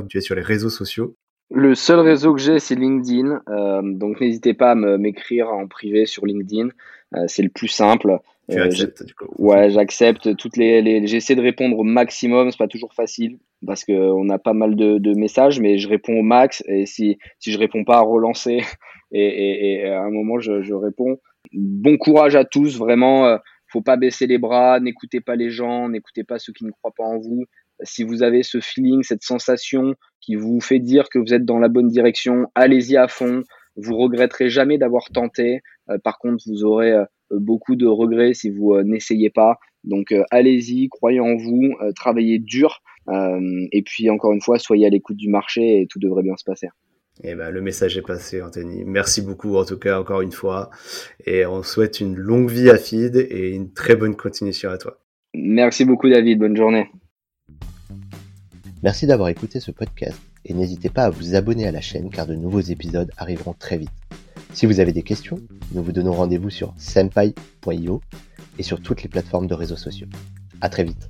tu 0.09 0.17
es 0.17 0.23
sur 0.23 0.35
les 0.35 0.41
réseaux 0.41 0.71
sociaux? 0.71 1.17
Le 1.51 1.75
seul 1.75 2.01
réseau 2.01 2.33
que 2.33 2.41
j'ai, 2.41 2.59
c'est 2.61 2.77
LinkedIn. 2.77 3.43
donc 3.83 4.23
n'hésitez 4.23 4.55
pas 4.55 4.71
à 4.71 4.75
m'écrire 4.75 5.49
en 5.49 5.69
privé 5.69 6.07
sur 6.07 6.25
LinkedIn. 6.25 6.71
c'est 7.27 7.43
le 7.43 7.51
plus 7.51 7.69
simple. 7.69 8.21
Tu 8.51 8.59
euh, 8.59 8.65
acceptes, 8.65 9.05
du 9.05 9.15
coup. 9.15 9.27
Ouais, 9.39 9.71
j'accepte 9.71 10.37
toutes 10.37 10.57
les, 10.57 10.83
les... 10.83 11.07
j'essaie 11.07 11.35
de 11.35 11.41
répondre 11.41 11.79
au 11.79 11.83
maximum. 11.83 12.51
C'est 12.51 12.59
pas 12.59 12.69
toujours 12.69 12.93
facile 12.93 13.39
parce 13.67 13.85
que 13.85 13.93
on 13.93 14.29
a 14.29 14.39
pas 14.39 14.53
mal 14.53 14.77
de, 14.77 14.99
de, 14.99 15.15
messages, 15.15 15.61
mais 15.61 15.79
je 15.79 15.89
réponds 15.89 16.19
au 16.19 16.23
max. 16.23 16.63
Et 16.67 16.87
si 16.87 17.19
si 17.39 17.53
je 17.53 17.59
réponds 17.59 17.85
pas, 17.85 17.99
à 17.99 18.03
relancer. 18.03 18.61
Et, 19.17 19.27
et, 19.27 19.75
et 19.75 19.89
à 19.91 20.03
un 20.03 20.11
moment, 20.11 20.41
je, 20.41 20.63
je, 20.63 20.75
réponds. 20.75 21.19
Bon 21.53 21.97
courage 21.99 22.35
à 22.35 22.45
tous, 22.45 22.79
vraiment. 22.79 23.27
Euh, 23.27 23.37
faut 23.69 23.81
pas 23.81 23.97
baisser 23.97 24.27
les 24.27 24.39
bras. 24.39 24.81
N'écoutez 24.81 25.21
pas 25.21 25.37
les 25.37 25.51
gens. 25.51 25.89
N'écoutez 25.89 26.25
pas 26.25 26.41
ceux 26.41 26.53
qui 26.53 26.65
ne 26.65 26.73
croient 26.73 26.95
pas 26.97 27.05
en 27.05 27.19
vous. 27.19 27.45
Si 27.83 28.03
vous 28.03 28.25
avez 28.25 28.43
ce 28.43 28.61
feeling, 28.61 29.05
cette 29.05 29.23
sensation 29.23 29.95
qui 30.21 30.35
vous 30.35 30.61
fait 30.61 30.81
dire 30.81 31.09
que 31.11 31.21
vous 31.21 31.33
êtes 31.33 31.45
dans 31.45 31.61
la 31.61 31.69
bonne 31.69 31.89
direction, 31.89 32.47
allez-y 32.57 32.97
à 32.97 33.07
fond. 33.07 33.43
Vous 33.77 33.97
regretterez 33.97 34.49
jamais 34.49 34.79
d'avoir 34.79 35.11
tenté. 35.13 35.61
Euh, 35.91 35.99
par 35.99 36.19
contre, 36.19 36.43
vous 36.47 36.65
aurez 36.65 36.93
euh, 36.93 37.05
beaucoup 37.39 37.77
de 37.77 37.87
regrets 37.87 38.35
si 38.35 38.51
vous 38.51 38.75
euh, 38.75 38.83
n'essayez 38.85 39.31
pas. 39.31 39.59
Donc 39.85 40.13
euh, 40.13 40.23
allez-y, 40.31 40.89
croyez 40.89 41.21
en 41.21 41.37
vous, 41.37 41.75
travaillez 41.95 42.39
dur. 42.39 42.83
et 43.09 43.83
puis 43.85 44.09
encore 44.11 44.33
une 44.33 44.41
fois, 44.41 44.59
soyez 44.59 44.87
à 44.87 44.91
l'écoute 44.91 45.17
du 45.17 45.29
marché 45.29 45.81
et 45.81 45.87
tout 45.87 45.99
devrait 45.99 46.23
bien 46.23 46.37
se 46.37 46.45
passer. 46.45 46.69
Eh 47.23 47.35
ben, 47.37 47.51
le 47.51 47.61
message 47.61 47.97
est 47.97 48.03
passé, 48.03 48.43
Anthony. 48.43 48.83
Merci 48.85 49.23
beaucoup, 49.23 49.57
en 49.57 49.65
tout 49.65 49.79
cas, 49.79 50.01
encore 50.01 50.21
une 50.21 50.33
fois. 50.33 50.71
Et 51.25 51.47
on 51.47 51.63
souhaite 51.63 52.01
une 52.01 52.17
longue 52.17 52.51
vie 52.51 52.71
à 52.71 52.77
Feed 52.77 53.15
et 53.17 53.51
une 53.51 53.73
très 53.73 53.95
bonne 53.95 54.17
continuation 54.17 54.71
à 54.71 54.79
toi. 54.79 54.99
Merci 55.33 55.85
beaucoup, 55.85 56.09
David. 56.09 56.41
Bonne 56.41 56.57
journée. 56.57 56.89
Merci 58.83 59.07
d'avoir 59.07 59.29
écouté 59.29 59.61
ce 59.61 59.71
podcast 59.71 60.21
et 60.45 60.53
n'hésitez 60.53 60.91
pas 60.91 61.05
à 61.05 61.11
vous 61.11 61.35
abonner 61.35 61.67
à 61.67 61.73
la 61.73 61.81
chaîne 61.81 62.11
car 62.11 62.27
de 62.27 62.35
nouveaux 62.35 62.61
épisodes 62.61 63.11
arriveront 63.17 63.55
très 63.55 63.79
vite. 63.79 64.04
Si 64.55 64.67
vous 64.67 64.79
avez 64.79 64.93
des 64.93 65.03
questions, 65.03 65.41
nous 65.73 65.83
vous 65.83 65.91
donnons 65.91 66.13
rendez-vous 66.13 66.49
sur 66.49 66.75
senpai.io 66.79 68.01
et 68.57 68.63
sur 68.63 68.81
toutes 68.81 69.03
les 69.03 69.09
plateformes 69.09 69.49
de 69.49 69.55
réseaux 69.55 69.77
sociaux. 69.77 70.07
À 70.61 70.69
très 70.69 70.85
vite. 70.85 71.09